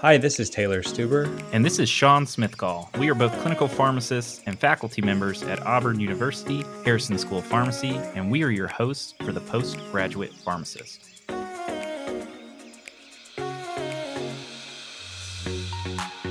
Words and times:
Hi, 0.00 0.16
this 0.16 0.38
is 0.38 0.48
Taylor 0.48 0.80
Stuber. 0.80 1.26
And 1.52 1.64
this 1.64 1.80
is 1.80 1.88
Sean 1.88 2.24
Smithgall. 2.24 2.96
We 2.98 3.10
are 3.10 3.16
both 3.16 3.36
clinical 3.40 3.66
pharmacists 3.66 4.40
and 4.46 4.56
faculty 4.56 5.02
members 5.02 5.42
at 5.42 5.58
Auburn 5.66 5.98
University, 5.98 6.64
Harrison 6.84 7.18
School 7.18 7.38
of 7.38 7.46
Pharmacy, 7.46 7.96
and 8.14 8.30
we 8.30 8.44
are 8.44 8.50
your 8.50 8.68
hosts 8.68 9.14
for 9.24 9.32
the 9.32 9.40
Postgraduate 9.40 10.32
Pharmacist. 10.32 11.04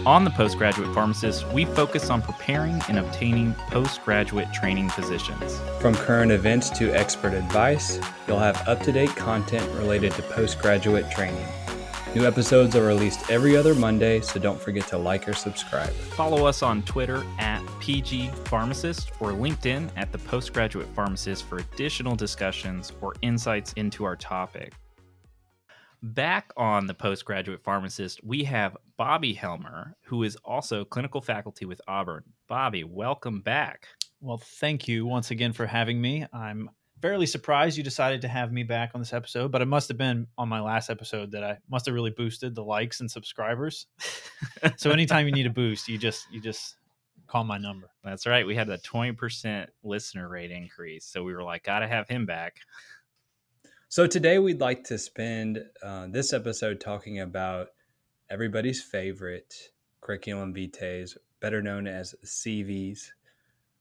On 0.06 0.24
the 0.24 0.32
Postgraduate 0.32 0.94
Pharmacist, 0.94 1.46
we 1.52 1.66
focus 1.66 2.10
on 2.10 2.22
preparing 2.22 2.82
and 2.88 3.00
obtaining 3.00 3.54
postgraduate 3.70 4.54
training 4.54 4.88
positions. 4.92 5.60
From 5.82 5.94
current 5.94 6.32
events 6.32 6.70
to 6.70 6.94
expert 6.94 7.34
advice, 7.34 8.00
you'll 8.30 8.40
have 8.40 8.66
up 8.66 8.80
to 8.84 8.94
date 8.94 9.14
content 9.18 9.70
related 9.74 10.14
to 10.14 10.22
postgraduate 10.22 11.12
training. 11.12 11.46
New 12.18 12.26
episodes 12.26 12.76
are 12.76 12.84
released 12.84 13.30
every 13.30 13.56
other 13.56 13.76
Monday, 13.76 14.22
so 14.22 14.40
don't 14.40 14.60
forget 14.60 14.88
to 14.88 14.98
like 14.98 15.30
or 15.30 15.34
subscribe. 15.34 15.92
Follow 15.92 16.48
us 16.48 16.64
on 16.64 16.82
Twitter 16.82 17.24
at 17.38 17.62
PG 17.80 18.30
Pharmacist 18.46 19.12
or 19.20 19.34
LinkedIn 19.34 19.92
at 19.96 20.12
the 20.12 20.18
Postgraduate 20.18 20.88
Pharmacist 20.96 21.44
for 21.44 21.60
additional 21.60 22.16
discussions 22.16 22.92
or 23.02 23.14
insights 23.22 23.72
into 23.74 24.04
our 24.04 24.16
topic. 24.16 24.74
Back 26.02 26.52
on 26.58 26.88
the 26.88 26.96
Postgraduate 26.96 27.64
Pharmacist, 27.64 28.24
we 28.24 28.44
have 28.46 28.76
Bobby 28.98 29.34
Helmer, 29.34 29.96
who 30.04 30.24
is 30.24 30.36
also 30.38 30.84
clinical 30.84 31.22
faculty 31.22 31.66
with 31.66 31.80
Auburn. 31.88 32.24
Bobby, 32.48 32.84
welcome 32.84 33.42
back. 33.42 33.86
Well, 34.22 34.42
thank 34.44 34.88
you 34.88 35.06
once 35.06 35.30
again 35.30 35.54
for 35.54 35.68
having 35.68 36.02
me. 36.02 36.26
I'm 36.34 36.72
fairly 37.02 37.26
surprised 37.26 37.78
you 37.78 37.84
decided 37.84 38.22
to 38.22 38.28
have 38.28 38.52
me 38.52 38.64
back 38.64 38.92
on 38.94 39.02
this 39.02 39.14
episode, 39.14 39.52
but 39.52 39.62
it 39.62 39.68
must 39.68 39.88
have 39.88 39.98
been 39.98 40.28
on 40.38 40.50
my 40.50 40.62
last 40.62 40.90
episode 40.90 41.32
that 41.32 41.44
I 41.44 41.58
must 41.70 41.86
have 41.86 41.96
really 41.96 42.12
boosted 42.12 42.56
the 42.56 42.64
likes 42.64 43.00
and 43.00 43.10
subscribers. 43.10 43.88
so 44.78 44.92
anytime 44.92 45.26
you 45.28 45.32
need 45.32 45.46
a 45.46 45.52
boost, 45.52 45.88
you 45.88 45.98
just 45.98 46.26
you 46.32 46.42
just 46.42 46.76
call 47.28 47.44
my 47.44 47.58
number. 47.58 47.90
That's 48.04 48.26
right. 48.26 48.48
We 48.48 48.56
had 48.56 48.70
a 48.70 48.78
20% 48.78 49.68
listener 49.84 50.30
rate 50.30 50.52
increase. 50.52 51.06
So 51.06 51.24
we 51.24 51.34
were 51.34 51.44
like, 51.44 51.64
got 51.64 51.80
to 51.80 51.88
have 51.88 52.08
him 52.08 52.26
back. 52.26 52.56
So 53.90 54.08
today 54.08 54.40
we'd 54.40 54.62
like 54.62 54.86
to 54.86 54.98
spend 54.98 55.64
uh, 55.84 56.08
this 56.10 56.34
episode 56.34 56.80
talking 56.80 57.20
about 57.20 57.70
everybody's 58.30 58.82
favorite 58.82 59.54
curriculum 60.02 60.54
vitae, 60.54 61.06
better 61.40 61.62
known 61.62 61.88
as 61.88 62.16
CVs, 62.26 63.10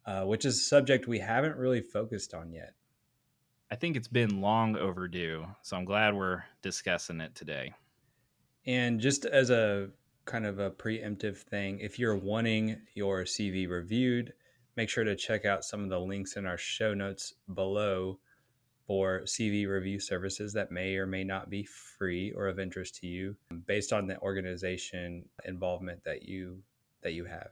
uh, 0.07 0.23
which 0.23 0.45
is 0.45 0.57
a 0.57 0.65
subject 0.65 1.07
we 1.07 1.19
haven't 1.19 1.57
really 1.57 1.81
focused 1.81 2.35
on 2.35 2.53
yet. 2.53 2.75
I 3.71 3.75
think 3.75 3.97
it's 3.97 4.09
been 4.09 4.41
long 4.41 4.77
overdue. 4.77 5.45
So 5.63 5.77
I'm 5.77 5.85
glad 5.85 6.15
we're 6.15 6.45
discussing 6.63 7.21
it 7.21 7.35
today. 7.35 7.75
And 8.65 9.01
just 9.01 9.25
as 9.25 9.51
a 9.51 9.89
kind 10.25 10.47
of 10.47 10.59
a 10.59 10.71
preemptive 10.71 11.39
thing, 11.39 11.81
if 11.81 11.99
you're 11.99 12.17
wanting 12.17 12.79
your 12.95 13.25
CV 13.25 13.69
reviewed, 13.69 14.33
make 14.77 14.89
sure 14.89 15.05
to 15.05 15.17
check 15.17 15.45
out 15.45 15.65
some 15.65 15.83
of 15.83 15.91
the 15.91 15.99
links 15.99 16.37
in 16.37 16.47
our 16.47 16.59
show 16.59 16.95
notes 16.95 17.35
below 17.55 18.19
for 18.87 19.23
CV 19.25 19.67
review 19.67 19.99
services 19.99 20.53
that 20.53 20.71
may 20.71 20.97
or 20.97 21.07
may 21.07 21.25
not 21.25 21.51
be 21.51 21.65
free 21.65 22.33
or 22.33 22.47
of 22.47 22.61
interest 22.61 22.95
to 22.97 23.09
you 23.09 23.35
based 23.67 23.93
on 23.93 24.07
the 24.07 24.19
organization 24.21 25.25
involvement 25.45 26.05
that 26.05 26.23
you 26.23 26.63
that 27.03 27.13
you 27.13 27.25
have. 27.25 27.51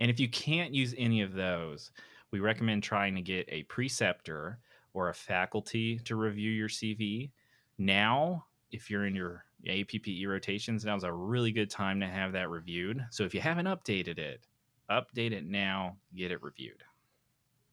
And 0.00 0.10
if 0.10 0.18
you 0.18 0.28
can't 0.28 0.74
use 0.74 0.94
any 0.98 1.22
of 1.22 1.32
those, 1.32 1.90
we 2.30 2.40
recommend 2.40 2.82
trying 2.82 3.14
to 3.14 3.22
get 3.22 3.46
a 3.48 3.62
preceptor 3.64 4.58
or 4.94 5.08
a 5.08 5.14
faculty 5.14 5.98
to 6.00 6.16
review 6.16 6.50
your 6.50 6.68
CV. 6.68 7.30
Now, 7.78 8.46
if 8.70 8.90
you're 8.90 9.06
in 9.06 9.14
your 9.14 9.44
APPE 9.66 10.26
rotations, 10.26 10.84
now's 10.84 11.04
a 11.04 11.12
really 11.12 11.52
good 11.52 11.70
time 11.70 12.00
to 12.00 12.06
have 12.06 12.32
that 12.32 12.50
reviewed. 12.50 13.04
So 13.10 13.24
if 13.24 13.34
you 13.34 13.40
haven't 13.40 13.66
updated 13.66 14.18
it, 14.18 14.40
update 14.90 15.32
it 15.32 15.46
now, 15.46 15.96
get 16.14 16.30
it 16.30 16.42
reviewed. 16.42 16.82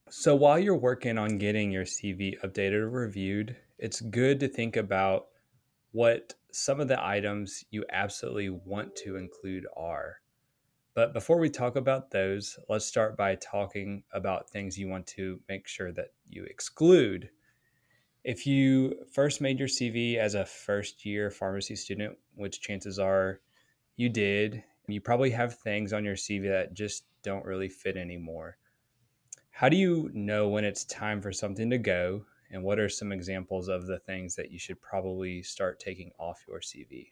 So 0.10 0.36
while 0.36 0.60
you're 0.60 0.78
working 0.78 1.18
on 1.18 1.38
getting 1.38 1.72
your 1.72 1.86
CV 1.86 2.40
updated 2.44 2.82
or 2.82 2.90
reviewed, 2.90 3.56
it's 3.80 4.02
good 4.02 4.40
to 4.40 4.48
think 4.48 4.78
about 4.78 5.28
what 5.92 6.34
some 6.52 6.80
of 6.80 6.88
the 6.88 7.04
items 7.04 7.66
you 7.72 7.84
absolutely 7.92 8.50
want 8.50 8.96
to 8.98 9.18
include 9.18 9.66
are. 9.76 10.18
But 10.96 11.12
before 11.12 11.38
we 11.38 11.50
talk 11.50 11.76
about 11.76 12.10
those, 12.10 12.58
let's 12.70 12.86
start 12.86 13.18
by 13.18 13.36
talking 13.36 14.04
about 14.14 14.50
things 14.50 14.80
you 14.80 14.88
want 14.88 15.06
to 15.08 15.42
make 15.50 15.68
sure 15.68 15.92
that 15.92 16.14
you 16.26 16.46
exclude. 16.46 17.30
If 18.24 18.48
you 18.48 18.96
first 19.12 19.42
made 19.42 19.60
your 19.60 19.68
CV 19.68 20.16
as 20.16 20.36
a 20.36 20.46
first 20.46 21.06
year 21.06 21.30
pharmacy 21.30 21.76
student, 21.76 22.18
which 22.36 22.62
chances 22.62 22.98
are 22.98 23.42
you 23.98 24.08
did, 24.08 24.64
you 24.88 25.02
probably 25.02 25.32
have 25.32 25.60
things 25.60 25.92
on 25.92 26.06
your 26.06 26.16
CV 26.16 26.44
that 26.44 26.74
just 26.74 27.04
don't 27.24 27.44
really 27.44 27.70
fit 27.70 27.98
anymore. 27.98 28.58
How 29.52 29.68
do 29.68 29.76
you 29.76 30.10
know 30.14 30.48
when 30.48 30.64
it's 30.64 30.86
time 30.86 31.22
for 31.22 31.34
something 31.34 31.70
to 31.72 31.78
go? 31.78 32.26
And 32.52 32.64
what 32.64 32.80
are 32.80 32.88
some 32.88 33.12
examples 33.12 33.68
of 33.68 33.86
the 33.86 34.00
things 34.00 34.36
that 34.36 34.50
you 34.50 34.60
should 34.60 34.82
probably 34.82 35.44
start 35.44 35.78
taking 35.78 36.12
off 36.18 36.46
your 36.48 36.62
CV? 36.62 37.12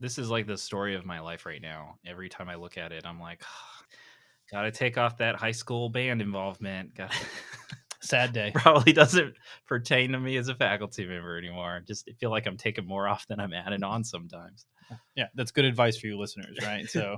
This 0.00 0.18
is 0.18 0.30
like 0.30 0.46
the 0.46 0.56
story 0.56 0.94
of 0.94 1.04
my 1.06 1.20
life 1.20 1.46
right 1.46 1.62
now. 1.62 1.96
Every 2.06 2.28
time 2.28 2.48
I 2.48 2.56
look 2.56 2.78
at 2.78 2.92
it, 2.92 3.06
I'm 3.06 3.20
like, 3.20 3.42
oh, 3.44 3.84
gotta 4.52 4.70
take 4.70 4.98
off 4.98 5.18
that 5.18 5.36
high 5.36 5.52
school 5.52 5.88
band 5.88 6.20
involvement. 6.20 6.94
Got 6.94 7.12
sad 8.00 8.32
day. 8.32 8.52
Probably 8.54 8.92
doesn't 8.92 9.34
pertain 9.66 10.12
to 10.12 10.20
me 10.20 10.36
as 10.36 10.48
a 10.48 10.54
faculty 10.54 11.06
member 11.06 11.36
anymore. 11.38 11.82
Just 11.86 12.08
feel 12.20 12.30
like 12.30 12.46
I'm 12.46 12.56
taking 12.56 12.86
more 12.86 13.08
off 13.08 13.26
than 13.26 13.40
I'm 13.40 13.52
adding 13.52 13.82
on 13.82 14.04
sometimes. 14.04 14.66
Yeah, 15.16 15.26
that's 15.34 15.50
good 15.50 15.64
advice 15.64 15.96
for 15.96 16.06
you 16.06 16.18
listeners, 16.18 16.58
right? 16.62 16.86
So 16.96 17.16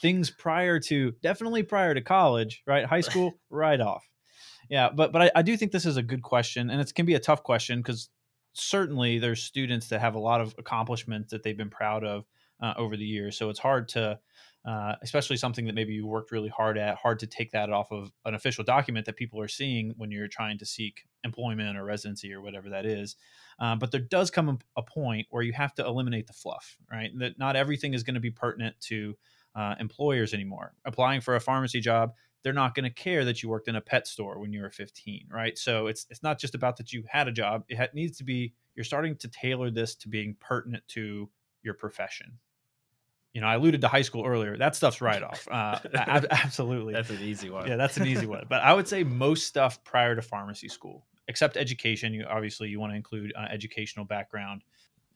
things 0.00 0.30
prior 0.30 0.80
to 0.80 1.12
definitely 1.22 1.62
prior 1.62 1.94
to 1.94 2.00
college, 2.00 2.62
right? 2.66 2.84
High 2.84 3.00
school, 3.00 3.34
right 3.50 3.80
off. 3.80 4.08
Yeah, 4.70 4.90
but 4.94 5.12
but 5.12 5.22
I, 5.22 5.30
I 5.36 5.42
do 5.42 5.56
think 5.56 5.72
this 5.72 5.86
is 5.86 5.96
a 5.96 6.02
good 6.02 6.22
question, 6.22 6.70
and 6.70 6.80
it 6.80 6.94
can 6.94 7.06
be 7.06 7.14
a 7.14 7.20
tough 7.20 7.42
question 7.42 7.80
because 7.80 8.08
certainly 8.52 9.18
there's 9.18 9.42
students 9.42 9.88
that 9.88 10.00
have 10.00 10.14
a 10.14 10.18
lot 10.20 10.40
of 10.40 10.54
accomplishments 10.58 11.30
that 11.30 11.42
they've 11.42 11.56
been 11.56 11.70
proud 11.70 12.04
of 12.04 12.26
uh, 12.62 12.74
over 12.76 12.96
the 12.96 13.04
years. 13.04 13.36
So 13.36 13.50
it's 13.50 13.58
hard 13.58 13.88
to, 13.88 14.18
uh, 14.64 14.94
especially 15.02 15.36
something 15.36 15.66
that 15.66 15.74
maybe 15.74 15.92
you 15.94 16.06
worked 16.06 16.30
really 16.30 16.48
hard 16.48 16.78
at, 16.78 16.96
hard 16.96 17.18
to 17.20 17.26
take 17.26 17.50
that 17.52 17.70
off 17.70 17.90
of 17.90 18.12
an 18.24 18.34
official 18.34 18.62
document 18.62 19.06
that 19.06 19.16
people 19.16 19.40
are 19.40 19.48
seeing 19.48 19.94
when 19.96 20.10
you're 20.10 20.28
trying 20.28 20.58
to 20.58 20.66
seek 20.66 21.04
employment 21.24 21.76
or 21.76 21.84
residency 21.84 22.32
or 22.32 22.40
whatever 22.40 22.70
that 22.70 22.86
is. 22.86 23.16
Um, 23.58 23.78
but 23.78 23.90
there 23.90 24.00
does 24.00 24.30
come 24.30 24.58
a 24.76 24.82
point 24.82 25.26
where 25.30 25.42
you 25.42 25.52
have 25.52 25.74
to 25.74 25.84
eliminate 25.84 26.26
the 26.26 26.32
fluff, 26.32 26.76
right? 26.90 27.10
That 27.18 27.38
not 27.38 27.56
everything 27.56 27.94
is 27.94 28.02
going 28.02 28.14
to 28.14 28.20
be 28.20 28.30
pertinent 28.30 28.80
to 28.82 29.16
uh, 29.54 29.74
employers 29.80 30.32
anymore. 30.32 30.74
Applying 30.84 31.20
for 31.20 31.36
a 31.36 31.40
pharmacy 31.40 31.80
job 31.80 32.12
they're 32.42 32.52
not 32.52 32.74
going 32.74 32.84
to 32.84 32.90
care 32.90 33.24
that 33.24 33.42
you 33.42 33.48
worked 33.48 33.68
in 33.68 33.76
a 33.76 33.80
pet 33.80 34.06
store 34.06 34.38
when 34.38 34.52
you 34.52 34.62
were 34.62 34.70
15 34.70 35.28
right? 35.30 35.56
So 35.56 35.86
it's 35.86 36.06
it's 36.10 36.22
not 36.22 36.38
just 36.38 36.54
about 36.54 36.76
that 36.78 36.92
you 36.92 37.04
had 37.08 37.28
a 37.28 37.32
job 37.32 37.64
it 37.68 37.94
needs 37.94 38.18
to 38.18 38.24
be 38.24 38.54
you're 38.74 38.84
starting 38.84 39.16
to 39.16 39.28
tailor 39.28 39.70
this 39.70 39.94
to 39.96 40.08
being 40.08 40.36
pertinent 40.40 40.86
to 40.88 41.28
your 41.62 41.74
profession. 41.74 42.38
You 43.32 43.40
know 43.40 43.46
i 43.46 43.54
alluded 43.54 43.80
to 43.80 43.88
high 43.88 44.02
school 44.02 44.26
earlier 44.26 44.58
that 44.58 44.76
stuff's 44.76 45.00
right 45.00 45.22
off 45.30 45.48
uh, 45.50 45.78
absolutely. 45.94 46.92
That's 46.92 47.08
an 47.08 47.22
easy 47.22 47.48
one. 47.48 47.66
Yeah 47.66 47.76
that's 47.76 47.96
an 47.96 48.06
easy 48.06 48.26
one 48.26 48.44
but 48.48 48.60
i 48.62 48.74
would 48.74 48.86
say 48.86 49.04
most 49.04 49.46
stuff 49.46 49.82
prior 49.84 50.14
to 50.14 50.20
pharmacy 50.20 50.68
school 50.68 51.06
except 51.28 51.56
education 51.56 52.12
you 52.12 52.24
obviously 52.28 52.68
you 52.68 52.78
want 52.78 52.92
to 52.92 52.96
include 52.96 53.32
uh, 53.38 53.46
educational 53.50 54.04
background 54.04 54.62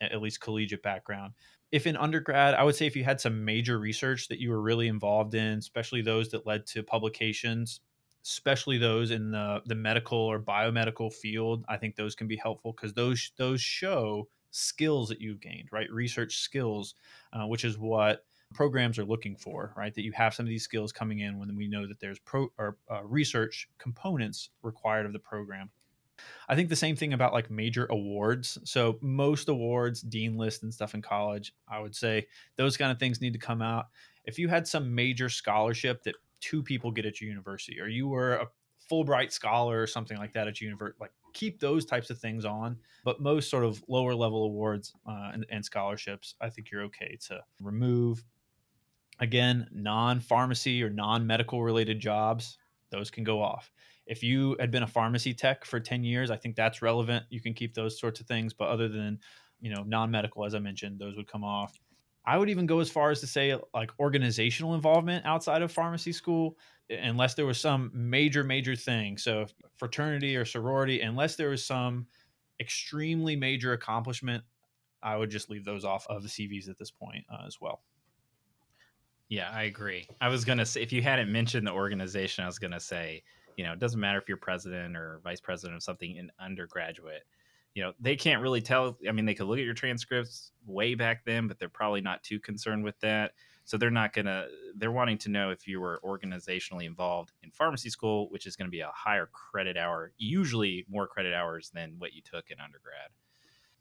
at 0.01 0.21
least 0.23 0.41
collegiate 0.41 0.83
background 0.83 1.33
if 1.77 1.87
in 1.87 1.95
undergrad, 1.95 2.55
I 2.55 2.63
would 2.63 2.75
say 2.75 2.87
if 2.87 2.97
you 2.97 3.05
had 3.05 3.21
some 3.21 3.45
major 3.45 3.79
research 3.79 4.29
that 4.29 4.41
you 4.41 4.49
were 4.51 4.63
really 4.63 4.89
involved 4.89 5.35
in, 5.35 5.59
especially 5.59 6.01
those 6.01 6.31
that 6.31 6.47
led 6.47 6.65
to 6.69 6.83
publications, 6.83 7.81
especially 8.25 8.79
those 8.79 9.11
in 9.11 9.31
the, 9.31 9.61
the 9.67 9.75
medical 9.75 10.19
or 10.19 10.41
biomedical 10.41 11.13
field, 11.13 11.67
I 11.69 11.77
think 11.77 11.95
those 11.95 12.15
can 12.15 12.29
be 12.29 12.37
helpful 12.37 12.73
because 12.73 12.95
those 12.95 13.31
those 13.37 13.61
show 13.61 14.27
skills 14.53 15.11
that 15.11 15.21
you've 15.21 15.43
gained, 15.43 15.69
right? 15.71 15.91
Research 15.93 16.39
skills, 16.39 16.95
uh, 17.35 17.47
which 17.47 17.63
is 17.63 17.77
what 17.79 18.25
programs 18.55 18.99
are 18.99 19.05
looking 19.05 19.37
for, 19.37 19.75
right? 19.77 19.95
That 19.95 20.03
you 20.03 20.13
have 20.13 20.33
some 20.33 20.47
of 20.47 20.49
these 20.49 20.65
skills 20.65 20.93
coming 20.93 21.19
in 21.19 21.39
when 21.39 21.55
we 21.57 21.69
know 21.69 21.87
that 21.87 22.01
there's 22.01 22.19
pro 22.21 22.49
or 22.57 22.79
uh, 22.91 23.05
research 23.05 23.69
components 23.77 24.49
required 24.63 25.05
of 25.05 25.13
the 25.13 25.19
program. 25.19 25.69
I 26.49 26.55
think 26.55 26.69
the 26.69 26.77
same 26.77 26.97
thing 26.97 27.13
about 27.13 27.33
like 27.33 27.51
major 27.51 27.87
awards. 27.87 28.59
So 28.65 28.99
most 29.01 29.49
awards, 29.49 30.01
dean 30.03 30.37
list 30.37 30.63
and 30.63 30.73
stuff 30.73 30.95
in 30.95 31.03
college, 31.03 31.55
I 31.69 31.81
would 31.81 31.95
say 31.95 32.27
those 32.57 32.77
kind 32.77 32.93
of 32.93 32.99
things 32.99 33.21
need 33.21 33.33
to 33.33 33.39
come 33.39 33.63
out. 33.63 33.87
If 34.25 34.39
you 34.39 34.49
had 34.49 34.67
some 34.67 34.95
major 34.95 35.29
scholarship 35.29 36.03
that 36.05 36.15
two 36.41 36.63
people 36.63 36.91
get 36.91 37.07
at 37.07 37.21
your 37.21 37.29
university, 37.29 37.81
or 37.81 37.89
you 37.89 38.09
were 38.09 38.35
a 38.35 38.47
Fulbright 38.91 39.33
scholar 39.33 39.83
or 39.83 39.87
something 39.87 40.17
like 40.17 40.33
that 40.35 40.47
at 40.47 40.61
your 40.61 40.69
university, 40.69 40.99
like 41.01 41.13
keep 41.33 41.61
those 41.61 41.85
types 41.85 42.11
of 42.11 42.19
things 42.19 42.45
on. 42.45 42.77
But 43.05 43.21
most 43.21 43.51
sort 43.51 43.65
of 43.65 43.83
lower 43.89 44.15
level 44.15 44.45
awards 44.45 44.93
uh, 45.07 45.31
and, 45.33 45.47
and 45.51 45.65
scholarships, 45.65 46.35
I 46.41 46.51
think 46.51 46.71
you're 46.71 46.85
okay 46.85 47.19
to 47.29 47.41
remove. 47.61 48.25
Again, 49.19 49.69
non 49.73 50.21
pharmacy 50.21 50.83
or 50.83 50.91
non 50.91 51.27
medical 51.27 51.63
related 51.63 52.01
jobs, 52.01 52.59
those 52.91 53.11
can 53.11 53.25
go 53.25 53.43
off 53.43 53.71
if 54.07 54.23
you 54.23 54.57
had 54.61 54.71
been 54.71 54.83
a 54.83 54.87
pharmacy 54.87 55.35
tech 55.35 55.65
for 55.65 55.81
10 55.81 56.05
years 56.05 56.31
i 56.31 56.37
think 56.37 56.57
that's 56.57 56.83
relevant 56.83 57.25
you 57.31 57.41
can 57.41 57.55
keep 57.55 57.75
those 57.75 57.99
sorts 57.99 58.21
of 58.21 58.27
things 58.27 58.53
but 58.53 58.69
other 58.69 58.89
than 58.89 59.19
you 59.61 59.75
know, 59.75 59.83
non 59.83 60.11
medical, 60.11 60.45
as 60.45 60.55
I 60.55 60.59
mentioned, 60.59 60.99
those 60.99 61.17
would 61.17 61.27
come 61.31 61.45
off. 61.45 61.79
I 62.25 62.37
would 62.39 62.51
even 62.51 62.67
go 62.67 62.81
as 62.81 62.91
far 62.91 63.11
as 63.11 63.21
to 63.21 63.27
say 63.27 63.57
like 63.73 63.93
organizational 64.01 64.75
involvement 64.75 65.25
outside 65.25 65.63
of 65.63 65.71
pharmacy 65.71 66.13
school, 66.13 66.57
unless 66.91 67.35
there 67.35 67.47
was 67.47 67.61
some 67.61 67.91
major, 67.95 68.43
major 68.43 68.75
thing. 68.75 69.17
So 69.17 69.47
fraternity 69.77 70.37
or 70.37 70.45
sorority, 70.45 71.03
unless 71.03 71.37
there 71.37 71.51
was 71.51 71.65
some 71.65 72.07
extremely 72.59 73.37
major 73.37 73.73
accomplishment, 73.73 74.43
I 75.03 75.17
would 75.17 75.31
just 75.31 75.51
leave 75.51 75.65
those 75.65 75.85
off 75.85 76.05
of 76.09 76.23
the 76.23 76.29
CVs 76.29 76.69
at 76.69 76.79
this 76.79 76.91
point 76.91 77.25
uh, 77.31 77.47
as 77.47 77.61
well. 77.61 77.83
Yeah, 79.29 79.51
I 79.53 79.65
agree. 79.65 80.09
I 80.21 80.29
was 80.29 80.45
gonna 80.45 80.67
say 80.67 80.83
if 80.83 80.93
you 80.93 81.03
hadn't 81.03 81.31
mentioned 81.31 81.67
the 81.67 81.73
organization, 81.73 82.45
I 82.45 82.47
was 82.47 82.59
gonna 82.59 82.81
say, 82.81 83.23
you 83.57 83.65
know, 83.65 83.73
it 83.73 83.79
doesn't 83.79 84.01
matter 84.01 84.19
if 84.19 84.29
you're 84.29 84.37
president 84.37 84.97
or 84.97 85.21
vice 85.25 85.41
president 85.41 85.77
of 85.77 85.83
something 85.83 86.17
in 86.17 86.31
undergraduate 86.39 87.25
you 87.77 87.83
know 87.83 87.93
they 88.01 88.17
can't 88.17 88.43
really 88.43 88.63
tell 88.63 88.97
i 89.07 89.13
mean 89.13 89.27
they 89.27 89.35
could 89.35 89.47
look 89.47 89.59
at 89.59 89.65
your 89.65 89.75
transcripts 89.75 90.51
way 90.65 90.95
back 90.95 91.25
then 91.25 91.47
but 91.47 91.59
they're 91.59 91.69
probably 91.69 92.01
not 92.01 92.23
too 92.25 92.41
concerned 92.41 92.83
with 92.83 92.99
that. 93.01 93.33
So 93.65 93.77
they're 93.77 93.91
not 93.91 94.13
gonna 94.13 94.47
they're 94.77 94.93
wanting 94.93 95.19
to 95.19 95.29
know 95.29 95.51
if 95.51 95.67
you 95.67 95.81
were 95.81 96.01
organizationally 96.05 96.87
involved 96.87 97.33
in 97.43 97.51
pharmacy 97.51 97.91
school 97.91 98.31
which 98.31 98.47
is 98.47 98.57
going 98.57 98.67
to 98.67 98.71
be 98.71 98.81
a 98.81 98.91
higher 98.95 99.29
credit 99.33 99.77
hour 99.77 100.13
usually 100.17 100.87
more 100.89 101.07
credit 101.07 101.35
hours 101.35 101.71
than 101.75 101.97
what 101.99 102.15
you 102.15 102.23
took 102.23 102.51
in 102.51 102.61
undergrad. 102.61 103.11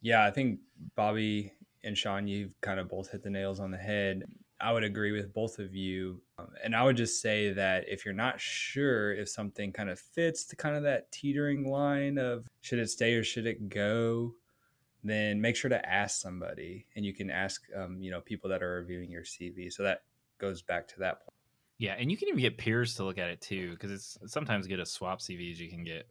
Yeah 0.01 0.25
i 0.25 0.31
think 0.31 0.59
bobby 0.95 1.53
and 1.83 1.97
sean 1.97 2.27
you've 2.27 2.59
kind 2.61 2.79
of 2.79 2.89
both 2.89 3.11
hit 3.11 3.23
the 3.23 3.29
nails 3.29 3.59
on 3.59 3.71
the 3.71 3.77
head 3.77 4.23
I 4.59 4.71
would 4.71 4.83
agree 4.83 5.11
with 5.11 5.33
both 5.33 5.59
of 5.59 5.75
you. 5.75 6.21
Um, 6.39 6.47
and 6.63 6.75
I 6.75 6.83
would 6.83 6.95
just 6.95 7.21
say 7.21 7.51
that 7.53 7.85
if 7.87 8.05
you're 8.05 8.13
not 8.13 8.39
sure 8.39 9.13
if 9.13 9.29
something 9.29 9.71
kind 9.71 9.89
of 9.89 9.99
fits 9.99 10.45
the 10.45 10.55
kind 10.55 10.75
of 10.75 10.83
that 10.83 11.11
teetering 11.11 11.69
line 11.69 12.17
of 12.17 12.47
should 12.61 12.79
it 12.79 12.89
stay 12.89 13.13
or 13.13 13.23
should 13.23 13.47
it 13.47 13.69
go, 13.69 14.33
then 15.03 15.41
make 15.41 15.55
sure 15.55 15.69
to 15.69 15.89
ask 15.89 16.21
somebody. 16.21 16.87
And 16.95 17.05
you 17.05 17.13
can 17.13 17.29
ask, 17.29 17.63
um, 17.75 18.01
you 18.01 18.11
know, 18.11 18.21
people 18.21 18.49
that 18.49 18.63
are 18.63 18.79
reviewing 18.79 19.11
your 19.11 19.23
CV. 19.23 19.71
So 19.71 19.83
that 19.83 20.03
goes 20.39 20.61
back 20.61 20.87
to 20.89 20.99
that 20.99 21.19
point. 21.19 21.35
Yeah. 21.77 21.95
And 21.99 22.09
you 22.09 22.17
can 22.17 22.29
even 22.29 22.39
get 22.39 22.57
peers 22.57 22.95
to 22.95 23.03
look 23.03 23.17
at 23.17 23.29
it 23.29 23.41
too, 23.41 23.71
because 23.71 23.91
it's 23.91 24.17
sometimes 24.27 24.67
good 24.67 24.79
a 24.79 24.85
swap 24.85 25.19
CVs. 25.19 25.57
You 25.57 25.69
can 25.69 25.83
get 25.83 26.07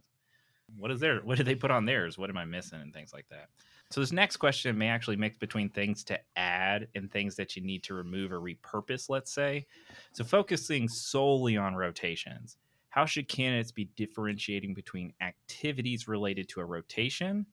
what 0.77 0.91
is 0.91 1.01
there? 1.01 1.21
What 1.21 1.39
did 1.39 1.47
they 1.47 1.55
put 1.55 1.71
on 1.71 1.85
theirs? 1.85 2.19
What 2.19 2.31
am 2.31 2.37
I 2.37 2.45
missing? 2.45 2.81
And 2.81 2.93
things 2.93 3.13
like 3.13 3.29
that. 3.31 3.49
So 3.95 4.01
this 4.01 4.11
next 4.11 4.39
question 4.39 4.77
may 4.77 4.89
actually 4.89 5.15
mix 5.15 5.37
between 5.37 5.69
things 5.69 6.03
to 6.07 6.19
add 6.35 6.89
and 6.97 7.09
things 7.09 7.37
that 7.37 7.55
you 7.55 7.63
need 7.63 7.85
to 7.85 7.95
remove 7.95 8.33
or 8.33 8.41
repurpose, 8.41 9.09
let's 9.09 9.33
say. 9.33 9.67
So 10.11 10.25
focusing 10.25 10.89
solely 10.89 11.57
on 11.57 11.77
rotations, 11.77 12.57
how 12.89 13.07
should 13.07 13.29
candidates 13.29 13.71
be 13.71 13.91
differentiating 13.95 14.75
between 14.75 15.13
activities 15.21 16.09
related 16.09 16.49
to 16.49 16.61
a 16.61 16.65
rotation 16.65 17.47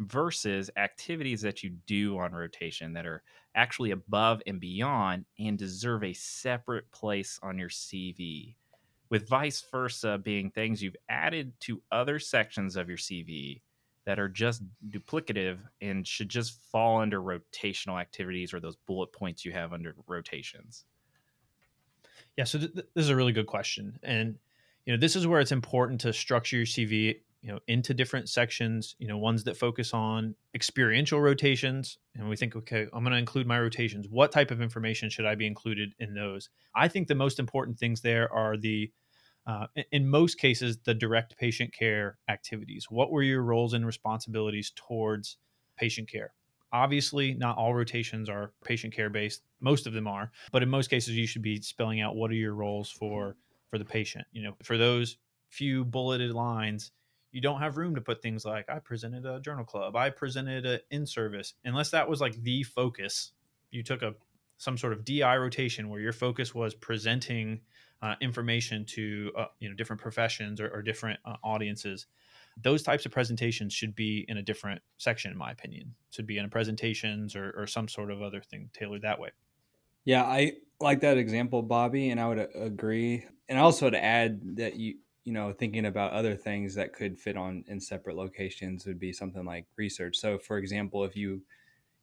versus 0.00 0.68
activities 0.76 1.42
that 1.42 1.62
you 1.62 1.70
do 1.86 2.18
on 2.18 2.32
rotation 2.32 2.92
that 2.94 3.06
are 3.06 3.22
actually 3.54 3.92
above 3.92 4.42
and 4.48 4.58
beyond 4.58 5.24
and 5.38 5.56
deserve 5.56 6.02
a 6.02 6.12
separate 6.12 6.90
place 6.90 7.38
on 7.40 7.56
your 7.56 7.68
CV? 7.68 8.56
With 9.10 9.28
vice 9.28 9.64
versa 9.70 10.18
being 10.18 10.50
things 10.50 10.82
you've 10.82 10.96
added 11.08 11.52
to 11.60 11.80
other 11.92 12.18
sections 12.18 12.74
of 12.74 12.88
your 12.88 12.98
CV 12.98 13.60
that 14.06 14.18
are 14.18 14.28
just 14.28 14.62
duplicative 14.88 15.58
and 15.80 16.06
should 16.06 16.28
just 16.28 16.60
fall 16.70 17.00
under 17.00 17.20
rotational 17.20 18.00
activities 18.00 18.52
or 18.52 18.60
those 18.60 18.76
bullet 18.86 19.12
points 19.12 19.44
you 19.44 19.52
have 19.52 19.72
under 19.72 19.94
rotations? 20.06 20.84
Yeah, 22.36 22.44
so 22.44 22.58
th- 22.58 22.72
this 22.74 22.86
is 22.96 23.08
a 23.08 23.16
really 23.16 23.32
good 23.32 23.46
question, 23.46 23.98
and 24.02 24.36
you 24.86 24.92
know 24.92 24.98
this 24.98 25.16
is 25.16 25.26
where 25.26 25.40
it's 25.40 25.52
important 25.52 26.00
to 26.02 26.12
structure 26.12 26.56
your 26.56 26.66
CV, 26.66 27.20
you 27.42 27.52
know, 27.52 27.60
into 27.68 27.94
different 27.94 28.28
sections. 28.28 28.96
You 28.98 29.06
know, 29.06 29.18
ones 29.18 29.44
that 29.44 29.56
focus 29.56 29.94
on 29.94 30.34
experiential 30.54 31.20
rotations, 31.20 31.98
and 32.16 32.28
we 32.28 32.36
think, 32.36 32.56
okay, 32.56 32.86
I'm 32.92 33.04
going 33.04 33.12
to 33.12 33.18
include 33.18 33.46
my 33.46 33.60
rotations. 33.60 34.08
What 34.10 34.32
type 34.32 34.50
of 34.50 34.60
information 34.60 35.10
should 35.10 35.26
I 35.26 35.36
be 35.36 35.46
included 35.46 35.94
in 36.00 36.14
those? 36.14 36.50
I 36.74 36.88
think 36.88 37.06
the 37.06 37.14
most 37.14 37.38
important 37.38 37.78
things 37.78 38.00
there 38.00 38.32
are 38.32 38.56
the 38.56 38.90
uh, 39.46 39.66
in 39.92 40.08
most 40.08 40.38
cases, 40.38 40.78
the 40.84 40.94
direct 40.94 41.36
patient 41.36 41.72
care 41.72 42.18
activities. 42.28 42.86
What 42.88 43.10
were 43.10 43.22
your 43.22 43.42
roles 43.42 43.74
and 43.74 43.86
responsibilities 43.86 44.72
towards 44.74 45.36
patient 45.76 46.10
care? 46.10 46.32
Obviously, 46.72 47.34
not 47.34 47.56
all 47.56 47.74
rotations 47.74 48.28
are 48.28 48.52
patient 48.64 48.94
care 48.94 49.10
based. 49.10 49.42
Most 49.60 49.86
of 49.86 49.92
them 49.92 50.08
are, 50.08 50.32
but 50.50 50.62
in 50.62 50.68
most 50.68 50.88
cases, 50.90 51.16
you 51.16 51.26
should 51.26 51.42
be 51.42 51.60
spelling 51.60 52.00
out 52.00 52.16
what 52.16 52.30
are 52.30 52.34
your 52.34 52.54
roles 52.54 52.90
for 52.90 53.36
for 53.70 53.78
the 53.78 53.84
patient. 53.84 54.26
You 54.32 54.44
know, 54.44 54.56
for 54.62 54.78
those 54.78 55.18
few 55.50 55.84
bulleted 55.84 56.32
lines, 56.32 56.90
you 57.30 57.40
don't 57.40 57.60
have 57.60 57.76
room 57.76 57.94
to 57.94 58.00
put 58.00 58.22
things 58.22 58.44
like 58.44 58.68
I 58.68 58.78
presented 58.78 59.26
a 59.26 59.40
journal 59.40 59.64
club, 59.64 59.94
I 59.94 60.10
presented 60.10 60.64
an 60.64 60.80
in 60.90 61.06
service, 61.06 61.54
unless 61.64 61.90
that 61.90 62.08
was 62.08 62.20
like 62.20 62.42
the 62.42 62.62
focus. 62.62 63.32
You 63.70 63.82
took 63.82 64.02
a 64.02 64.14
some 64.56 64.78
sort 64.78 64.92
of 64.92 65.04
DI 65.04 65.36
rotation 65.36 65.88
where 65.88 66.00
your 66.00 66.12
focus 66.12 66.54
was 66.54 66.74
presenting 66.74 67.60
uh, 68.04 68.14
information 68.20 68.84
to 68.84 69.32
uh, 69.36 69.46
you 69.60 69.68
know 69.68 69.74
different 69.74 70.00
professions 70.00 70.60
or, 70.60 70.68
or 70.68 70.82
different 70.82 71.18
uh, 71.24 71.36
audiences 71.42 72.06
those 72.62 72.82
types 72.82 73.04
of 73.04 73.12
presentations 73.12 73.72
should 73.72 73.94
be 73.94 74.24
in 74.28 74.36
a 74.36 74.42
different 74.42 74.80
section 74.98 75.32
in 75.32 75.38
my 75.38 75.50
opinion. 75.50 75.94
Should 76.10 76.26
be 76.26 76.38
in 76.38 76.44
a 76.44 76.48
presentations 76.48 77.34
or, 77.34 77.52
or 77.56 77.66
some 77.66 77.88
sort 77.88 78.10
of 78.10 78.22
other 78.22 78.40
thing 78.40 78.70
tailored 78.72 79.02
that 79.02 79.18
way. 79.18 79.30
Yeah 80.04 80.24
i 80.24 80.52
like 80.80 81.00
that 81.00 81.16
example 81.16 81.62
bobby 81.62 82.10
and 82.10 82.20
i 82.20 82.28
would 82.28 82.38
uh, 82.38 82.46
agree. 82.54 83.24
And 83.48 83.58
also 83.58 83.90
to 83.90 84.02
add 84.02 84.56
that 84.56 84.76
you 84.76 84.96
you 85.24 85.32
know 85.32 85.52
thinking 85.52 85.86
about 85.86 86.12
other 86.12 86.36
things 86.36 86.74
that 86.74 86.92
could 86.92 87.18
fit 87.18 87.36
on 87.36 87.64
in 87.66 87.80
separate 87.80 88.16
locations 88.16 88.86
would 88.86 89.00
be 89.00 89.12
something 89.12 89.44
like 89.44 89.66
research. 89.76 90.18
So 90.18 90.38
for 90.38 90.58
example 90.58 91.04
if 91.04 91.16
you 91.16 91.42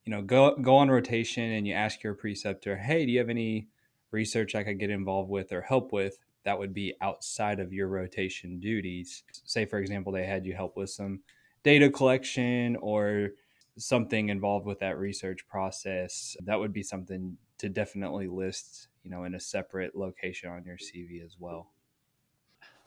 you 0.05 0.11
know 0.11 0.23
go 0.23 0.55
go 0.57 0.77
on 0.77 0.89
rotation 0.89 1.43
and 1.51 1.67
you 1.67 1.73
ask 1.75 2.03
your 2.03 2.15
preceptor 2.15 2.75
hey 2.75 3.05
do 3.05 3.11
you 3.11 3.19
have 3.19 3.29
any 3.29 3.67
research 4.11 4.55
I 4.55 4.63
could 4.63 4.79
get 4.79 4.89
involved 4.89 5.29
with 5.29 5.51
or 5.51 5.61
help 5.61 5.91
with 5.91 6.17
that 6.43 6.57
would 6.57 6.73
be 6.73 6.95
outside 7.01 7.59
of 7.59 7.71
your 7.71 7.87
rotation 7.87 8.59
duties. 8.59 9.23
Say, 9.45 9.65
for 9.65 9.79
example, 9.79 10.11
they 10.11 10.25
had 10.25 10.45
you 10.45 10.55
help 10.55 10.75
with 10.75 10.89
some 10.89 11.21
data 11.63 11.89
collection 11.89 12.75
or 12.77 13.29
something 13.77 14.29
involved 14.29 14.65
with 14.65 14.79
that 14.79 14.97
research 14.97 15.47
process. 15.47 16.35
That 16.43 16.59
would 16.59 16.73
be 16.73 16.83
something 16.83 17.37
to 17.59 17.69
definitely 17.69 18.27
list, 18.27 18.87
you 19.03 19.11
know, 19.11 19.23
in 19.23 19.35
a 19.35 19.39
separate 19.39 19.95
location 19.95 20.49
on 20.49 20.65
your 20.65 20.77
CV 20.77 21.23
as 21.23 21.35
well. 21.39 21.71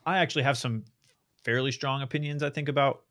I 0.04 0.18
actually 0.18 0.42
have 0.42 0.58
some 0.58 0.84
fairly 1.42 1.72
strong 1.72 2.02
opinions, 2.02 2.42
I 2.42 2.50
think, 2.50 2.68
about 2.68 3.04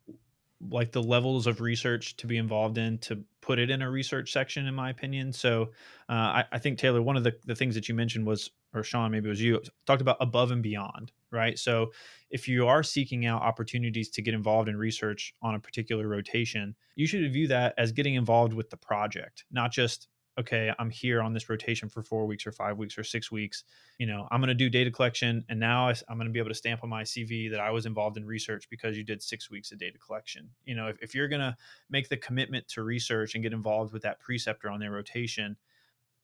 like 0.70 0.92
the 0.92 1.02
levels 1.02 1.46
of 1.46 1.60
research 1.60 2.16
to 2.18 2.26
be 2.26 2.36
involved 2.36 2.78
in 2.78 2.98
to 2.98 3.24
put 3.44 3.58
it 3.58 3.68
in 3.68 3.82
a 3.82 3.90
research 3.90 4.32
section 4.32 4.66
in 4.66 4.74
my 4.74 4.88
opinion. 4.88 5.30
So 5.32 5.70
uh, 6.08 6.12
I, 6.12 6.44
I, 6.52 6.58
think 6.58 6.78
taylor 6.78 7.02
one 7.02 7.16
of 7.16 7.24
the, 7.24 7.34
the 7.44 7.54
things 7.54 7.74
that 7.74 7.88
you 7.88 7.94
mentioned 7.94 8.26
was 8.26 8.50
or 8.72 8.82
sean 8.82 9.10
maybe 9.10 9.26
it 9.26 9.30
was 9.30 9.42
you 9.42 9.60
talked 9.86 10.00
about 10.00 10.16
above 10.20 10.50
and 10.50 10.62
beyond 10.62 11.12
right? 11.30 11.58
So 11.58 11.90
if 12.30 12.46
you 12.46 12.68
are 12.68 12.84
seeking 12.84 13.26
out 13.26 13.42
opportunities 13.42 14.08
to 14.10 14.22
get 14.22 14.34
involved 14.34 14.68
in 14.68 14.76
research 14.76 15.34
on 15.42 15.54
a 15.54 15.60
particular 15.60 16.08
rotation 16.08 16.74
you 16.96 17.06
should 17.06 17.30
view 17.32 17.46
that 17.48 17.74
as 17.76 17.92
getting 17.92 18.14
involved 18.14 18.54
with 18.54 18.70
the 18.70 18.76
project 18.76 19.44
not 19.50 19.70
just 19.70 20.08
okay, 20.38 20.72
I'm 20.78 20.90
here 20.90 21.22
on 21.22 21.32
this 21.32 21.48
rotation 21.48 21.88
for 21.88 22.02
four 22.02 22.26
weeks 22.26 22.46
or 22.46 22.52
five 22.52 22.76
weeks 22.76 22.98
or 22.98 23.04
six 23.04 23.30
weeks. 23.30 23.64
You 23.98 24.06
know, 24.06 24.26
I'm 24.30 24.40
going 24.40 24.48
to 24.48 24.54
do 24.54 24.68
data 24.68 24.90
collection, 24.90 25.44
and 25.48 25.60
now 25.60 25.88
I'm 25.88 26.16
going 26.16 26.26
to 26.26 26.32
be 26.32 26.38
able 26.38 26.50
to 26.50 26.54
stamp 26.54 26.82
on 26.82 26.88
my 26.88 27.02
CV 27.02 27.50
that 27.50 27.60
I 27.60 27.70
was 27.70 27.86
involved 27.86 28.16
in 28.16 28.26
research 28.26 28.68
because 28.68 28.96
you 28.96 29.04
did 29.04 29.22
six 29.22 29.50
weeks 29.50 29.70
of 29.70 29.78
data 29.78 29.98
collection. 29.98 30.50
You 30.64 30.74
know, 30.74 30.88
if, 30.88 30.98
if 31.00 31.14
you're 31.14 31.28
going 31.28 31.40
to 31.40 31.56
make 31.88 32.08
the 32.08 32.16
commitment 32.16 32.66
to 32.68 32.82
research 32.82 33.34
and 33.34 33.42
get 33.42 33.52
involved 33.52 33.92
with 33.92 34.02
that 34.02 34.20
preceptor 34.20 34.70
on 34.70 34.80
their 34.80 34.90
rotation, 34.90 35.56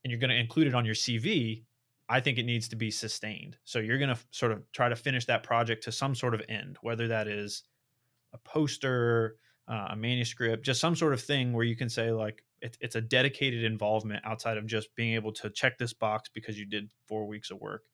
and 0.02 0.11
you're 0.11 0.21
going 0.21 0.31
to 0.31 0.37
include 0.37 0.67
it 0.67 0.75
on 0.75 0.85
your 0.85 0.95
CV, 0.95 1.62
I 2.09 2.19
think 2.19 2.38
it 2.38 2.45
needs 2.45 2.69
to 2.69 2.76
be 2.76 2.90
sustained. 2.90 3.57
So 3.64 3.79
you're 3.79 3.99
going 3.99 4.14
to 4.14 4.21
sort 4.33 4.50
of 4.50 4.71
try 4.73 4.88
to 4.88 4.97
finish 4.97 5.26
that 5.26 5.45
project 5.45 5.85
to 5.85 5.93
some 5.93 6.17
sort 6.17 6.35
of 6.35 6.43
end, 6.49 6.76
whether 6.83 7.07
that 7.09 7.29
is 7.29 7.62
a 8.33 8.38
poster, 8.38 9.37
uh, 9.69 9.88
a 9.90 9.97
manuscript, 9.97 10.64
just 10.64 10.81
some 10.81 10.97
sort 10.97 11.12
of 11.12 11.21
thing 11.21 11.52
where 11.52 11.64
you 11.64 11.76
can 11.76 11.88
say 11.88 12.11
like, 12.11 12.43
it, 12.61 12.76
it's 12.81 12.97
a 12.97 13.00
dedicated 13.00 13.64
involvement 13.64 14.25
outside 14.25 14.57
of 14.57 14.67
just 14.67 14.95
being 14.95 15.14
able 15.14 15.33
to 15.33 15.50
check 15.50 15.79
this 15.79 15.93
box 15.93 16.29
because 16.33 16.59
you 16.59 16.67
did 16.67 16.90
four 17.07 17.26
weeks 17.26 17.50
of 17.50 17.61
work. 17.61 17.85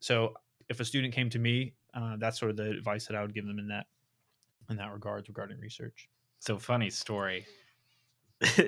So 0.00 0.34
if 0.68 0.80
a 0.80 0.84
student 0.84 1.14
came 1.14 1.30
to 1.30 1.38
me, 1.38 1.74
uh, 1.94 2.16
that's 2.18 2.38
sort 2.38 2.50
of 2.50 2.56
the 2.56 2.70
advice 2.70 3.06
that 3.06 3.16
I 3.16 3.22
would 3.22 3.34
give 3.34 3.46
them 3.46 3.58
in 3.58 3.68
that 3.68 3.86
in 4.68 4.76
that 4.76 4.92
regards 4.92 5.28
regarding 5.28 5.58
research. 5.60 6.08
So 6.40 6.58
funny 6.58 6.90
story. 6.90 7.46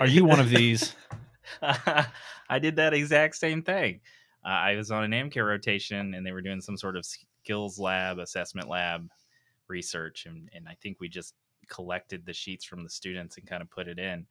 Are 0.00 0.06
you 0.06 0.24
one 0.24 0.40
of 0.40 0.48
these? 0.48 0.94
I 1.62 2.58
did 2.60 2.76
that 2.76 2.94
exact 2.94 3.36
same 3.36 3.62
thing. 3.62 4.00
Uh, 4.44 4.48
I 4.48 4.76
was 4.76 4.90
on 4.90 5.04
an 5.04 5.10
AmCare 5.10 5.46
rotation, 5.46 6.14
and 6.14 6.24
they 6.24 6.32
were 6.32 6.40
doing 6.40 6.60
some 6.60 6.76
sort 6.76 6.96
of 6.96 7.04
skills 7.04 7.78
lab, 7.78 8.18
assessment 8.18 8.68
lab 8.68 9.08
research, 9.66 10.26
and, 10.26 10.48
and 10.54 10.68
I 10.68 10.76
think 10.80 10.98
we 11.00 11.08
just 11.08 11.34
collected 11.68 12.24
the 12.24 12.32
sheets 12.32 12.64
from 12.64 12.82
the 12.82 12.88
students 12.88 13.36
and 13.36 13.46
kind 13.46 13.60
of 13.60 13.68
put 13.70 13.88
it 13.88 13.98
in 13.98 14.26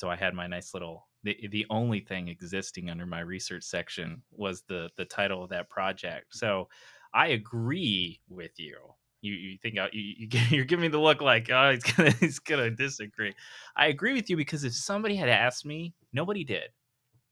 so 0.00 0.08
I 0.08 0.16
had 0.16 0.32
my 0.32 0.46
nice 0.46 0.72
little 0.72 1.06
the, 1.24 1.36
the 1.50 1.66
only 1.68 2.00
thing 2.00 2.28
existing 2.28 2.88
under 2.88 3.04
my 3.04 3.20
research 3.20 3.64
section 3.64 4.22
was 4.30 4.62
the 4.62 4.88
the 4.96 5.04
title 5.04 5.44
of 5.44 5.50
that 5.50 5.68
project. 5.68 6.28
So 6.30 6.70
I 7.12 7.28
agree 7.28 8.20
with 8.30 8.52
you. 8.58 8.76
You, 9.20 9.34
you 9.34 9.58
think 9.60 9.78
I, 9.78 9.90
you, 9.92 10.14
you, 10.32 10.40
you're 10.48 10.64
giving 10.64 10.84
me 10.84 10.88
the 10.88 10.98
look 10.98 11.20
like 11.20 11.50
oh 11.50 11.72
he's 11.72 11.82
gonna 11.82 12.10
he's 12.20 12.38
gonna 12.38 12.70
disagree. 12.70 13.34
I 13.76 13.88
agree 13.88 14.14
with 14.14 14.30
you 14.30 14.38
because 14.38 14.64
if 14.64 14.74
somebody 14.74 15.16
had 15.16 15.28
asked 15.28 15.66
me, 15.66 15.92
nobody 16.14 16.44
did, 16.44 16.70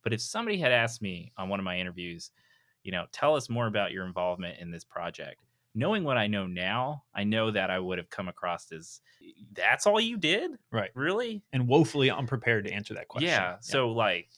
but 0.04 0.12
if 0.12 0.20
somebody 0.20 0.58
had 0.58 0.70
asked 0.70 1.00
me 1.00 1.32
on 1.38 1.48
one 1.48 1.58
of 1.58 1.64
my 1.64 1.78
interviews, 1.78 2.30
you 2.82 2.92
know, 2.92 3.06
tell 3.12 3.34
us 3.34 3.48
more 3.48 3.66
about 3.66 3.92
your 3.92 4.04
involvement 4.04 4.58
in 4.60 4.70
this 4.70 4.84
project. 4.84 5.40
Knowing 5.78 6.04
what 6.04 6.16
I 6.18 6.26
know 6.26 6.46
now, 6.46 7.04
I 7.14 7.24
know 7.24 7.50
that 7.50 7.70
I 7.70 7.78
would 7.78 7.98
have 7.98 8.10
come 8.10 8.28
across 8.28 8.70
as 8.72 9.00
that's 9.52 9.86
all 9.86 10.00
you 10.00 10.16
did, 10.16 10.58
Right. 10.70 10.90
Really? 10.94 11.42
And 11.52 11.68
woefully 11.68 12.10
unprepared 12.10 12.64
to 12.66 12.72
answer 12.72 12.94
that 12.94 13.08
question. 13.08 13.28
Yeah. 13.28 13.56
So 13.60 13.90
like, 13.90 14.30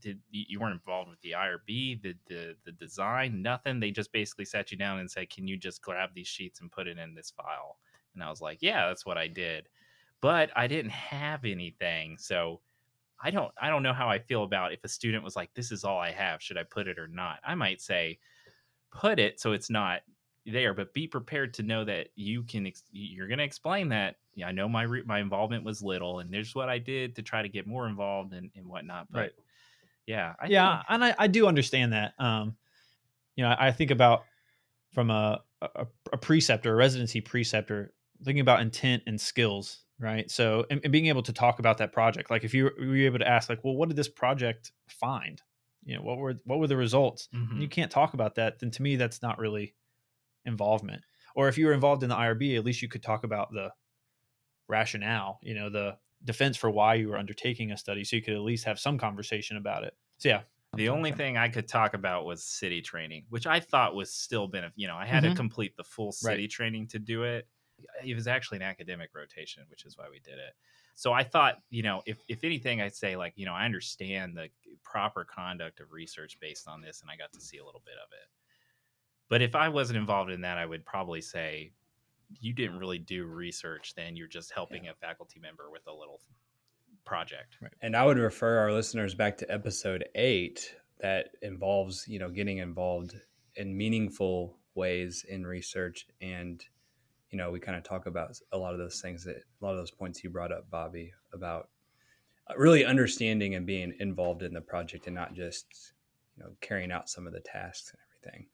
did 0.00 0.20
you 0.30 0.44
you 0.48 0.60
weren't 0.60 0.74
involved 0.74 1.10
with 1.10 1.20
the 1.22 1.32
IRB, 1.32 2.02
the 2.02 2.14
the 2.26 2.56
the 2.64 2.72
design, 2.72 3.42
nothing? 3.42 3.80
They 3.80 3.90
just 3.90 4.12
basically 4.12 4.44
sat 4.44 4.70
you 4.70 4.78
down 4.78 4.98
and 4.98 5.10
said, 5.10 5.30
"Can 5.30 5.46
you 5.48 5.56
just 5.56 5.82
grab 5.82 6.10
these 6.14 6.28
sheets 6.28 6.60
and 6.60 6.70
put 6.70 6.86
it 6.86 6.98
in 6.98 7.14
this 7.14 7.30
file?" 7.30 7.78
And 8.14 8.22
I 8.22 8.30
was 8.30 8.40
like, 8.40 8.58
"Yeah, 8.60 8.86
that's 8.88 9.06
what 9.06 9.18
I 9.18 9.28
did," 9.28 9.68
but 10.20 10.50
I 10.56 10.66
didn't 10.66 10.92
have 10.92 11.44
anything, 11.44 12.18
so 12.18 12.60
I 13.22 13.30
don't 13.30 13.52
I 13.60 13.70
don't 13.70 13.82
know 13.82 13.92
how 13.94 14.08
I 14.08 14.18
feel 14.20 14.44
about 14.44 14.72
if 14.72 14.84
a 14.84 14.88
student 14.88 15.24
was 15.24 15.36
like, 15.36 15.54
"This 15.54 15.72
is 15.72 15.84
all 15.84 15.98
I 15.98 16.10
have. 16.12 16.42
Should 16.42 16.58
I 16.58 16.64
put 16.64 16.88
it 16.88 16.98
or 16.98 17.08
not?" 17.08 17.40
I 17.44 17.54
might 17.54 17.80
say, 17.80 18.18
"Put 18.90 19.18
it 19.18 19.40
so 19.40 19.52
it's 19.52 19.70
not." 19.70 20.02
There 20.52 20.74
but 20.74 20.92
be 20.94 21.06
prepared 21.06 21.52
to 21.54 21.62
know 21.62 21.84
that 21.84 22.08
you 22.14 22.42
can 22.42 22.66
ex- 22.66 22.84
you're 22.90 23.28
going 23.28 23.38
to 23.38 23.44
explain 23.44 23.88
that 23.88 24.16
yeah, 24.34 24.46
i 24.48 24.52
know 24.52 24.68
my 24.68 24.82
re- 24.82 25.02
my 25.04 25.18
involvement 25.20 25.64
was 25.64 25.82
little 25.82 26.20
and 26.20 26.32
there's 26.32 26.54
what 26.54 26.68
i 26.68 26.78
did 26.78 27.14
to 27.16 27.22
try 27.22 27.42
to 27.42 27.48
get 27.48 27.66
more 27.66 27.86
involved 27.88 28.32
and, 28.32 28.50
and 28.56 28.66
whatnot 28.66 29.06
but 29.10 29.18
Right. 29.20 29.32
yeah 30.06 30.34
I 30.40 30.46
yeah, 30.46 30.76
think- 30.76 30.86
and 30.88 31.04
I, 31.04 31.14
I 31.18 31.26
do 31.26 31.46
understand 31.46 31.92
that. 31.92 32.14
Um, 32.18 32.56
you 33.36 33.44
know, 33.44 33.54
I 33.58 33.70
think 33.72 33.90
about 33.92 34.24
from 34.92 35.10
a, 35.10 35.42
a 35.62 35.86
a 36.12 36.16
preceptor, 36.16 36.72
a 36.72 36.76
residency 36.76 37.20
preceptor, 37.20 37.92
thinking 38.24 38.40
about 38.40 38.60
intent 38.60 39.02
and 39.06 39.20
skills, 39.20 39.84
right? 40.00 40.28
So, 40.30 40.64
and, 40.70 40.80
and 40.82 40.90
being 40.92 41.06
able 41.06 41.22
to 41.22 41.32
talk 41.32 41.58
about 41.60 41.78
that 41.78 41.92
project, 41.92 42.30
like 42.30 42.42
if 42.42 42.52
you 42.54 42.64
were 42.64 42.94
you 42.96 43.06
able 43.06 43.18
to 43.20 43.28
ask, 43.28 43.48
like, 43.48 43.62
well, 43.62 43.76
what 43.76 43.88
did 43.88 43.96
this 43.96 44.08
project 44.08 44.72
find? 44.88 45.40
You 45.84 45.96
know, 45.96 46.02
what 46.02 46.18
were 46.18 46.34
what 46.44 46.58
were 46.58 46.66
the 46.66 46.76
results? 46.76 47.28
Mhm. 47.34 47.60
You 47.60 47.68
can't 47.68 47.90
talk 47.92 48.14
about 48.14 48.34
that, 48.36 48.58
then 48.58 48.70
to 48.72 48.82
me, 48.82 48.96
that's 48.96 49.22
not 49.22 49.38
really 49.38 49.74
involvement. 50.48 51.04
Or 51.36 51.48
if 51.48 51.58
you 51.58 51.66
were 51.66 51.72
involved 51.74 52.02
in 52.02 52.08
the 52.08 52.16
IRB, 52.16 52.56
at 52.58 52.64
least 52.64 52.82
you 52.82 52.88
could 52.88 53.02
talk 53.04 53.24
about 53.24 53.52
the 53.52 53.72
rationale, 54.68 55.38
you 55.42 55.54
know, 55.54 55.70
the 55.70 55.98
defense 56.24 56.56
for 56.56 56.70
why 56.70 56.94
you 56.94 57.08
were 57.08 57.16
undertaking 57.16 57.70
a 57.72 57.76
study, 57.76 58.04
so 58.04 58.16
you 58.16 58.22
could 58.22 58.34
at 58.34 58.40
least 58.40 58.64
have 58.64 58.78
some 58.78 58.98
conversation 58.98 59.56
about 59.56 59.84
it. 59.84 59.96
So 60.18 60.28
yeah, 60.28 60.42
the 60.74 60.88
only 60.90 61.12
thing 61.12 61.38
i 61.38 61.48
could 61.48 61.66
talk 61.66 61.94
about 61.94 62.26
was 62.26 62.44
CITI 62.44 62.82
training 62.82 63.24
which 63.30 63.46
i 63.46 63.58
thought 63.58 63.94
was 63.94 64.12
still 64.12 64.46
benefit 64.46 64.74
you 64.76 64.86
know 64.86 64.96
i 64.96 65.06
had 65.06 65.22
to 65.22 65.30
Mhm. 65.30 65.36
complete 65.36 65.74
the 65.78 65.82
full 65.82 66.12
CITI 66.12 66.46
training 66.46 66.88
to 66.88 66.98
do 66.98 67.22
it 67.22 67.48
it 68.04 68.14
was 68.14 68.26
actually 68.26 68.56
an 68.56 68.62
academic 68.62 69.14
rotation 69.14 69.64
which 69.70 69.86
is 69.86 69.96
why 69.96 70.10
we 70.10 70.20
did 70.20 70.38
it 70.38 70.52
so 70.94 71.10
i 71.10 71.24
thought 71.24 71.62
you 71.70 71.82
know 71.82 72.02
if, 72.04 72.18
if 72.28 72.44
anything 72.44 72.82
i'd 72.82 72.94
say 72.94 73.16
like 73.16 73.32
you 73.36 73.46
know 73.46 73.54
i 73.54 73.64
understand 73.64 74.36
the 74.36 74.50
proper 74.82 75.24
conduct 75.24 75.80
of 75.80 75.90
research 75.90 76.38
based 76.38 76.68
on 76.68 76.82
this 76.82 77.00
and 77.00 77.10
i 77.10 77.16
got 77.16 77.32
to 77.32 77.40
see 77.40 77.56
a 77.56 77.64
little 77.64 77.82
bit 77.86 77.96
of 78.04 78.10
it 78.12 78.28
but 79.28 79.42
if 79.42 79.54
i 79.54 79.68
wasn't 79.68 79.96
involved 79.96 80.30
in 80.30 80.40
that 80.40 80.58
i 80.58 80.66
would 80.66 80.84
probably 80.84 81.20
say 81.20 81.72
you 82.40 82.52
didn't 82.52 82.78
really 82.78 82.98
do 82.98 83.24
research 83.24 83.94
then 83.96 84.16
you're 84.16 84.28
just 84.28 84.52
helping 84.52 84.88
a 84.88 84.94
faculty 84.94 85.40
member 85.40 85.70
with 85.70 85.86
a 85.86 85.92
little 85.92 86.20
project 87.04 87.56
And 87.80 87.96
I 87.96 88.04
would 88.04 88.18
refer 88.18 88.58
our 88.58 88.72
listeners 88.72 89.14
back 89.14 89.38
to 89.38 89.50
episode 89.50 90.04
eight 90.14 90.74
that 91.00 91.30
involves, 91.42 92.06
you 92.06 92.18
know, 92.18 92.28
getting 92.28 92.58
involved 92.58 93.14
in 93.56 93.76
meaningful 93.76 94.58
ways 94.74 95.24
in 95.28 95.46
research. 95.46 96.06
And, 96.20 96.62
you 97.30 97.38
know, 97.38 97.50
we 97.50 97.60
kind 97.60 97.78
of 97.78 97.82
talk 97.82 98.06
about 98.06 98.38
a 98.52 98.58
lot 98.58 98.72
of 98.72 98.78
those 98.78 99.00
things 99.00 99.24
that 99.24 99.36
a 99.36 99.64
lot 99.64 99.72
of 99.72 99.78
those 99.78 99.90
points 99.90 100.22
you 100.22 100.30
brought 100.30 100.52
up, 100.52 100.68
Bobby, 100.70 101.12
about 101.32 101.68
uh, 102.50 102.54
really 102.56 102.84
understanding 102.84 103.54
and 103.54 103.64
being 103.66 103.94
involved 104.00 104.42
in 104.42 104.52
the 104.52 104.60
project 104.60 105.06
and 105.06 105.14
not 105.14 105.34
just, 105.34 105.94
you 106.36 106.42
know, 106.42 106.50
carrying 106.60 106.92
out 106.92 107.08
some 107.08 107.26
of 107.26 107.32
the 107.32 107.40
tasks 107.40 107.92
and 107.92 108.00
everything. 108.30 108.48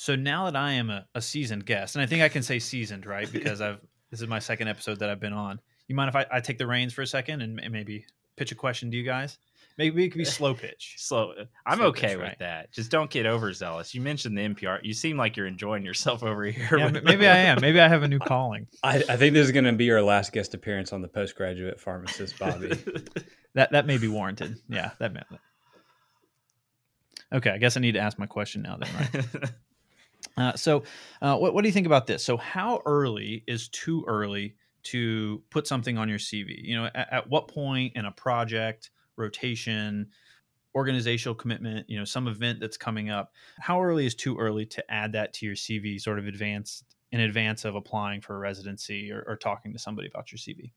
So 0.00 0.16
now 0.16 0.46
that 0.46 0.56
I 0.56 0.72
am 0.72 0.88
a, 0.88 1.06
a 1.14 1.20
seasoned 1.20 1.66
guest, 1.66 1.94
and 1.94 2.00
I 2.00 2.06
think 2.06 2.22
I 2.22 2.30
can 2.30 2.42
say 2.42 2.58
seasoned, 2.58 3.04
right? 3.04 3.30
Because 3.40 3.60
I've 3.60 3.80
this 4.10 4.22
is 4.22 4.28
my 4.28 4.38
second 4.38 4.68
episode 4.68 5.00
that 5.00 5.10
I've 5.10 5.20
been 5.20 5.34
on. 5.34 5.60
You 5.88 5.94
mind 5.94 6.08
if 6.08 6.16
I, 6.16 6.24
I 6.32 6.40
take 6.40 6.56
the 6.56 6.66
reins 6.66 6.94
for 6.94 7.02
a 7.02 7.06
second 7.06 7.42
and, 7.42 7.60
and 7.60 7.70
maybe 7.70 8.06
pitch 8.36 8.50
a 8.50 8.54
question 8.54 8.90
to 8.90 8.96
you 8.96 9.02
guys? 9.02 9.36
Maybe 9.76 10.06
it 10.06 10.08
could 10.08 10.16
be 10.16 10.24
slow 10.24 10.54
pitch. 10.54 10.94
slow 10.98 11.32
uh, 11.32 11.44
i'm 11.66 11.78
Slow 11.78 11.88
okay 11.88 12.08
pitch, 12.08 12.16
with 12.16 12.26
right. 12.26 12.38
that 12.38 12.72
just 12.72 12.90
don't 12.90 13.10
get 13.10 13.26
overzealous 13.26 13.94
you 13.94 14.00
mentioned 14.00 14.38
the 14.38 14.48
npr 14.48 14.78
you 14.82 14.94
seem 14.94 15.18
like 15.18 15.36
you're 15.36 15.46
enjoying 15.46 15.84
yourself 15.84 16.22
over 16.22 16.44
here 16.44 16.78
Yeah, 16.78 16.88
maybe 16.88 17.26
I 17.26 17.36
am. 17.36 17.58
Maybe 17.60 17.78
I 17.78 17.86
have 17.86 18.02
a 18.02 18.08
new 18.08 18.18
calling. 18.18 18.68
I, 18.82 19.04
I 19.06 19.16
think 19.18 19.34
this 19.34 19.44
is 19.44 19.52
going 19.52 19.64
to 19.64 19.72
be 19.72 19.84
your 19.84 20.00
last 20.00 20.32
guest 20.32 20.54
appearance 20.54 20.94
on 20.94 21.02
the 21.02 21.08
postgraduate 21.08 21.78
pharmacist, 21.78 22.38
Bobby. 22.38 22.72
That 23.54 23.72
that 23.72 23.84
may 23.84 23.98
be 23.98 24.08
warranted. 24.08 24.56
Yeah, 24.66 24.92
that 24.98 25.12
meant 25.12 25.26
that. 25.30 25.40
Okay, 27.32 27.50
I 27.50 27.58
guess 27.58 27.76
I 27.76 27.80
need 27.80 27.92
to 27.92 28.00
ask 28.00 28.18
my 28.18 28.26
question 28.26 28.62
now 28.62 28.78
then, 28.78 28.88
right? 28.94 29.50
Uh, 30.36 30.54
so, 30.54 30.82
uh, 31.22 31.36
what, 31.36 31.54
what 31.54 31.62
do 31.62 31.68
you 31.68 31.72
think 31.72 31.86
about 31.86 32.06
this? 32.06 32.24
So, 32.24 32.36
how 32.36 32.82
early 32.86 33.44
is 33.46 33.68
too 33.68 34.04
early 34.06 34.54
to 34.84 35.42
put 35.50 35.66
something 35.66 35.98
on 35.98 36.08
your 36.08 36.18
CV? 36.18 36.62
You 36.62 36.76
know, 36.76 36.90
at, 36.94 37.12
at 37.12 37.30
what 37.30 37.48
point 37.48 37.92
in 37.96 38.06
a 38.06 38.12
project, 38.12 38.90
rotation, 39.16 40.08
organizational 40.74 41.34
commitment, 41.34 41.88
you 41.88 41.98
know, 41.98 42.04
some 42.04 42.28
event 42.28 42.60
that's 42.60 42.76
coming 42.76 43.10
up, 43.10 43.32
how 43.58 43.82
early 43.82 44.06
is 44.06 44.14
too 44.14 44.38
early 44.38 44.64
to 44.66 44.90
add 44.90 45.12
that 45.12 45.32
to 45.34 45.46
your 45.46 45.54
CV, 45.54 46.00
sort 46.00 46.18
of 46.18 46.26
advanced 46.26 46.84
in 47.12 47.20
advance 47.20 47.64
of 47.64 47.74
applying 47.74 48.20
for 48.20 48.36
a 48.36 48.38
residency 48.38 49.10
or, 49.10 49.24
or 49.26 49.36
talking 49.36 49.72
to 49.72 49.78
somebody 49.78 50.08
about 50.08 50.30
your 50.30 50.38
CV? 50.38 50.70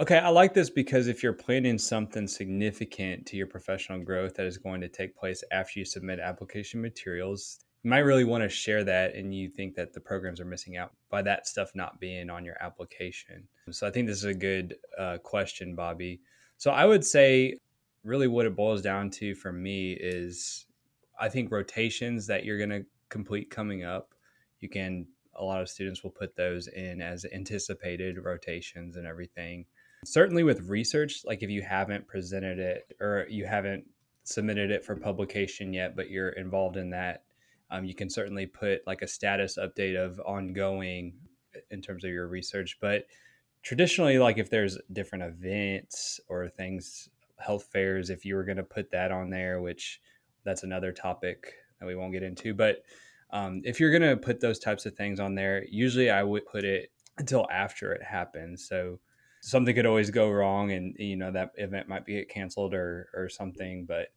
Okay, 0.00 0.18
I 0.18 0.28
like 0.28 0.52
this 0.52 0.70
because 0.70 1.06
if 1.06 1.22
you're 1.22 1.32
planning 1.32 1.78
something 1.78 2.26
significant 2.26 3.26
to 3.26 3.36
your 3.36 3.46
professional 3.46 4.00
growth 4.00 4.34
that 4.34 4.44
is 4.44 4.58
going 4.58 4.80
to 4.80 4.88
take 4.88 5.16
place 5.16 5.44
after 5.52 5.78
you 5.78 5.84
submit 5.84 6.18
application 6.18 6.82
materials, 6.82 7.60
might 7.84 8.00
really 8.00 8.24
want 8.24 8.42
to 8.42 8.48
share 8.48 8.82
that 8.84 9.14
and 9.14 9.34
you 9.34 9.48
think 9.48 9.74
that 9.74 9.92
the 9.92 10.00
programs 10.00 10.40
are 10.40 10.44
missing 10.44 10.76
out 10.76 10.92
by 11.10 11.22
that 11.22 11.46
stuff 11.46 11.70
not 11.74 12.00
being 12.00 12.30
on 12.30 12.44
your 12.44 12.56
application. 12.60 13.46
So 13.70 13.86
I 13.86 13.90
think 13.90 14.06
this 14.06 14.18
is 14.18 14.24
a 14.24 14.34
good 14.34 14.76
uh, 14.98 15.18
question, 15.18 15.74
Bobby. 15.74 16.20
So 16.56 16.70
I 16.70 16.86
would 16.86 17.04
say, 17.04 17.58
really, 18.02 18.28
what 18.28 18.46
it 18.46 18.56
boils 18.56 18.82
down 18.82 19.10
to 19.10 19.34
for 19.34 19.52
me 19.52 19.92
is 19.92 20.66
I 21.20 21.28
think 21.28 21.50
rotations 21.50 22.26
that 22.26 22.44
you're 22.44 22.58
going 22.58 22.70
to 22.70 22.86
complete 23.08 23.50
coming 23.50 23.84
up, 23.84 24.14
you 24.60 24.68
can, 24.68 25.06
a 25.34 25.44
lot 25.44 25.60
of 25.60 25.68
students 25.68 26.02
will 26.02 26.10
put 26.10 26.36
those 26.36 26.68
in 26.68 27.02
as 27.02 27.26
anticipated 27.32 28.24
rotations 28.24 28.96
and 28.96 29.06
everything 29.06 29.66
certainly 30.04 30.42
with 30.42 30.68
research 30.68 31.22
like 31.24 31.42
if 31.42 31.50
you 31.50 31.62
haven't 31.62 32.06
presented 32.06 32.58
it 32.58 32.94
or 33.00 33.26
you 33.28 33.46
haven't 33.46 33.84
submitted 34.24 34.70
it 34.70 34.84
for 34.84 34.96
publication 34.96 35.72
yet 35.72 35.96
but 35.96 36.10
you're 36.10 36.30
involved 36.30 36.76
in 36.76 36.90
that 36.90 37.23
um, 37.74 37.84
you 37.84 37.94
can 37.94 38.08
certainly 38.10 38.46
put 38.46 38.86
like 38.86 39.02
a 39.02 39.06
status 39.06 39.58
update 39.58 39.96
of 39.96 40.20
ongoing 40.20 41.14
in 41.70 41.80
terms 41.80 42.04
of 42.04 42.10
your 42.10 42.28
research 42.28 42.78
but 42.80 43.06
traditionally 43.62 44.18
like 44.18 44.38
if 44.38 44.50
there's 44.50 44.78
different 44.92 45.24
events 45.24 46.20
or 46.28 46.48
things 46.48 47.08
health 47.38 47.68
fairs 47.72 48.10
if 48.10 48.24
you 48.24 48.34
were 48.34 48.44
going 48.44 48.56
to 48.56 48.62
put 48.62 48.90
that 48.90 49.10
on 49.12 49.30
there 49.30 49.60
which 49.60 50.00
that's 50.44 50.62
another 50.62 50.92
topic 50.92 51.54
that 51.80 51.86
we 51.86 51.94
won't 51.94 52.12
get 52.12 52.22
into 52.22 52.54
but 52.54 52.82
um, 53.30 53.62
if 53.64 53.80
you're 53.80 53.90
going 53.90 54.02
to 54.02 54.16
put 54.16 54.40
those 54.40 54.58
types 54.58 54.86
of 54.86 54.94
things 54.94 55.18
on 55.18 55.34
there 55.34 55.64
usually 55.68 56.10
i 56.10 56.22
would 56.22 56.46
put 56.46 56.64
it 56.64 56.90
until 57.18 57.46
after 57.50 57.92
it 57.92 58.02
happens. 58.02 58.66
So 58.66 58.98
something 59.40 59.74
could 59.74 59.86
always 59.86 60.10
go 60.10 60.30
wrong 60.30 60.72
and 60.72 60.96
you 60.98 61.16
know 61.16 61.30
that 61.30 61.50
event 61.56 61.88
might 61.88 62.06
be 62.06 62.24
canceled 62.24 62.72
or 62.72 63.10
or 63.12 63.28
something 63.28 63.84
but 63.84 64.08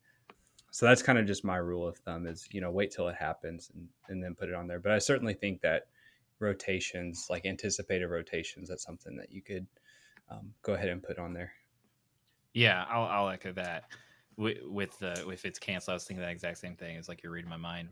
so 0.78 0.86
that's 0.86 1.02
kind 1.02 1.18
of 1.18 1.26
just 1.26 1.44
my 1.44 1.58
rule 1.58 1.88
of 1.88 1.98
thumb 1.98 2.28
is 2.28 2.48
you 2.52 2.62
know 2.62 2.70
wait 2.70 2.92
till 2.92 3.08
it 3.08 3.16
happens 3.16 3.72
and, 3.74 3.88
and 4.10 4.24
then 4.24 4.36
put 4.36 4.48
it 4.48 4.54
on 4.54 4.68
there. 4.68 4.80
But 4.80 4.92
i 4.92 5.00
certainly 5.00 5.34
think 5.34 5.60
that 5.62 5.88
rotations 6.38 7.26
like 7.32 7.48
anticipated 7.48 8.06
rotations 8.10 8.70
that's 8.70 8.84
something 8.84 9.16
that 9.18 9.32
you 9.32 9.42
could 9.42 9.66
um, 10.30 10.54
go 10.62 10.76
ahead 10.76 10.90
and 10.90 11.02
put 11.02 11.18
on 11.18 11.34
there. 11.34 11.52
Yeah 12.54 12.86
i'll, 12.92 13.06
I'll 13.06 13.30
echo 13.30 13.54
that. 13.54 13.86
With, 14.38 14.60
with 14.66 15.00
the 15.00 15.28
if 15.32 15.46
it's 15.46 15.58
canceled 15.58 15.94
i 15.94 15.96
was 15.96 16.04
thinking 16.04 16.24
the 16.24 16.30
exact 16.30 16.60
same 16.60 16.76
thing 16.76 16.96
it's 16.96 17.10
like 17.10 17.24
you're 17.24 17.32
reading 17.32 17.50
my 17.50 17.58
mind. 17.58 17.90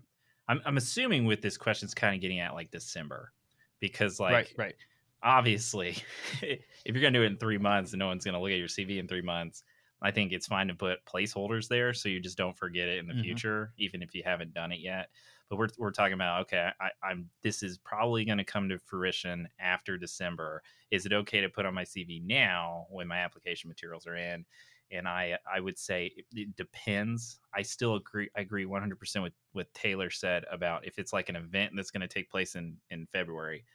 I'm, 0.47 0.61
I'm 0.63 0.77
assuming 0.77 1.25
with 1.25 1.41
this 1.41 1.57
question 1.57 1.87
it's 1.87 1.95
kind 1.95 2.13
of 2.13 2.21
getting 2.21 2.39
at 2.39 2.53
like 2.53 2.69
december 2.69 3.31
because 3.79 4.19
like 4.19 4.31
right, 4.31 4.53
right. 4.57 4.75
obviously 5.23 5.97
if 6.43 6.59
you're 6.85 7.01
going 7.01 7.13
to 7.13 7.19
do 7.19 7.23
it 7.23 7.31
in 7.31 7.37
three 7.37 7.57
months 7.57 7.93
and 7.93 7.99
no 7.99 8.05
one's 8.05 8.25
going 8.25 8.35
to 8.35 8.39
look 8.39 8.51
at 8.51 8.59
your 8.59 8.67
cv 8.67 8.99
in 8.99 9.07
three 9.07 9.23
months 9.23 9.63
i 10.05 10.11
think 10.11 10.31
it's 10.31 10.47
fine 10.47 10.67
to 10.67 10.75
put 10.75 11.05
placeholders 11.05 11.67
there 11.67 11.93
so 11.93 12.09
you 12.09 12.19
just 12.19 12.37
don't 12.37 12.57
forget 12.57 12.87
it 12.87 12.97
in 12.99 13.07
the 13.07 13.13
Mhm. 13.13 13.15
future 13.15 13.73
even 13.77 14.01
if 14.01 14.15
you 14.15 14.23
haven't 14.23 14.53
done 14.53 14.71
it 14.71 14.79
yet 14.79 15.09
but 15.49 15.57
we're, 15.57 15.69
we're 15.77 15.91
talking 15.91 16.13
about 16.13 16.41
okay 16.41 16.69
I, 16.79 16.91
i'm 17.03 17.29
this 17.41 17.63
is 17.63 17.77
probably 17.77 18.25
going 18.25 18.37
to 18.37 18.43
come 18.43 18.69
to 18.69 18.79
fruition 18.79 19.47
after 19.59 19.97
december 19.97 20.63
is 20.91 21.05
it 21.05 21.13
okay 21.13 21.41
to 21.41 21.49
put 21.49 21.65
on 21.65 21.73
my 21.73 21.83
cv 21.83 22.23
now 22.23 22.87
when 22.89 23.07
my 23.07 23.17
application 23.17 23.67
materials 23.67 24.07
are 24.07 24.15
in 24.15 24.45
and 24.91 25.07
I 25.07 25.37
I 25.51 25.59
would 25.59 25.77
say 25.79 26.13
it, 26.15 26.25
it 26.33 26.55
depends. 26.55 27.39
I 27.53 27.63
still 27.63 27.95
agree. 27.95 28.29
I 28.35 28.41
agree 28.41 28.65
100 28.65 28.99
percent 28.99 29.23
with 29.23 29.33
what 29.51 29.73
Taylor 29.73 30.09
said 30.11 30.45
about 30.51 30.85
if 30.85 30.99
it's 30.99 31.13
like 31.13 31.29
an 31.29 31.35
event 31.35 31.73
that's 31.75 31.91
going 31.91 32.01
to 32.01 32.07
take 32.07 32.29
place 32.29 32.55
in 32.55 32.77
in 32.89 33.07
February. 33.07 33.65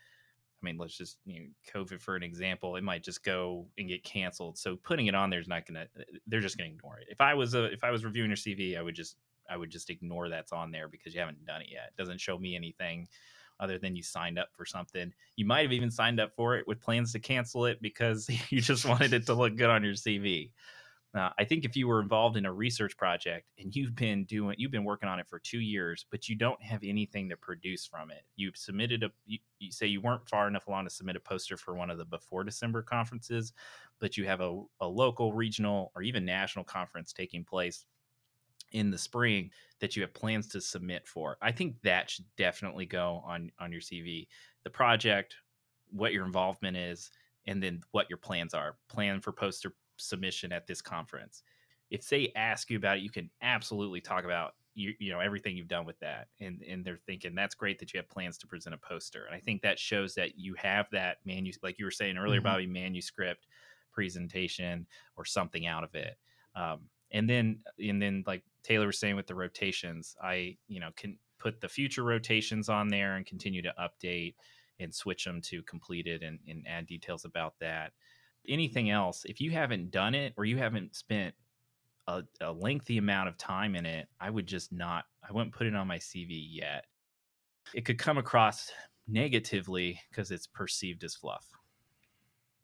I 0.62 0.66
mean, 0.66 0.76
let's 0.76 0.96
just 0.96 1.18
you 1.24 1.40
know, 1.40 1.46
COVID 1.74 2.00
for 2.00 2.16
an 2.16 2.22
example. 2.22 2.76
It 2.76 2.84
might 2.84 3.02
just 3.02 3.24
go 3.24 3.66
and 3.78 3.88
get 3.88 4.04
canceled. 4.04 4.58
So 4.58 4.76
putting 4.76 5.06
it 5.06 5.14
on 5.14 5.30
there 5.30 5.40
is 5.40 5.48
not 5.48 5.66
going 5.66 5.74
to. 5.74 6.00
Uh, 6.00 6.04
they're 6.26 6.40
just 6.40 6.58
to 6.58 6.64
ignore 6.64 6.98
it. 6.98 7.06
If 7.08 7.20
I 7.20 7.34
was 7.34 7.54
a 7.54 7.64
if 7.64 7.84
I 7.84 7.90
was 7.90 8.04
reviewing 8.04 8.30
your 8.30 8.36
CV, 8.36 8.78
I 8.78 8.82
would 8.82 8.94
just 8.94 9.16
I 9.50 9.56
would 9.56 9.70
just 9.70 9.90
ignore 9.90 10.28
that's 10.28 10.52
on 10.52 10.70
there 10.70 10.88
because 10.88 11.14
you 11.14 11.20
haven't 11.20 11.44
done 11.44 11.62
it 11.62 11.68
yet. 11.70 11.90
It 11.96 11.96
doesn't 11.96 12.20
show 12.20 12.38
me 12.38 12.54
anything 12.54 13.08
other 13.58 13.78
than 13.78 13.94
you 13.94 14.02
signed 14.02 14.38
up 14.38 14.48
for 14.52 14.64
something. 14.64 15.12
You 15.36 15.44
might 15.44 15.62
have 15.62 15.72
even 15.72 15.90
signed 15.90 16.18
up 16.18 16.34
for 16.34 16.56
it 16.56 16.66
with 16.66 16.80
plans 16.80 17.12
to 17.12 17.18
cancel 17.18 17.66
it 17.66 17.80
because 17.82 18.28
you 18.50 18.60
just 18.60 18.86
wanted 18.86 19.12
it 19.12 19.26
to 19.26 19.34
look 19.34 19.56
good 19.56 19.70
on 19.70 19.84
your 19.84 19.94
CV. 19.94 20.50
Uh, 21.12 21.30
I 21.38 21.44
think 21.44 21.64
if 21.64 21.76
you 21.76 21.88
were 21.88 22.00
involved 22.00 22.36
in 22.36 22.46
a 22.46 22.52
research 22.52 22.96
project 22.96 23.48
and 23.58 23.74
you've 23.74 23.96
been 23.96 24.24
doing, 24.24 24.54
you've 24.58 24.70
been 24.70 24.84
working 24.84 25.08
on 25.08 25.18
it 25.18 25.28
for 25.28 25.40
two 25.40 25.58
years, 25.58 26.06
but 26.08 26.28
you 26.28 26.36
don't 26.36 26.62
have 26.62 26.84
anything 26.84 27.28
to 27.30 27.36
produce 27.36 27.84
from 27.84 28.12
it. 28.12 28.22
You've 28.36 28.56
submitted 28.56 29.02
a, 29.02 29.10
you, 29.26 29.38
you 29.58 29.72
say 29.72 29.86
you 29.86 30.00
weren't 30.00 30.28
far 30.28 30.46
enough 30.46 30.68
along 30.68 30.84
to 30.84 30.90
submit 30.90 31.16
a 31.16 31.20
poster 31.20 31.56
for 31.56 31.74
one 31.74 31.90
of 31.90 31.98
the 31.98 32.04
before 32.04 32.44
December 32.44 32.82
conferences, 32.82 33.52
but 33.98 34.16
you 34.16 34.24
have 34.26 34.40
a, 34.40 34.62
a 34.80 34.86
local, 34.86 35.32
regional, 35.32 35.90
or 35.96 36.02
even 36.02 36.24
national 36.24 36.64
conference 36.64 37.12
taking 37.12 37.44
place 37.44 37.86
in 38.70 38.92
the 38.92 38.98
spring 38.98 39.50
that 39.80 39.96
you 39.96 40.02
have 40.02 40.14
plans 40.14 40.46
to 40.48 40.60
submit 40.60 41.08
for. 41.08 41.36
I 41.42 41.50
think 41.50 41.74
that 41.82 42.08
should 42.08 42.26
definitely 42.36 42.86
go 42.86 43.22
on 43.26 43.50
on 43.58 43.72
your 43.72 43.80
CV. 43.80 44.28
The 44.62 44.70
project, 44.70 45.34
what 45.90 46.12
your 46.12 46.24
involvement 46.24 46.76
is, 46.76 47.10
and 47.46 47.60
then 47.60 47.80
what 47.90 48.08
your 48.08 48.18
plans 48.18 48.54
are. 48.54 48.76
Plan 48.88 49.20
for 49.20 49.32
poster 49.32 49.74
submission 50.00 50.52
at 50.52 50.66
this 50.66 50.82
conference. 50.82 51.42
If 51.90 52.08
they 52.08 52.32
ask 52.36 52.70
you 52.70 52.76
about 52.76 52.98
it, 52.98 53.02
you 53.02 53.10
can 53.10 53.30
absolutely 53.42 54.00
talk 54.00 54.24
about 54.24 54.54
you, 54.74 54.94
you 54.98 55.10
know 55.10 55.20
everything 55.20 55.56
you've 55.56 55.68
done 55.68 55.84
with 55.84 55.98
that 56.00 56.28
and 56.40 56.62
and 56.62 56.84
they're 56.84 56.98
thinking 57.06 57.34
that's 57.34 57.54
great 57.54 57.78
that 57.78 57.92
you 57.92 57.98
have 57.98 58.08
plans 58.08 58.38
to 58.38 58.46
present 58.46 58.74
a 58.74 58.78
poster 58.78 59.24
and 59.24 59.34
i 59.34 59.40
think 59.40 59.62
that 59.62 59.78
shows 59.78 60.14
that 60.14 60.38
you 60.38 60.54
have 60.54 60.86
that 60.92 61.18
manu 61.24 61.50
like 61.62 61.78
you 61.78 61.84
were 61.84 61.90
saying 61.90 62.16
earlier 62.16 62.40
mm-hmm. 62.40 62.48
bobby 62.48 62.66
manuscript 62.66 63.46
presentation 63.92 64.86
or 65.16 65.24
something 65.24 65.66
out 65.66 65.82
of 65.82 65.94
it 65.94 66.16
um, 66.54 66.80
and 67.10 67.28
then 67.28 67.58
and 67.78 68.00
then 68.00 68.22
like 68.26 68.44
taylor 68.62 68.86
was 68.86 68.98
saying 68.98 69.16
with 69.16 69.26
the 69.26 69.34
rotations 69.34 70.14
i 70.22 70.56
you 70.68 70.78
know 70.78 70.90
can 70.96 71.18
put 71.38 71.60
the 71.60 71.68
future 71.68 72.04
rotations 72.04 72.68
on 72.68 72.88
there 72.88 73.16
and 73.16 73.26
continue 73.26 73.62
to 73.62 73.74
update 73.80 74.34
and 74.78 74.94
switch 74.94 75.24
them 75.24 75.40
to 75.40 75.62
completed 75.64 76.22
and, 76.22 76.38
and 76.48 76.64
add 76.68 76.86
details 76.86 77.24
about 77.24 77.54
that 77.60 77.92
anything 78.48 78.90
else, 78.90 79.24
if 79.24 79.40
you 79.40 79.50
haven't 79.50 79.90
done 79.90 80.14
it 80.14 80.34
or 80.36 80.44
you 80.44 80.58
haven't 80.58 80.94
spent 80.94 81.34
a, 82.06 82.22
a, 82.40 82.52
lengthy 82.52 82.98
amount 82.98 83.28
of 83.28 83.36
time 83.36 83.74
in 83.74 83.86
it, 83.86 84.08
I 84.20 84.30
would 84.30 84.46
just 84.46 84.72
not, 84.72 85.04
I 85.28 85.32
wouldn't 85.32 85.54
put 85.54 85.66
it 85.66 85.74
on 85.74 85.86
my 85.86 85.98
CV 85.98 86.46
yet. 86.50 86.86
It 87.74 87.84
could 87.84 87.98
come 87.98 88.18
across 88.18 88.72
negatively 89.06 90.00
because 90.10 90.30
it's 90.30 90.46
perceived 90.46 91.04
as 91.04 91.14
fluff. 91.14 91.46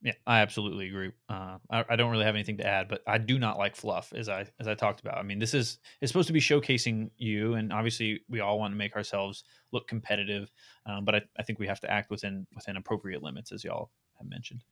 Yeah, 0.02 0.12
I 0.26 0.40
absolutely 0.40 0.88
agree. 0.88 1.12
Uh, 1.28 1.58
I, 1.70 1.84
I, 1.90 1.96
don't 1.96 2.10
really 2.10 2.26
have 2.26 2.34
anything 2.34 2.58
to 2.58 2.66
add, 2.66 2.86
but 2.86 3.02
I 3.06 3.18
do 3.18 3.38
not 3.38 3.56
like 3.56 3.74
fluff, 3.74 4.12
as 4.14 4.28
I 4.28 4.44
as 4.60 4.68
I 4.68 4.74
talked 4.74 5.00
about. 5.00 5.16
I 5.16 5.22
mean, 5.22 5.38
this 5.38 5.54
is 5.54 5.78
it's 6.00 6.12
supposed 6.12 6.26
to 6.26 6.34
be 6.34 6.40
showcasing 6.40 7.10
you, 7.16 7.54
and 7.54 7.72
obviously 7.72 8.20
we 8.28 8.40
all 8.40 8.58
want 8.58 8.72
to 8.72 8.76
make 8.76 8.94
ourselves 8.94 9.44
look 9.72 9.88
competitive, 9.88 10.52
um, 10.84 11.04
but 11.04 11.14
I, 11.14 11.22
I 11.38 11.42
think 11.42 11.58
we 11.58 11.66
have 11.66 11.80
to 11.80 11.90
act 11.90 12.10
within 12.10 12.46
within 12.54 12.76
appropriate 12.76 13.22
limits, 13.22 13.52
as 13.52 13.64
y'all 13.64 13.90
have 14.18 14.28
mentioned. 14.28 14.62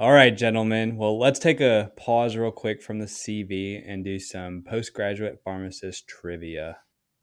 All 0.00 0.12
right, 0.12 0.34
gentlemen. 0.34 0.96
Well, 0.96 1.18
let's 1.18 1.38
take 1.38 1.60
a 1.60 1.92
pause 1.94 2.34
real 2.34 2.50
quick 2.50 2.80
from 2.80 3.00
the 3.00 3.04
CV 3.04 3.82
and 3.86 4.02
do 4.02 4.18
some 4.18 4.64
postgraduate 4.66 5.42
pharmacist 5.44 6.08
trivia. 6.08 6.78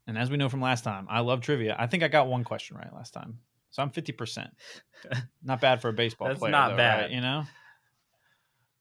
And 0.06 0.16
as 0.16 0.30
we 0.30 0.36
know 0.36 0.48
from 0.48 0.60
last 0.60 0.84
time, 0.84 1.08
I 1.10 1.18
love 1.18 1.40
trivia. 1.40 1.74
I 1.76 1.88
think 1.88 2.04
I 2.04 2.08
got 2.08 2.28
one 2.28 2.44
question 2.44 2.76
right 2.76 2.94
last 2.94 3.10
time. 3.10 3.40
So 3.72 3.82
I'm 3.82 3.90
50%. 3.90 4.46
not 5.42 5.60
bad 5.60 5.82
for 5.82 5.88
a 5.88 5.92
baseball 5.92 6.28
That's 6.28 6.38
player. 6.38 6.52
not 6.52 6.68
though, 6.70 6.76
bad. 6.76 7.00
Right? 7.00 7.10
You 7.10 7.20
know? 7.20 7.42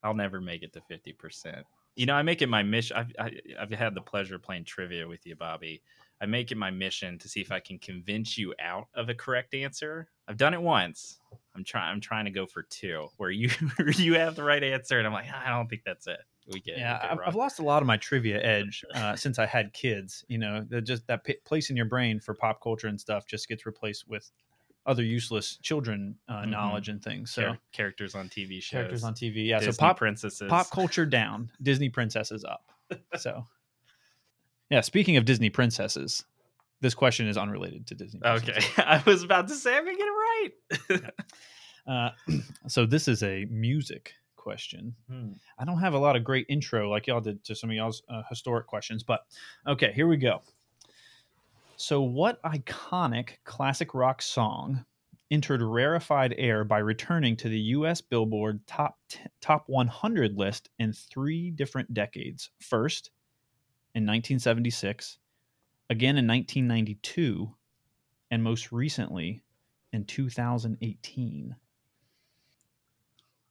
I'll 0.03 0.13
never 0.13 0.39
make 0.39 0.61
it 0.61 0.73
to 0.73 0.81
50%. 0.91 1.63
You 1.95 2.05
know, 2.05 2.13
I 2.13 2.21
make 2.21 2.43
it 2.43 2.49
my 2.49 2.61
mission. 2.61 2.97
I've, 2.97 3.11
I, 3.17 3.23
have 3.23 3.31
i 3.57 3.61
have 3.61 3.71
had 3.71 3.95
the 3.95 4.01
pleasure 4.01 4.35
of 4.35 4.43
playing 4.43 4.65
trivia 4.65 5.07
with 5.07 5.25
you, 5.25 5.35
Bobby. 5.35 5.81
I 6.19 6.25
make 6.25 6.51
it 6.51 6.57
my 6.57 6.71
mission 6.71 7.17
to 7.19 7.29
see 7.29 7.41
if 7.41 7.51
I 7.51 7.59
can 7.59 7.77
convince 7.77 8.37
you 8.37 8.53
out 8.59 8.87
of 8.95 9.09
a 9.09 9.13
correct 9.13 9.53
answer. 9.53 10.09
I've 10.27 10.37
done 10.37 10.53
it 10.53 10.61
once. 10.61 11.19
I'm 11.55 11.63
trying. 11.63 11.91
I'm 11.91 12.01
trying 12.01 12.25
to 12.25 12.31
go 12.31 12.45
for 12.45 12.63
two, 12.63 13.07
where 13.17 13.31
you 13.31 13.49
you 13.95 14.15
have 14.15 14.35
the 14.35 14.43
right 14.43 14.63
answer, 14.63 14.97
and 14.97 15.07
I'm 15.07 15.13
like, 15.13 15.27
I 15.31 15.49
don't 15.49 15.69
think 15.69 15.83
that's 15.85 16.07
it. 16.07 16.19
We 16.51 16.61
get. 16.61 16.77
Yeah, 16.77 16.99
I've, 17.01 17.19
I've, 17.25 17.35
lost 17.35 17.59
a 17.59 17.63
lot 17.63 17.81
of 17.81 17.87
my 17.87 17.97
trivia 17.97 18.41
edge 18.41 18.85
uh, 18.95 19.15
since 19.15 19.39
I 19.39 19.45
had 19.45 19.73
kids. 19.73 20.23
You 20.27 20.37
know, 20.37 20.65
just 20.83 21.07
that 21.07 21.23
p- 21.23 21.37
place 21.45 21.69
in 21.69 21.75
your 21.75 21.85
brain 21.85 22.19
for 22.19 22.33
pop 22.33 22.61
culture 22.61 22.87
and 22.87 22.99
stuff 22.99 23.25
just 23.25 23.47
gets 23.47 23.65
replaced 23.65 24.07
with 24.07 24.31
other 24.85 25.03
useless 25.03 25.57
children 25.61 26.15
uh, 26.29 26.41
mm-hmm. 26.41 26.51
knowledge 26.51 26.89
and 26.89 27.03
things. 27.03 27.31
So 27.31 27.41
Char- 27.41 27.59
characters 27.73 28.15
on 28.15 28.29
TV 28.29 28.61
shows, 28.61 28.69
characters 28.69 29.03
on 29.03 29.13
TV. 29.13 29.47
Yeah, 29.47 29.59
Disney 29.59 29.73
so 29.73 29.79
pop 29.79 29.97
princesses, 29.97 30.49
pop 30.49 30.71
culture 30.71 31.05
down, 31.05 31.51
Disney 31.61 31.89
princesses 31.89 32.43
up. 32.43 32.71
so, 33.17 33.45
yeah. 34.69 34.81
Speaking 34.81 35.17
of 35.17 35.25
Disney 35.25 35.49
princesses, 35.49 36.23
this 36.81 36.93
question 36.93 37.27
is 37.27 37.37
unrelated 37.37 37.87
to 37.87 37.95
Disney. 37.95 38.21
Okay, 38.23 38.59
I 38.77 39.01
was 39.05 39.23
about 39.23 39.47
to 39.47 39.55
say 39.55 39.75
I'm 39.75 39.85
gonna 39.85 39.97
get 39.97 40.07
it 40.07 41.01
right. 41.87 42.11
uh, 42.27 42.37
so 42.67 42.85
this 42.85 43.07
is 43.07 43.23
a 43.23 43.45
music 43.45 44.13
question. 44.35 44.95
Hmm. 45.09 45.33
I 45.59 45.65
don't 45.65 45.79
have 45.79 45.93
a 45.93 45.99
lot 45.99 46.15
of 46.15 46.23
great 46.23 46.45
intro 46.49 46.89
like 46.89 47.07
y'all 47.07 47.21
did 47.21 47.43
to 47.45 47.55
some 47.55 47.69
of 47.69 47.75
y'all's 47.75 48.03
uh, 48.09 48.21
historic 48.29 48.67
questions, 48.67 49.03
but 49.03 49.21
okay, 49.67 49.91
here 49.93 50.07
we 50.07 50.17
go. 50.17 50.41
So, 51.79 52.01
what 52.01 52.41
iconic 52.41 53.33
classic 53.43 53.93
rock 53.93 54.21
song 54.21 54.83
entered 55.29 55.61
rarefied 55.61 56.33
air 56.37 56.63
by 56.63 56.79
returning 56.79 57.35
to 57.35 57.49
the 57.49 57.59
U.S. 57.59 58.01
Billboard 58.01 58.65
top 58.65 58.97
t- 59.09 59.19
top 59.41 59.65
100 59.67 60.35
list 60.35 60.69
in 60.79 60.91
three 60.91 61.51
different 61.51 61.93
decades? 61.93 62.49
First, 62.61 63.11
in 63.97 64.03
1976 64.03 65.17
again 65.89 66.17
in 66.17 66.27
1992, 66.27 67.51
and 68.29 68.43
most 68.43 68.71
recently 68.71 69.41
in 69.91 70.05
2018. 70.05 71.55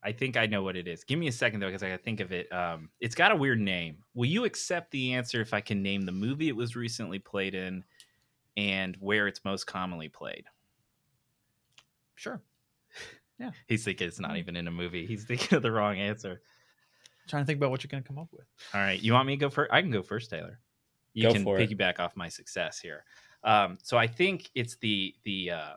I 0.04 0.12
think 0.12 0.36
I 0.36 0.46
know 0.46 0.62
what 0.62 0.76
it 0.76 0.86
is. 0.86 1.02
Give 1.02 1.18
me 1.18 1.26
a 1.26 1.32
second 1.32 1.58
though, 1.58 1.66
because 1.66 1.82
I 1.82 1.88
gotta 1.88 2.02
think 2.02 2.20
of 2.20 2.30
it. 2.30 2.52
Um, 2.52 2.90
it's 3.00 3.16
got 3.16 3.32
a 3.32 3.36
weird 3.36 3.58
name. 3.58 4.04
Will 4.14 4.26
you 4.26 4.44
accept 4.44 4.92
the 4.92 5.14
answer 5.14 5.40
if 5.40 5.52
I 5.52 5.60
can 5.60 5.82
name 5.82 6.02
the 6.02 6.12
movie 6.12 6.48
it 6.48 6.54
was 6.54 6.76
recently 6.76 7.18
played 7.18 7.56
in 7.56 7.82
and 8.56 8.96
where 9.00 9.26
it's 9.26 9.44
most 9.44 9.66
commonly 9.66 10.08
played? 10.08 10.44
Sure. 12.14 12.40
Yeah. 13.40 13.50
He's 13.66 13.84
thinking 13.84 14.06
it's 14.06 14.20
not 14.20 14.36
even 14.36 14.54
in 14.54 14.68
a 14.68 14.70
movie. 14.70 15.06
He's 15.06 15.24
thinking 15.24 15.56
of 15.56 15.64
the 15.64 15.72
wrong 15.72 15.98
answer. 15.98 16.40
Trying 17.26 17.42
to 17.42 17.46
think 17.46 17.58
about 17.58 17.70
what 17.70 17.82
you're 17.82 17.88
gonna 17.88 18.02
come 18.02 18.18
up 18.18 18.28
with. 18.32 18.46
All 18.74 18.80
right. 18.80 19.00
You 19.00 19.12
want 19.12 19.26
me 19.26 19.36
to 19.36 19.40
go 19.40 19.50
first? 19.50 19.72
I 19.72 19.82
can 19.82 19.90
go 19.90 20.02
first, 20.02 20.30
Taylor 20.30 20.60
you 21.16 21.22
Go 21.22 21.32
can 21.32 21.44
piggyback 21.46 21.94
it. 21.94 22.00
off 22.00 22.14
my 22.14 22.28
success 22.28 22.78
here. 22.78 23.02
Um, 23.42 23.78
so 23.82 23.96
I 23.96 24.06
think 24.06 24.50
it's 24.54 24.76
the 24.76 25.14
the 25.24 25.50
uh, 25.50 25.76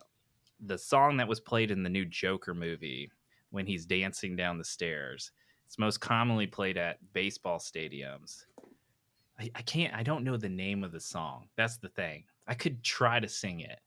the 0.60 0.78
song 0.78 1.16
that 1.18 1.28
was 1.28 1.40
played 1.40 1.72
in 1.72 1.82
the 1.82 1.90
new 1.90 2.06
Joker 2.06 2.54
movie 2.54 3.10
when 3.50 3.66
he's 3.66 3.86
dancing 3.86 4.36
down 4.36 4.58
the 4.58 4.66
stairs. 4.66 5.32
It's 5.66 5.80
most 5.80 6.02
commonly 6.02 6.46
played 6.46 6.78
at 6.78 6.98
baseball 7.14 7.58
stadiums. 7.58 8.44
I, 9.40 9.50
I 9.56 9.62
can't. 9.62 9.94
I 9.96 10.04
don't 10.04 10.26
know 10.26 10.36
the 10.36 10.50
name 10.50 10.84
of 10.84 10.92
the 10.92 11.00
song. 11.00 11.48
That's 11.56 11.78
the 11.78 11.90
thing. 11.90 12.26
I 12.46 12.54
could 12.54 12.84
try 12.84 13.22
to 13.22 13.30
sing 13.30 13.62
it, 13.62 13.80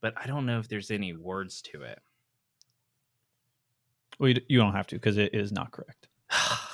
but 0.00 0.14
I 0.16 0.26
don't 0.26 0.46
know 0.46 0.58
if 0.58 0.68
there's 0.68 0.90
any 0.90 1.12
words 1.12 1.60
to 1.72 1.82
it. 1.82 1.98
Well, 4.18 4.30
you, 4.30 4.40
you 4.48 4.58
don't 4.58 4.72
have 4.72 4.86
to 4.86 4.94
because 4.94 5.18
it 5.18 5.34
is 5.34 5.52
not 5.52 5.70
correct. 5.70 6.08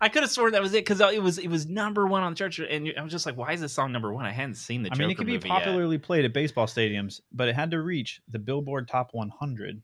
I 0.00 0.08
could 0.08 0.22
have 0.22 0.30
sworn 0.30 0.52
that 0.52 0.62
was 0.62 0.72
it 0.74 0.84
because 0.84 1.00
it 1.00 1.22
was 1.22 1.38
it 1.38 1.48
was 1.48 1.66
number 1.66 2.06
one 2.06 2.22
on 2.22 2.32
the 2.32 2.36
chart, 2.36 2.58
and 2.58 2.92
I 2.96 3.02
was 3.02 3.12
just 3.12 3.26
like, 3.26 3.36
"Why 3.36 3.52
is 3.52 3.60
this 3.60 3.72
song 3.72 3.90
number 3.90 4.12
one?" 4.12 4.26
I 4.26 4.30
hadn't 4.30 4.54
seen 4.54 4.82
the. 4.82 4.90
I 4.92 4.96
mean, 4.96 5.10
it 5.10 5.16
could 5.16 5.26
be 5.26 5.38
popularly 5.38 5.96
yet. 5.96 6.02
played 6.02 6.24
at 6.24 6.32
baseball 6.32 6.66
stadiums, 6.66 7.20
but 7.32 7.48
it 7.48 7.54
had 7.54 7.70
to 7.72 7.80
reach 7.80 8.20
the 8.28 8.38
Billboard 8.38 8.86
Top 8.86 9.10
100. 9.12 9.82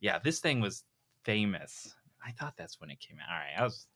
Yeah, 0.00 0.18
this 0.18 0.40
thing 0.40 0.60
was 0.60 0.84
famous. 1.24 1.94
I 2.24 2.32
thought 2.32 2.54
that's 2.56 2.80
when 2.80 2.90
it 2.90 3.00
came 3.00 3.18
out. 3.20 3.32
All 3.32 3.38
right, 3.38 3.58
I 3.58 3.64
was. 3.64 3.86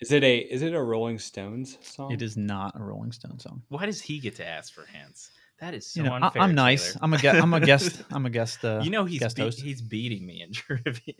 Is 0.00 0.12
it 0.12 0.22
a 0.22 0.38
is 0.38 0.62
it 0.62 0.74
a 0.74 0.82
Rolling 0.82 1.18
Stones 1.18 1.76
song? 1.82 2.12
It 2.12 2.22
is 2.22 2.36
not 2.36 2.78
a 2.78 2.82
Rolling 2.82 3.12
Stone 3.12 3.40
song. 3.40 3.62
Why 3.68 3.84
does 3.84 4.00
he 4.00 4.20
get 4.20 4.36
to 4.36 4.46
ask 4.46 4.72
for 4.72 4.86
hints? 4.86 5.30
That 5.60 5.74
is 5.74 5.86
so 5.86 6.00
you 6.00 6.08
know, 6.08 6.14
unfair. 6.14 6.40
I'm 6.40 6.54
nice. 6.54 6.96
I'm 7.02 7.12
a 7.12 7.18
guest. 7.18 7.42
I'm 7.42 7.52
a 7.52 7.60
guest. 7.60 8.02
I'm 8.12 8.26
a 8.26 8.30
guest. 8.30 8.64
Uh, 8.64 8.80
you 8.82 8.90
know 8.90 9.04
he's 9.04 9.20
guest 9.20 9.36
be- 9.36 9.50
he's 9.50 9.82
beating 9.82 10.24
me 10.24 10.40
in 10.40 10.52
trivia. 10.52 11.14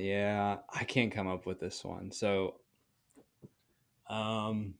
Yeah, 0.00 0.58
I 0.72 0.84
can't 0.84 1.12
come 1.12 1.28
up 1.28 1.46
with 1.46 1.60
this 1.60 1.84
one. 1.84 2.10
So, 2.10 2.54
um, 4.08 4.74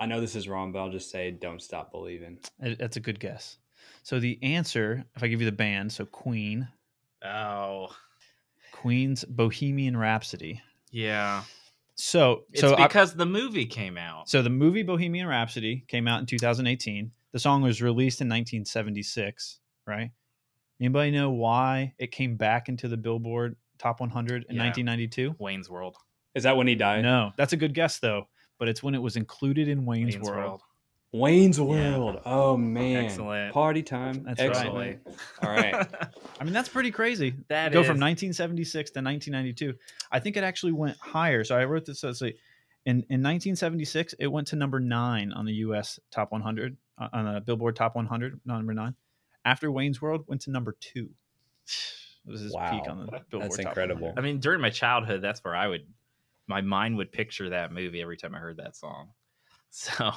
I 0.00 0.06
know 0.06 0.20
this 0.20 0.34
is 0.34 0.48
wrong, 0.48 0.72
but 0.72 0.80
I'll 0.80 0.90
just 0.90 1.10
say 1.10 1.30
"Don't 1.30 1.62
Stop 1.62 1.90
Believing." 1.92 2.38
That's 2.60 2.96
a 2.96 3.00
good 3.00 3.20
guess. 3.20 3.58
So 4.02 4.18
the 4.20 4.38
answer, 4.42 5.04
if 5.16 5.22
I 5.22 5.28
give 5.28 5.40
you 5.40 5.46
the 5.46 5.52
band, 5.52 5.92
so 5.92 6.04
Queen. 6.04 6.68
Oh, 7.24 7.94
Queen's 8.72 9.24
Bohemian 9.24 9.96
Rhapsody. 9.96 10.60
Yeah. 10.90 11.44
So 11.94 12.44
It's 12.50 12.60
so 12.60 12.74
I- 12.74 12.86
because 12.86 13.14
the 13.14 13.24
movie 13.26 13.66
came 13.66 13.96
out. 13.96 14.28
so 14.28 14.42
the 14.42 14.50
movie 14.50 14.82
Bohemian 14.82 15.26
Rhapsody 15.26 15.84
came 15.88 16.08
out 16.08 16.20
in 16.20 16.26
2018. 16.26 17.12
The 17.32 17.38
song 17.38 17.62
was 17.62 17.80
released 17.80 18.20
in 18.20 18.28
1976, 18.28 19.60
right? 19.86 20.10
Anybody 20.80 21.12
know 21.12 21.30
why 21.30 21.94
it 21.98 22.10
came 22.10 22.36
back 22.36 22.68
into 22.68 22.88
the 22.88 22.96
Billboard 22.96 23.56
Top 23.78 24.00
100 24.00 24.46
in 24.48 24.56
Yeah. 24.56 24.62
1992? 24.64 25.36
Wayne's 25.38 25.68
World. 25.70 25.96
Is 26.34 26.42
that 26.44 26.56
when 26.56 26.66
he 26.66 26.74
died? 26.74 27.02
No, 27.02 27.32
that's 27.36 27.52
a 27.52 27.56
good 27.56 27.74
guess 27.74 27.98
though. 27.98 28.28
But 28.58 28.68
it's 28.68 28.82
when 28.82 28.94
it 28.94 29.02
was 29.02 29.16
included 29.16 29.68
in 29.68 29.84
Wayne's, 29.84 30.14
Wayne's 30.14 30.28
World. 30.28 30.38
World. 30.46 30.60
Wayne's 31.12 31.60
World. 31.60 32.20
Oh 32.24 32.56
man. 32.56 33.04
Excellent. 33.04 33.52
Party 33.52 33.82
time. 33.84 34.24
That's 34.24 34.40
right. 34.42 34.98
All 35.42 35.48
right. 35.50 35.74
I 36.40 36.44
mean, 36.44 36.52
that's 36.52 36.68
pretty 36.68 36.90
crazy. 36.90 37.34
That 37.48 37.72
Go 37.72 37.80
is- 37.80 37.86
from 37.86 38.00
1976 38.00 38.90
to 38.90 39.00
1992. 39.00 39.78
I 40.10 40.18
think 40.18 40.36
it 40.36 40.42
actually 40.44 40.72
went 40.72 40.96
higher. 40.98 41.44
So 41.44 41.56
I 41.56 41.64
wrote 41.66 41.84
this 41.84 42.02
as 42.02 42.20
a, 42.22 42.26
in 42.86 42.96
in 43.08 43.22
1976, 43.22 44.14
it 44.18 44.26
went 44.26 44.48
to 44.48 44.56
number 44.56 44.80
nine 44.80 45.32
on 45.32 45.44
the 45.46 45.52
U.S. 45.54 45.98
Top 46.10 46.32
100 46.32 46.76
uh, 46.98 47.08
on 47.12 47.32
the 47.34 47.40
Billboard 47.40 47.76
Top 47.76 47.94
100, 47.96 48.40
number 48.44 48.74
nine. 48.74 48.94
After 49.44 49.70
Wayne's 49.70 50.02
World, 50.02 50.24
went 50.26 50.42
to 50.42 50.50
number 50.50 50.76
two. 50.80 51.10
It 52.26 52.30
was 52.30 52.40
his 52.40 52.52
peak 52.52 52.88
on 52.88 52.98
the 52.98 53.20
Billboard. 53.30 53.50
That's 53.50 53.58
incredible. 53.58 54.06
100. 54.08 54.18
I 54.18 54.22
mean, 54.22 54.40
during 54.40 54.60
my 54.60 54.70
childhood, 54.70 55.20
that's 55.22 55.44
where 55.44 55.54
I 55.54 55.68
would, 55.68 55.86
my 56.46 56.60
mind 56.60 56.96
would 56.96 57.12
picture 57.12 57.50
that 57.50 57.72
movie 57.72 58.00
every 58.00 58.16
time 58.16 58.34
I 58.34 58.38
heard 58.38 58.56
that 58.58 58.76
song. 58.76 59.10
So 59.76 60.12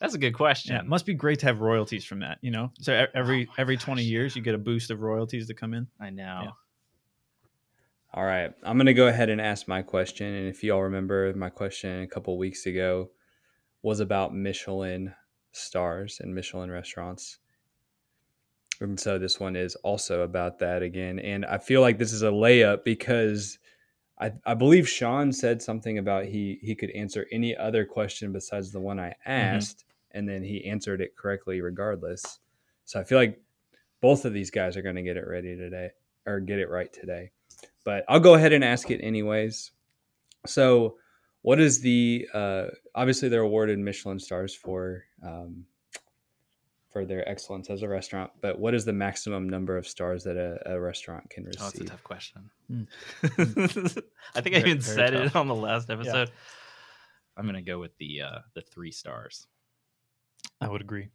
that's 0.00 0.14
a 0.14 0.18
good 0.18 0.32
question. 0.32 0.74
Yeah, 0.74 0.80
it 0.80 0.86
must 0.86 1.04
be 1.04 1.12
great 1.12 1.40
to 1.40 1.46
have 1.46 1.60
royalties 1.60 2.02
from 2.06 2.20
that. 2.20 2.38
You 2.40 2.50
know, 2.50 2.72
so 2.80 2.94
oh 2.94 3.06
every 3.14 3.44
Oh 3.44 3.48
my 3.48 3.54
every 3.58 3.76
20 3.76 4.00
gosh. 4.00 4.08
years 4.08 4.34
you 4.34 4.40
get 4.40 4.54
a 4.54 4.58
boost 4.58 4.90
of 4.90 5.02
royalties 5.02 5.48
to 5.48 5.54
come 5.54 5.74
in. 5.74 5.86
I 6.00 6.08
know. 6.08 6.52
All 8.14 8.24
right. 8.24 8.54
I'm 8.62 8.78
going 8.78 8.86
to 8.86 8.94
go 8.94 9.08
ahead 9.08 9.28
and 9.28 9.38
ask 9.38 9.68
my 9.68 9.82
question. 9.82 10.32
And 10.32 10.48
if 10.48 10.64
y'all 10.64 10.82
remember, 10.82 11.34
my 11.34 11.50
question 11.50 12.00
a 12.00 12.06
couple 12.06 12.38
weeks 12.38 12.64
ago 12.64 13.10
was 13.82 14.00
about 14.00 14.34
Michelin 14.34 15.14
stars 15.52 16.20
and 16.20 16.34
Michelin 16.34 16.70
restaurants. 16.70 17.38
And 18.80 18.98
so 18.98 19.18
this 19.18 19.40
one 19.40 19.56
is 19.56 19.74
also 19.76 20.22
about 20.22 20.58
that 20.58 20.82
again. 20.82 21.18
And 21.18 21.44
I 21.44 21.58
feel 21.58 21.80
like 21.80 21.98
this 21.98 22.12
is 22.12 22.22
a 22.22 22.26
layup 22.26 22.84
because 22.84 23.58
I, 24.20 24.32
I 24.44 24.54
believe 24.54 24.88
Sean 24.88 25.32
said 25.32 25.62
something 25.62 25.98
about 25.98 26.24
he, 26.24 26.58
he 26.62 26.74
could 26.74 26.90
answer 26.90 27.26
any 27.32 27.56
other 27.56 27.84
question 27.84 28.32
besides 28.32 28.72
the 28.72 28.80
one 28.80 29.00
I 29.00 29.14
asked. 29.24 29.84
And 30.12 30.28
then 30.28 30.42
he 30.42 30.66
answered 30.66 31.00
it 31.00 31.16
correctly 31.16 31.60
regardless. 31.60 32.40
So 32.84 33.00
I 33.00 33.04
feel 33.04 33.18
like 33.18 33.40
both 34.00 34.24
of 34.24 34.32
these 34.32 34.50
guys 34.50 34.76
are 34.76 34.82
going 34.82 34.96
to 34.96 35.02
get 35.02 35.16
it 35.16 35.26
ready 35.26 35.56
today 35.56 35.90
or 36.26 36.40
get 36.40 36.58
it 36.58 36.70
right 36.70 36.92
today 36.92 37.30
but 37.86 38.04
I'll 38.08 38.20
go 38.20 38.34
ahead 38.34 38.52
and 38.52 38.64
ask 38.64 38.90
it 38.90 39.00
anyways. 39.00 39.70
So, 40.44 40.96
what 41.42 41.60
is 41.60 41.80
the 41.80 42.28
uh, 42.34 42.66
obviously 42.94 43.28
they're 43.28 43.42
awarded 43.42 43.78
Michelin 43.78 44.18
stars 44.18 44.54
for 44.54 45.04
um, 45.22 45.64
for 46.96 47.04
their 47.04 47.28
excellence 47.28 47.68
as 47.68 47.82
a 47.82 47.88
restaurant, 47.88 48.30
but 48.40 48.58
what 48.58 48.72
is 48.74 48.86
the 48.86 48.92
maximum 48.92 49.46
number 49.46 49.76
of 49.76 49.86
stars 49.86 50.24
that 50.24 50.38
a, 50.38 50.58
a 50.64 50.80
restaurant 50.80 51.28
can 51.28 51.44
receive? 51.44 51.60
Oh, 51.62 51.68
it's 51.68 51.80
a 51.80 51.84
tough 51.84 52.02
question. 52.02 52.48
Hmm. 52.70 52.82
I 54.34 54.40
think 54.40 54.56
I 54.56 54.60
Very- 54.60 54.70
even 54.70 54.80
very 54.80 54.80
said 54.80 55.12
it 55.12 55.36
on 55.36 55.46
the 55.46 55.54
last 55.54 55.90
episode. 55.90 56.30
I'm 57.36 57.44
gonna 57.44 57.60
go 57.60 57.78
with 57.78 57.94
the 57.98 58.22
uh 58.22 58.38
the 58.54 58.62
three 58.62 58.90
stars. 58.90 59.46
I 60.58 60.68
would 60.70 60.80
agree. 60.80 61.08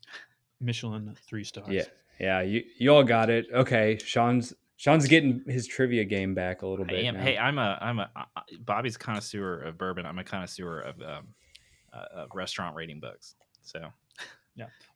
Michelin 0.59 1.17
three 1.27 1.43
stars. 1.43 1.67
yeah, 1.71 1.85
yeah, 2.19 2.41
you 2.41 2.63
you 2.77 2.93
all 2.93 3.03
got 3.03 3.31
it. 3.31 3.47
Okay, 3.51 3.97
Sean's 4.05 4.53
Sean's 4.77 5.07
getting 5.07 5.41
his 5.47 5.65
trivia 5.65 6.05
game 6.05 6.35
back 6.35 6.61
a 6.61 6.67
little 6.67 6.85
I 6.85 6.89
bit. 6.89 7.05
am. 7.05 7.15
now. 7.15 7.23
Hey, 7.23 7.39
I'm 7.39 7.57
a. 7.57 7.75
I'm 7.81 7.97
a. 7.97 8.11
I- 8.15 8.25
I- 8.35 8.41
Bobby's 8.59 8.97
connoisseur 8.97 9.61
of 9.63 9.79
bourbon. 9.79 10.05
I'm 10.05 10.19
a 10.19 10.23
connoisseur 10.23 10.81
of 10.81 11.01
um, 11.01 11.29
uh, 11.91 12.05
of 12.17 12.29
restaurant 12.35 12.75
rating 12.75 12.99
books. 12.99 13.33
So 13.63 13.87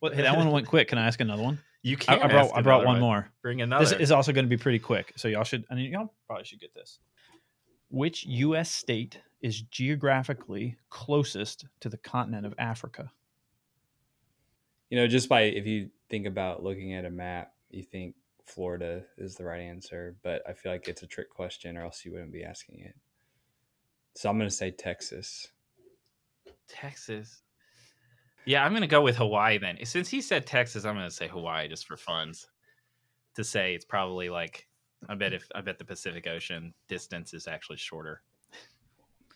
Well, 0.00 0.12
hey, 0.12 0.22
that 0.22 0.36
one 0.36 0.50
went 0.50 0.66
quick. 0.66 0.88
Can 0.88 0.98
I 0.98 1.06
ask 1.06 1.20
another 1.20 1.42
one? 1.42 1.58
you 1.82 1.96
can. 1.96 2.20
I 2.20 2.28
brought 2.28 2.56
I 2.56 2.62
brought 2.62 2.84
one 2.84 3.00
more. 3.00 3.30
Bring 3.42 3.62
another. 3.62 3.84
This 3.84 3.92
is 3.92 4.12
also 4.12 4.32
going 4.32 4.44
to 4.44 4.50
be 4.50 4.56
pretty 4.56 4.78
quick, 4.78 5.12
so 5.16 5.28
y'all 5.28 5.44
should. 5.44 5.64
I 5.70 5.74
mean, 5.74 5.90
y'all 5.90 6.12
probably 6.26 6.44
should 6.44 6.60
get 6.60 6.74
this. 6.74 6.98
Which 7.88 8.26
U.S. 8.26 8.70
state 8.70 9.20
is 9.40 9.62
geographically 9.62 10.76
closest 10.90 11.66
to 11.80 11.88
the 11.88 11.96
continent 11.96 12.44
of 12.44 12.54
Africa? 12.58 13.10
you 14.90 14.98
know, 14.98 15.06
just 15.06 15.28
by 15.28 15.42
if 15.42 15.66
you 15.66 15.90
think 16.08 16.26
about 16.26 16.62
looking 16.62 16.94
at 16.94 17.04
a 17.04 17.10
map, 17.10 17.52
you 17.70 17.82
think 17.82 18.14
Florida 18.44 19.02
is 19.18 19.34
the 19.34 19.44
right 19.44 19.60
answer, 19.60 20.16
but 20.22 20.42
I 20.48 20.52
feel 20.52 20.70
like 20.70 20.88
it's 20.88 21.02
a 21.02 21.06
trick 21.06 21.30
question, 21.30 21.76
or 21.76 21.82
else 21.82 22.04
you 22.04 22.12
wouldn't 22.12 22.32
be 22.32 22.44
asking 22.44 22.80
it. 22.80 22.94
So 24.14 24.30
I'm 24.30 24.38
going 24.38 24.48
to 24.48 24.54
say 24.54 24.70
Texas. 24.70 25.48
Texas. 26.68 27.42
Yeah, 28.46 28.64
I'm 28.64 28.72
gonna 28.72 28.86
go 28.86 29.02
with 29.02 29.16
Hawaii 29.16 29.58
then. 29.58 29.76
Since 29.84 30.08
he 30.08 30.22
said 30.22 30.46
Texas, 30.46 30.84
I'm 30.84 30.94
gonna 30.94 31.10
say 31.10 31.28
Hawaii 31.28 31.68
just 31.68 31.86
for 31.86 31.96
funds. 31.96 32.48
To 33.34 33.44
say 33.44 33.74
it's 33.74 33.84
probably 33.84 34.30
like 34.30 34.66
I 35.08 35.14
bet 35.14 35.34
if 35.34 35.46
I 35.54 35.60
bet 35.60 35.78
the 35.78 35.84
Pacific 35.84 36.26
Ocean 36.26 36.72
distance 36.88 37.34
is 37.34 37.46
actually 37.46 37.76
shorter. 37.76 38.22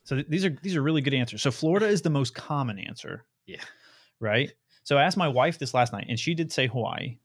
So 0.05 0.17
th- 0.17 0.29
these 0.29 0.45
are 0.45 0.57
these 0.63 0.77
are 0.77 0.83
really 0.83 1.03
good 1.03 1.13
answers. 1.13 1.43
So 1.43 1.51
Florida 1.51 1.87
is 1.87 2.01
the 2.01 2.09
most 2.11 2.35
common 2.35 2.79
answer. 2.79 3.25
Yeah. 3.47 3.61
Right. 4.21 4.53
So 4.85 4.97
I 4.97 5.03
asked 5.03 5.17
my 5.19 5.29
wife 5.29 5.59
this 5.59 5.75
last 5.75 5.93
night, 5.93 6.07
and 6.09 6.19
she 6.19 6.35
did 6.35 6.51
say 6.51 6.67
Hawaii. 6.67 7.19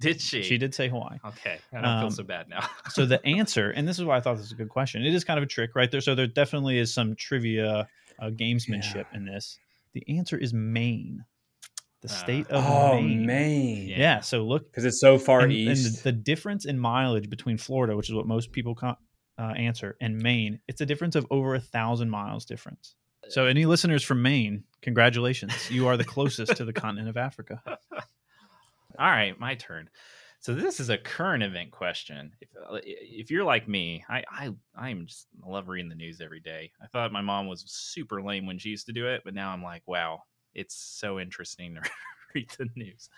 Did 0.00 0.20
she? 0.20 0.42
She 0.42 0.58
did 0.58 0.74
say 0.74 0.88
Hawaii. 0.88 1.18
Okay, 1.24 1.58
I 1.72 1.80
don't 1.80 1.98
feel 2.00 2.06
Um, 2.06 2.10
so 2.10 2.22
bad 2.22 2.48
now. 2.48 2.68
So 2.90 3.06
the 3.06 3.24
answer, 3.24 3.70
and 3.70 3.86
this 3.88 3.98
is 3.98 4.04
why 4.04 4.16
I 4.16 4.20
thought 4.20 4.34
this 4.36 4.46
was 4.46 4.52
a 4.52 4.56
good 4.56 4.68
question. 4.68 5.04
It 5.04 5.14
is 5.14 5.24
kind 5.24 5.38
of 5.38 5.44
a 5.44 5.46
trick, 5.46 5.74
right 5.74 5.90
there. 5.90 6.00
So 6.00 6.14
there 6.14 6.26
definitely 6.26 6.78
is 6.78 6.92
some 6.92 7.16
trivia, 7.16 7.88
uh, 8.20 8.30
gamesmanship 8.30 9.06
in 9.14 9.24
this. 9.24 9.58
The 9.94 10.04
answer 10.18 10.36
is 10.36 10.52
Maine, 10.52 11.24
the 12.02 12.08
state 12.08 12.48
of 12.50 12.64
Oh, 12.66 12.94
Maine. 13.00 13.24
Maine. 13.26 13.88
Yeah. 13.88 13.98
Yeah. 13.98 14.20
So 14.20 14.42
look, 14.44 14.70
Because 14.70 14.84
it's 14.84 15.00
so 15.00 15.18
far 15.18 15.40
and, 15.40 15.52
and 15.52 15.60
east. 15.70 16.02
the, 16.04 16.10
the 16.10 16.18
difference 16.18 16.64
in 16.66 16.78
mileage 16.78 17.30
between 17.30 17.56
Florida, 17.58 17.96
which 17.96 18.08
is 18.08 18.14
what 18.14 18.26
most 18.26 18.52
people 18.52 18.74
co- 18.74 18.96
uh, 19.38 19.42
answer, 19.56 19.96
and 20.00 20.18
Maine, 20.18 20.60
it's 20.68 20.80
a 20.80 20.86
difference 20.86 21.14
of 21.16 21.26
over 21.30 21.54
a 21.54 21.60
thousand 21.60 22.10
miles 22.10 22.44
difference. 22.44 22.94
So 23.28 23.46
any 23.46 23.64
listeners 23.66 24.02
from 24.02 24.20
Maine, 24.20 24.64
congratulations, 24.82 25.70
you 25.70 25.86
are 25.86 25.96
the 25.96 26.04
closest 26.04 26.56
to 26.56 26.64
the 26.64 26.72
continent 26.84 27.08
of 27.08 27.16
Africa. 27.16 27.62
All 28.98 29.10
right, 29.10 29.38
my 29.40 29.54
turn. 29.54 29.88
So 30.44 30.52
this 30.52 30.78
is 30.78 30.90
a 30.90 30.98
current 30.98 31.42
event 31.42 31.70
question. 31.70 32.30
If 32.42 32.50
uh, 32.54 32.78
if 32.84 33.30
you're 33.30 33.44
like 33.44 33.66
me, 33.66 34.04
I 34.10 34.22
I 34.30 34.50
I'm 34.76 35.06
just 35.06 35.26
I 35.42 35.48
love 35.48 35.70
reading 35.70 35.88
the 35.88 35.94
news 35.94 36.20
every 36.20 36.40
day. 36.40 36.70
I 36.82 36.86
thought 36.86 37.14
my 37.14 37.22
mom 37.22 37.46
was 37.46 37.64
super 37.66 38.20
lame 38.20 38.44
when 38.44 38.58
she 38.58 38.68
used 38.68 38.84
to 38.84 38.92
do 38.92 39.06
it, 39.06 39.22
but 39.24 39.32
now 39.32 39.52
I'm 39.52 39.62
like, 39.62 39.80
wow, 39.86 40.24
it's 40.52 40.74
so 40.74 41.18
interesting 41.18 41.76
to 41.76 41.80
read 42.34 42.50
the 42.58 42.68
news. 42.76 43.08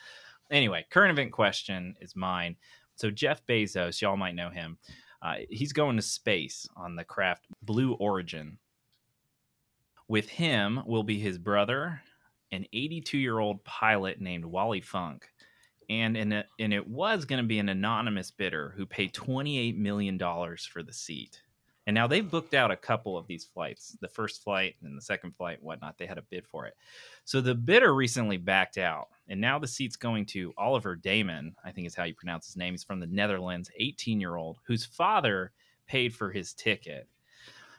Anyway, 0.53 0.87
current 0.89 1.11
event 1.11 1.33
question 1.33 1.97
is 2.01 2.15
mine. 2.15 2.55
So 2.95 3.11
Jeff 3.11 3.45
Bezos, 3.45 4.01
y'all 4.01 4.17
might 4.17 4.37
know 4.37 4.51
him. 4.51 4.79
Uh, 5.21 5.39
he's 5.51 5.73
going 5.73 5.97
to 5.97 6.03
space 6.03 6.69
on 6.77 6.95
the 6.95 7.03
craft 7.03 7.49
Blue 7.61 7.95
Origin. 7.95 8.57
With 10.07 10.29
him 10.29 10.81
will 10.87 11.03
be 11.03 11.19
his 11.19 11.39
brother, 11.39 12.01
an 12.53 12.67
82 12.73 13.19
year 13.19 13.41
old 13.41 13.65
pilot 13.65 14.21
named 14.21 14.45
Wally 14.45 14.81
Funk 14.81 15.27
and 15.89 16.17
in 16.17 16.33
it, 16.33 16.47
and 16.59 16.73
it 16.73 16.87
was 16.87 17.25
going 17.25 17.43
to 17.43 17.47
be 17.47 17.59
an 17.59 17.69
anonymous 17.69 18.31
bidder 18.31 18.75
who 18.77 18.87
paid 18.87 19.13
28 19.13 19.77
million 19.77 20.19
dollars 20.19 20.65
for 20.65 20.83
the 20.83 20.93
seat. 20.93 21.41
And 21.87 21.95
now 21.95 22.09
they've 22.09 22.29
booked 22.29 22.55
out 22.55 22.73
a 22.73 22.77
couple 22.77 23.17
of 23.17 23.29
these 23.29 23.45
flights, 23.45 23.97
the 24.01 24.09
first 24.09 24.43
flight 24.43 24.75
and 24.83 24.97
the 24.97 25.03
second 25.03 25.37
flight, 25.37 25.63
whatnot. 25.63 25.97
They 25.97 26.07
had 26.07 26.19
a 26.19 26.23
bid 26.23 26.45
for 26.45 26.67
it. 26.67 26.75
So 27.25 27.41
the 27.41 27.55
bidder 27.55 27.95
recently 27.95 28.39
backed 28.39 28.77
out, 28.77 29.09
and 29.29 29.41
now 29.41 29.61
the 29.61 29.69
seat's 29.69 29.97
going 29.97 30.27
to 30.27 30.53
Oliver 30.59 30.97
Daemen. 30.97 31.55
I 31.65 31.71
think 31.71 31.87
is 31.87 31.95
how 31.95 32.05
you 32.05 32.15
pronounce 32.15 32.47
his 32.47 32.57
name. 32.57 32.73
He's 32.73 32.83
from 32.83 32.99
the 32.99 33.07
Netherlands, 33.07 33.71
18 33.79 34.21
year 34.21 34.37
old, 34.37 34.59
whose 34.67 34.85
father 34.85 35.53
paid 35.87 36.13
for 36.13 36.31
his 36.31 36.53
ticket. 36.55 37.07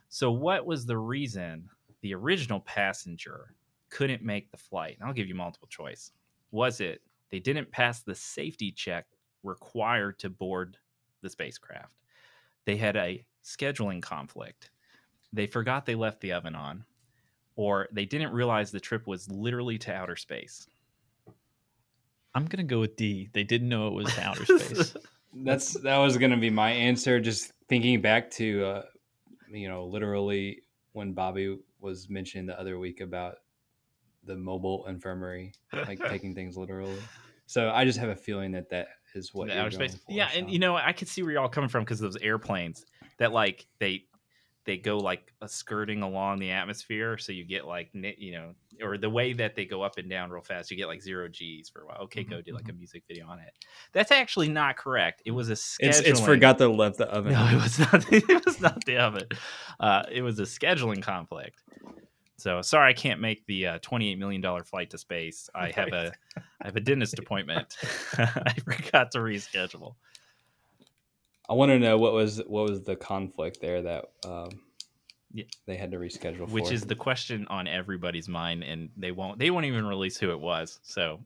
So 0.09 0.31
what 0.31 0.65
was 0.65 0.85
the 0.85 0.97
reason 0.97 1.69
the 2.01 2.15
original 2.15 2.61
passenger 2.61 3.53
couldn't 3.89 4.23
make 4.23 4.49
the 4.51 4.57
flight? 4.57 4.95
And 4.99 5.07
I'll 5.07 5.13
give 5.13 5.27
you 5.27 5.35
multiple 5.35 5.67
choice. 5.67 6.11
Was 6.51 6.79
it 6.79 7.01
they 7.29 7.39
didn't 7.39 7.71
pass 7.71 8.01
the 8.01 8.15
safety 8.15 8.71
check 8.71 9.05
required 9.43 10.19
to 10.19 10.29
board 10.29 10.77
the 11.21 11.29
spacecraft. 11.29 11.93
They 12.65 12.77
had 12.77 12.95
a 12.95 13.25
scheduling 13.43 14.01
conflict. 14.01 14.71
They 15.33 15.47
forgot 15.47 15.85
they 15.85 15.95
left 15.95 16.21
the 16.21 16.33
oven 16.33 16.55
on, 16.55 16.85
or 17.55 17.87
they 17.91 18.05
didn't 18.05 18.33
realize 18.33 18.71
the 18.71 18.79
trip 18.79 19.07
was 19.07 19.29
literally 19.29 19.77
to 19.79 19.93
outer 19.93 20.15
space. 20.15 20.67
I'm 22.35 22.45
gonna 22.45 22.63
go 22.63 22.79
with 22.79 22.95
D. 22.95 23.29
They 23.33 23.43
didn't 23.43 23.69
know 23.69 23.87
it 23.87 23.93
was 23.93 24.17
outer 24.19 24.45
space. 24.45 24.95
That's 25.33 25.73
that 25.81 25.97
was 25.97 26.17
to 26.17 26.37
be 26.37 26.49
my 26.49 26.71
answer. 26.71 27.19
Just 27.19 27.51
thinking 27.67 28.01
back 28.01 28.31
to, 28.31 28.65
uh, 28.65 28.83
you 29.51 29.67
know, 29.67 29.85
literally 29.85 30.61
when 30.93 31.13
Bobby 31.13 31.57
was 31.79 32.09
mentioning 32.09 32.45
the 32.45 32.59
other 32.59 32.79
week 32.79 33.01
about 33.01 33.37
the 34.27 34.35
mobile 34.35 34.85
infirmary, 34.87 35.53
like 35.73 35.99
taking 36.09 36.35
things 36.35 36.57
literally. 36.57 36.99
So 37.47 37.69
I 37.69 37.85
just 37.85 37.97
have 37.97 38.09
a 38.09 38.15
feeling 38.15 38.51
that 38.51 38.69
that 38.69 38.89
is 39.15 39.33
what 39.33 39.49
outer 39.49 39.71
space. 39.71 39.95
for, 39.95 40.11
yeah, 40.11 40.29
and 40.35 40.51
you 40.51 40.59
know, 40.59 40.75
I 40.75 40.91
could 40.91 41.07
see 41.07 41.23
where 41.23 41.31
you're 41.31 41.41
all 41.41 41.49
coming 41.49 41.69
from 41.69 41.83
because 41.83 41.99
those 41.99 42.17
airplanes 42.17 42.85
that 43.17 43.31
like 43.31 43.65
they 43.79 44.03
they 44.67 44.77
go 44.77 44.97
like 44.97 45.33
a 45.41 45.47
skirting 45.47 46.01
along 46.03 46.39
the 46.39 46.51
atmosphere, 46.51 47.17
so 47.17 47.31
you 47.31 47.45
get 47.45 47.65
like 47.65 47.89
you 47.93 48.33
know, 48.33 48.53
or 48.83 48.97
the 48.97 49.09
way 49.09 49.31
that 49.31 49.55
they 49.55 49.63
go 49.63 49.81
up 49.81 49.97
and 49.97 50.09
down 50.09 50.29
real 50.29 50.41
fast, 50.41 50.69
you 50.69 50.75
get 50.75 50.87
like 50.87 51.01
zero 51.01 51.29
G's 51.29 51.69
for 51.69 51.83
a 51.83 51.85
while. 51.85 51.99
Okay, 52.01 52.25
go 52.25 52.41
do 52.41 52.53
like 52.53 52.67
a 52.67 52.73
music 52.73 53.03
video 53.07 53.27
on 53.27 53.39
it. 53.39 53.53
That's 53.93 54.11
actually 54.11 54.49
not 54.49 54.75
correct. 54.75 55.21
It 55.25 55.31
was 55.31 55.49
a 55.49 55.53
scheduling. 55.53 55.87
It's, 55.87 55.99
it's 56.01 56.19
forgot 56.19 56.57
to 56.57 56.67
left 56.67 56.97
the 56.97 57.07
oven. 57.07 57.31
No, 57.31 57.47
it 57.47 57.55
was 57.55 57.79
not. 57.79 58.05
It 58.11 58.45
was 58.45 58.59
not 58.59 58.83
the 58.85 58.97
oven. 58.97 59.27
Uh, 59.79 60.03
it 60.11 60.21
was 60.21 60.37
a 60.39 60.43
scheduling 60.43 61.01
conflict. 61.01 61.63
So 62.37 62.61
sorry, 62.61 62.89
I 62.89 62.93
can't 62.93 63.19
make 63.19 63.45
the 63.47 63.65
uh, 63.67 63.79
twenty-eight 63.81 64.19
million 64.19 64.41
dollar 64.41 64.63
flight 64.63 64.89
to 64.91 64.97
space. 64.97 65.49
I 65.55 65.71
have 65.75 65.89
a, 65.89 66.11
I 66.61 66.65
have 66.65 66.75
a 66.75 66.79
dentist 66.79 67.17
appointment. 67.19 67.75
I 68.17 68.53
forgot 68.63 69.11
to 69.11 69.19
reschedule. 69.19 69.95
I 71.49 71.53
want 71.53 71.69
to 71.71 71.79
know 71.79 71.97
what 71.97 72.13
was 72.13 72.39
what 72.45 72.69
was 72.69 72.83
the 72.83 72.95
conflict 72.95 73.59
there 73.61 73.81
that 73.81 74.05
um, 74.25 74.49
Yeah. 75.33 75.45
they 75.65 75.77
had 75.77 75.91
to 75.91 75.97
reschedule. 75.97 76.39
For 76.47 76.53
which 76.53 76.67
for. 76.67 76.73
is 76.73 76.83
the 76.83 76.95
question 76.95 77.47
on 77.49 77.67
everybody's 77.67 78.27
mind, 78.27 78.63
and 78.63 78.89
they 78.97 79.11
won't. 79.11 79.39
They 79.39 79.49
won't 79.49 79.65
even 79.65 79.85
release 79.85 80.17
who 80.17 80.29
it 80.31 80.39
was. 80.39 80.79
So 80.83 81.21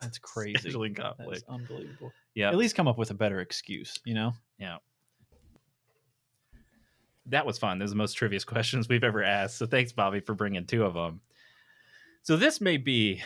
That's 0.00 0.18
crazy. 0.20 0.70
scheduling 0.70 0.96
That's 0.96 1.16
conflict. 1.16 1.44
unbelievable. 1.48 2.12
Yeah, 2.34 2.48
At 2.50 2.56
least 2.56 2.76
come 2.76 2.88
up 2.88 2.96
with 2.96 3.10
a 3.10 3.14
better 3.14 3.40
excuse, 3.40 3.98
you 4.04 4.14
know? 4.14 4.32
yeah. 4.58 4.76
That 7.26 7.46
was 7.46 7.58
fun. 7.58 7.78
Those 7.78 7.90
are 7.90 7.94
the 7.94 7.96
most 7.96 8.14
trivial 8.14 8.42
questions 8.46 8.88
we've 8.88 9.04
ever 9.04 9.22
asked. 9.22 9.58
So 9.58 9.66
thanks, 9.66 9.92
Bobby, 9.92 10.20
for 10.20 10.34
bringing 10.34 10.66
two 10.66 10.84
of 10.84 10.94
them. 10.94 11.20
So 12.22 12.36
this 12.36 12.60
may 12.60 12.76
be 12.76 13.22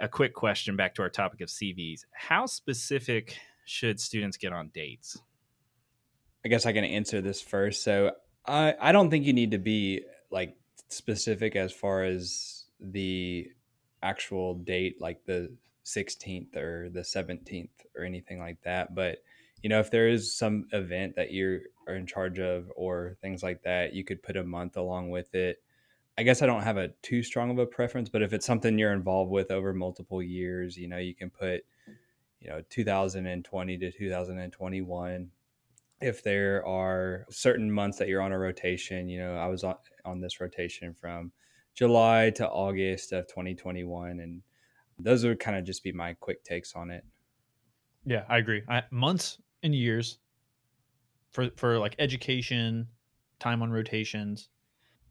a 0.00 0.08
quick 0.08 0.34
question 0.34 0.76
back 0.76 0.94
to 0.96 1.02
our 1.02 1.08
topic 1.08 1.40
of 1.40 1.48
CVs. 1.48 2.04
How 2.12 2.46
specific 2.46 3.36
should 3.64 4.00
students 4.00 4.36
get 4.36 4.52
on 4.52 4.70
dates? 4.74 5.18
I 6.44 6.48
guess 6.48 6.66
I 6.66 6.72
can 6.72 6.84
answer 6.84 7.20
this 7.20 7.40
first. 7.40 7.84
So 7.84 8.12
I 8.46 8.74
I 8.80 8.92
don't 8.92 9.10
think 9.10 9.26
you 9.26 9.32
need 9.32 9.52
to 9.52 9.58
be 9.58 10.02
like 10.30 10.56
specific 10.88 11.56
as 11.56 11.72
far 11.72 12.04
as 12.04 12.64
the 12.80 13.48
actual 14.02 14.54
date, 14.54 15.00
like 15.00 15.24
the 15.24 15.56
16th 15.84 16.56
or 16.56 16.90
the 16.90 17.00
17th 17.00 17.70
or 17.96 18.04
anything 18.04 18.40
like 18.40 18.60
that. 18.64 18.94
But 18.94 19.18
you 19.62 19.68
know, 19.68 19.78
if 19.78 19.90
there 19.90 20.08
is 20.08 20.36
some 20.36 20.66
event 20.72 21.14
that 21.16 21.30
you 21.30 21.60
are 21.86 21.94
in 21.94 22.06
charge 22.06 22.38
of 22.38 22.70
or 22.76 23.16
things 23.20 23.42
like 23.42 23.62
that, 23.62 23.94
you 23.94 24.04
could 24.04 24.22
put 24.22 24.36
a 24.36 24.44
month 24.44 24.76
along 24.76 25.10
with 25.10 25.34
it. 25.34 25.62
I 26.18 26.22
guess 26.22 26.42
I 26.42 26.46
don't 26.46 26.62
have 26.62 26.76
a 26.76 26.88
too 27.02 27.22
strong 27.22 27.50
of 27.50 27.58
a 27.58 27.66
preference, 27.66 28.08
but 28.08 28.22
if 28.22 28.32
it's 28.32 28.46
something 28.46 28.78
you're 28.78 28.92
involved 28.92 29.30
with 29.30 29.50
over 29.50 29.72
multiple 29.72 30.22
years, 30.22 30.76
you 30.76 30.88
know, 30.88 30.98
you 30.98 31.14
can 31.14 31.30
put, 31.30 31.64
you 32.40 32.50
know, 32.50 32.62
2020 32.68 33.78
to 33.78 33.90
2021 33.92 35.30
if 36.02 36.22
there 36.22 36.66
are 36.66 37.24
certain 37.30 37.70
months 37.70 37.96
that 37.98 38.08
you're 38.08 38.20
on 38.20 38.32
a 38.32 38.38
rotation, 38.38 39.08
you 39.08 39.20
know, 39.20 39.36
I 39.36 39.46
was 39.46 39.62
on, 39.62 39.76
on 40.04 40.20
this 40.20 40.40
rotation 40.40 40.92
from 40.92 41.30
July 41.74 42.30
to 42.34 42.48
August 42.48 43.12
of 43.12 43.28
2021. 43.28 44.18
And 44.18 44.42
those 44.98 45.24
would 45.24 45.38
kind 45.38 45.56
of 45.56 45.64
just 45.64 45.84
be 45.84 45.92
my 45.92 46.14
quick 46.14 46.42
takes 46.42 46.74
on 46.74 46.90
it. 46.90 47.04
Yeah, 48.04 48.24
I 48.28 48.38
agree. 48.38 48.62
I, 48.68 48.82
months 48.90 49.38
and 49.62 49.74
years 49.74 50.18
for 51.32 51.50
for 51.56 51.78
like 51.78 51.96
education, 51.98 52.88
time 53.40 53.62
on 53.62 53.70
rotations. 53.70 54.48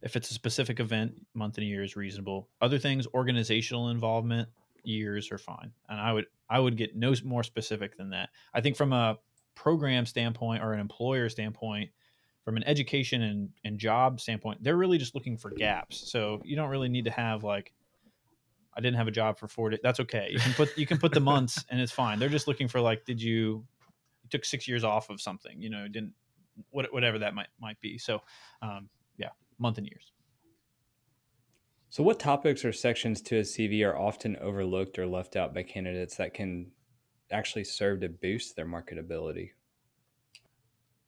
If 0.01 0.15
it's 0.15 0.31
a 0.31 0.33
specific 0.33 0.79
event, 0.79 1.13
month 1.35 1.57
and 1.57 1.67
year 1.67 1.83
is 1.83 1.95
reasonable. 1.95 2.49
Other 2.61 2.79
things, 2.79 3.05
organizational 3.13 3.89
involvement, 3.89 4.49
years 4.83 5.31
are 5.31 5.37
fine. 5.37 5.71
And 5.89 5.99
I 5.99 6.13
would 6.13 6.25
I 6.49 6.59
would 6.59 6.77
get 6.77 6.95
no 6.95 7.13
more 7.23 7.43
specific 7.43 7.97
than 7.97 8.09
that. 8.11 8.29
I 8.53 8.61
think 8.61 8.75
from 8.75 8.93
a 8.93 9.17
program 9.55 10.05
standpoint 10.05 10.63
or 10.63 10.73
an 10.73 10.79
employer 10.79 11.29
standpoint, 11.29 11.91
from 12.43 12.57
an 12.57 12.63
education 12.63 13.21
and, 13.21 13.49
and 13.63 13.77
job 13.77 14.19
standpoint, 14.19 14.63
they're 14.63 14.77
really 14.77 14.97
just 14.97 15.13
looking 15.15 15.37
for 15.37 15.51
gaps. 15.51 16.11
So 16.11 16.41
you 16.43 16.55
don't 16.55 16.69
really 16.69 16.89
need 16.89 17.05
to 17.05 17.11
have 17.11 17.43
like 17.43 17.73
I 18.75 18.81
didn't 18.81 18.97
have 18.97 19.07
a 19.07 19.11
job 19.11 19.37
for 19.37 19.47
four 19.47 19.69
days. 19.69 19.79
That's 19.83 19.99
okay. 19.99 20.29
You 20.31 20.39
can 20.39 20.53
put 20.53 20.77
you 20.77 20.87
can 20.87 20.97
put 20.97 21.11
the 21.13 21.19
months 21.19 21.63
and 21.69 21.79
it's 21.79 21.91
fine. 21.91 22.19
They're 22.19 22.29
just 22.29 22.47
looking 22.47 22.67
for 22.67 22.81
like, 22.81 23.05
did 23.05 23.21
you, 23.21 23.31
you 23.33 23.65
took 24.31 24.45
six 24.45 24.67
years 24.67 24.83
off 24.83 25.09
of 25.09 25.21
something? 25.21 25.61
You 25.61 25.69
know, 25.69 25.87
didn't 25.87 26.13
what, 26.69 26.91
whatever 26.93 27.19
that 27.19 27.33
might 27.33 27.47
might 27.59 27.79
be. 27.81 27.97
So, 27.97 28.21
um, 28.61 28.89
yeah, 29.17 29.29
month 29.59 29.77
and 29.77 29.87
years. 29.87 30.11
So, 31.89 32.03
what 32.03 32.19
topics 32.19 32.63
or 32.63 32.71
sections 32.71 33.21
to 33.23 33.37
a 33.37 33.41
CV 33.41 33.85
are 33.85 33.97
often 33.97 34.37
overlooked 34.37 34.97
or 34.97 35.05
left 35.05 35.35
out 35.35 35.53
by 35.53 35.63
candidates 35.63 36.15
that 36.17 36.33
can 36.33 36.71
actually 37.31 37.65
serve 37.65 38.01
to 38.01 38.09
boost 38.09 38.55
their 38.55 38.65
marketability? 38.65 39.51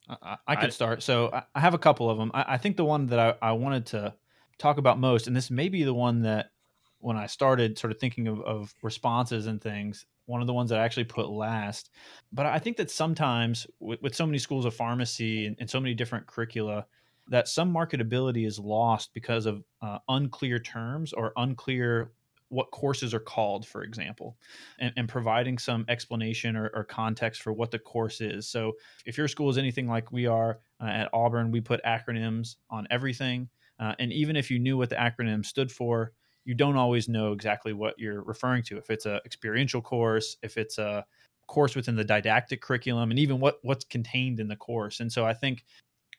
I, 0.10 0.16
I, 0.22 0.38
I 0.48 0.56
could 0.56 0.70
I- 0.70 0.74
start. 0.74 1.04
So 1.04 1.30
I, 1.32 1.44
I 1.56 1.60
have 1.60 1.74
a 1.74 1.80
couple 1.80 2.10
of 2.10 2.18
them. 2.18 2.32
I, 2.34 2.46
I 2.50 2.58
think 2.58 2.78
the 2.78 2.86
one 2.86 3.08
that 3.08 3.20
I, 3.20 3.36
I 3.42 3.52
wanted 3.54 3.86
to 3.88 4.14
talk 4.58 4.78
about 4.78 5.00
most, 5.00 5.28
and 5.28 5.36
this 5.36 5.50
may 5.50 5.70
be 5.70 5.84
the 5.84 5.94
one 5.94 6.24
that 6.24 6.52
when 7.00 7.18
I 7.18 7.28
started 7.28 7.78
sort 7.78 7.92
of 7.92 8.00
thinking 8.00 8.28
of, 8.28 8.42
of 8.42 8.74
responses 8.82 9.48
and 9.48 9.62
things, 9.62 10.06
one 10.26 10.42
of 10.42 10.48
the 10.48 10.54
ones 10.54 10.70
that 10.70 10.80
I 10.80 10.84
actually 10.84 11.04
put 11.06 11.30
last. 11.30 11.90
But 12.32 12.46
I 12.46 12.60
think 12.60 12.78
that 12.78 12.92
sometimes 12.92 13.68
with, 13.80 14.02
with 14.02 14.16
so 14.16 14.26
many 14.26 14.38
schools 14.38 14.66
of 14.66 14.74
pharmacy 14.74 15.46
and, 15.46 15.56
and 15.60 15.70
so 15.70 15.80
many 15.80 15.94
different 15.94 16.28
curricula, 16.28 16.86
that 17.30 17.48
some 17.48 17.74
marketability 17.74 18.46
is 18.46 18.60
lost 18.60 19.14
because 19.14 19.46
of 19.46 19.64
uh, 19.82 20.00
unclear 20.10 20.60
terms 20.60 21.14
or 21.14 21.32
unclear 21.38 22.12
what 22.50 22.70
courses 22.72 23.14
are 23.14 23.20
called, 23.20 23.66
for 23.66 23.84
example, 23.84 24.38
and, 24.80 24.94
and 24.96 25.10
providing 25.10 25.58
some 25.58 25.86
explanation 25.88 26.56
or, 26.56 26.70
or 26.74 26.84
context 26.84 27.42
for 27.42 27.52
what 27.52 27.72
the 27.72 27.80
course 27.80 28.22
is. 28.22 28.48
So 28.48 28.74
if 29.06 29.18
your 29.18 29.28
school 29.28 29.50
is 29.50 29.58
anything 29.58 29.88
like 29.88 30.12
we 30.12 30.28
are 30.28 30.60
uh, 30.80 30.86
at 30.86 31.10
Auburn, 31.14 31.50
we 31.50 31.62
put 31.62 31.84
acronyms 31.84 32.58
on 32.70 32.88
everything. 32.92 33.50
Uh, 33.80 33.96
and 34.00 34.14
even 34.14 34.36
if 34.36 34.52
you 34.52 34.60
knew 34.60 34.78
what 34.78 34.90
the 34.90 34.96
acronym 34.96 35.44
stood 35.44 35.72
for, 35.72 36.12
you 36.46 36.54
don't 36.54 36.76
always 36.76 37.08
know 37.08 37.32
exactly 37.32 37.74
what 37.74 37.98
you're 37.98 38.22
referring 38.22 38.64
to. 38.64 38.78
If 38.78 38.90
it's 38.90 39.06
a 39.06 39.22
experiential 39.26 39.82
course, 39.82 40.38
if 40.42 40.58
it's 40.58 40.78
a 40.78 41.06
course 41.48 41.76
within 41.76 41.96
the 41.96 42.04
didactic 42.04 42.62
curriculum, 42.62 43.12
and 43.12 43.20
even 43.20 43.40
what 43.40 43.60
what's 43.64 43.86
contained 43.86 44.40
in 44.40 44.48
the 44.48 44.56
course. 44.56 45.00
And 45.00 45.12
so 45.12 45.26
I 45.26 45.34
think, 45.34 45.64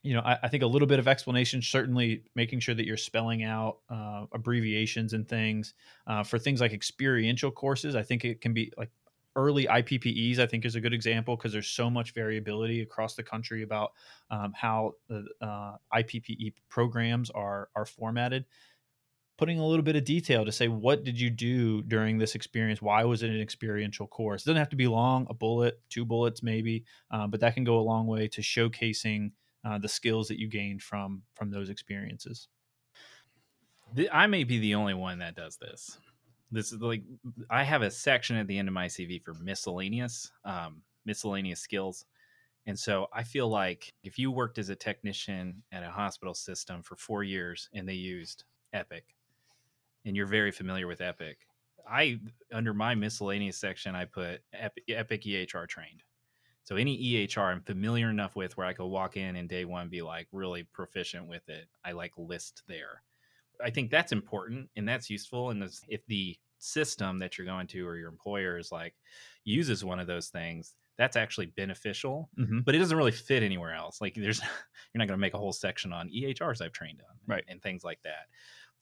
you 0.02 0.14
know, 0.14 0.20
I, 0.20 0.38
I 0.42 0.48
think 0.48 0.62
a 0.62 0.66
little 0.66 0.88
bit 0.88 0.98
of 0.98 1.08
explanation, 1.08 1.62
certainly 1.62 2.22
making 2.34 2.60
sure 2.60 2.74
that 2.74 2.86
you're 2.86 2.96
spelling 2.96 3.44
out 3.44 3.78
uh, 3.90 4.26
abbreviations 4.32 5.12
and 5.12 5.28
things 5.28 5.74
uh, 6.06 6.22
for 6.22 6.38
things 6.38 6.60
like 6.60 6.72
experiential 6.72 7.50
courses. 7.50 7.94
I 7.94 8.02
think 8.02 8.24
it 8.24 8.40
can 8.40 8.52
be 8.52 8.72
like 8.76 8.90
early 9.36 9.66
IPPEs, 9.66 10.38
I 10.38 10.46
think 10.46 10.64
is 10.64 10.76
a 10.76 10.80
good 10.80 10.92
example 10.92 11.36
because 11.36 11.52
there's 11.52 11.68
so 11.68 11.90
much 11.90 12.12
variability 12.12 12.82
across 12.82 13.14
the 13.14 13.22
country 13.22 13.62
about 13.62 13.92
um, 14.30 14.52
how 14.54 14.94
the 15.08 15.26
uh, 15.40 15.76
IPPE 15.94 16.54
programs 16.68 17.30
are 17.30 17.68
are 17.74 17.86
formatted. 17.86 18.44
Putting 19.44 19.58
a 19.58 19.66
little 19.66 19.82
bit 19.82 19.94
of 19.94 20.04
detail 20.04 20.42
to 20.46 20.50
say 20.50 20.68
what 20.68 21.04
did 21.04 21.20
you 21.20 21.28
do 21.28 21.82
during 21.82 22.16
this 22.16 22.34
experience? 22.34 22.80
Why 22.80 23.04
was 23.04 23.22
it 23.22 23.28
an 23.28 23.42
experiential 23.42 24.06
course? 24.06 24.40
It 24.40 24.46
doesn't 24.46 24.56
have 24.56 24.70
to 24.70 24.76
be 24.76 24.86
long, 24.86 25.26
a 25.28 25.34
bullet, 25.34 25.82
two 25.90 26.06
bullets 26.06 26.42
maybe, 26.42 26.86
uh, 27.10 27.26
but 27.26 27.40
that 27.40 27.52
can 27.52 27.62
go 27.62 27.78
a 27.78 27.84
long 27.84 28.06
way 28.06 28.26
to 28.28 28.40
showcasing 28.40 29.32
uh, 29.62 29.76
the 29.76 29.86
skills 29.86 30.28
that 30.28 30.38
you 30.38 30.48
gained 30.48 30.80
from 30.80 31.24
from 31.34 31.50
those 31.50 31.68
experiences. 31.68 32.48
I 34.10 34.28
may 34.28 34.44
be 34.44 34.60
the 34.60 34.76
only 34.76 34.94
one 34.94 35.18
that 35.18 35.36
does 35.36 35.58
this. 35.58 35.98
This 36.50 36.72
is 36.72 36.80
like 36.80 37.02
I 37.50 37.64
have 37.64 37.82
a 37.82 37.90
section 37.90 38.36
at 38.36 38.46
the 38.46 38.56
end 38.56 38.68
of 38.68 38.72
my 38.72 38.86
CV 38.86 39.22
for 39.22 39.34
miscellaneous, 39.34 40.32
um, 40.46 40.80
miscellaneous 41.04 41.60
skills, 41.60 42.06
and 42.64 42.78
so 42.78 43.08
I 43.12 43.24
feel 43.24 43.50
like 43.50 43.92
if 44.02 44.18
you 44.18 44.30
worked 44.30 44.56
as 44.56 44.70
a 44.70 44.74
technician 44.74 45.64
at 45.70 45.84
a 45.84 45.90
hospital 45.90 46.32
system 46.32 46.82
for 46.82 46.96
four 46.96 47.22
years 47.22 47.68
and 47.74 47.86
they 47.86 47.92
used 47.92 48.44
Epic, 48.72 49.04
and 50.04 50.16
you're 50.16 50.26
very 50.26 50.50
familiar 50.50 50.86
with 50.86 51.00
Epic, 51.00 51.38
I 51.88 52.18
under 52.52 52.72
my 52.74 52.94
miscellaneous 52.94 53.58
section 53.58 53.94
I 53.94 54.04
put 54.06 54.40
Epic, 54.52 54.84
Epic 54.88 55.22
EHR 55.22 55.68
trained. 55.68 56.02
So 56.62 56.76
any 56.76 56.96
EHR 56.98 57.52
I'm 57.52 57.60
familiar 57.60 58.08
enough 58.08 58.36
with 58.36 58.56
where 58.56 58.66
I 58.66 58.72
could 58.72 58.86
walk 58.86 59.16
in 59.18 59.36
and 59.36 59.48
day 59.48 59.66
one 59.66 59.88
be 59.90 60.00
like 60.00 60.28
really 60.32 60.62
proficient 60.62 61.26
with 61.28 61.46
it. 61.50 61.66
I 61.84 61.92
like 61.92 62.12
list 62.16 62.62
there. 62.66 63.02
I 63.62 63.70
think 63.70 63.90
that's 63.90 64.12
important 64.12 64.70
and 64.74 64.88
that's 64.88 65.10
useful. 65.10 65.50
And 65.50 65.62
if 65.88 66.06
the 66.06 66.36
system 66.58 67.18
that 67.18 67.36
you're 67.36 67.46
going 67.46 67.66
to 67.68 67.86
or 67.86 67.96
your 67.96 68.08
employer 68.08 68.56
is 68.56 68.72
like 68.72 68.94
uses 69.44 69.84
one 69.84 70.00
of 70.00 70.06
those 70.06 70.28
things, 70.28 70.74
that's 70.96 71.16
actually 71.16 71.46
beneficial. 71.46 72.30
Mm-hmm. 72.38 72.60
But 72.60 72.74
it 72.74 72.78
doesn't 72.78 72.96
really 72.96 73.12
fit 73.12 73.42
anywhere 73.42 73.74
else. 73.74 74.00
Like 74.00 74.14
there's 74.14 74.40
you're 74.94 74.98
not 74.98 75.08
going 75.08 75.18
to 75.18 75.20
make 75.20 75.34
a 75.34 75.38
whole 75.38 75.52
section 75.52 75.92
on 75.92 76.08
EHRs 76.08 76.62
I've 76.62 76.72
trained 76.72 77.02
on, 77.06 77.16
Right. 77.26 77.44
and 77.46 77.60
things 77.62 77.84
like 77.84 78.00
that. 78.04 78.28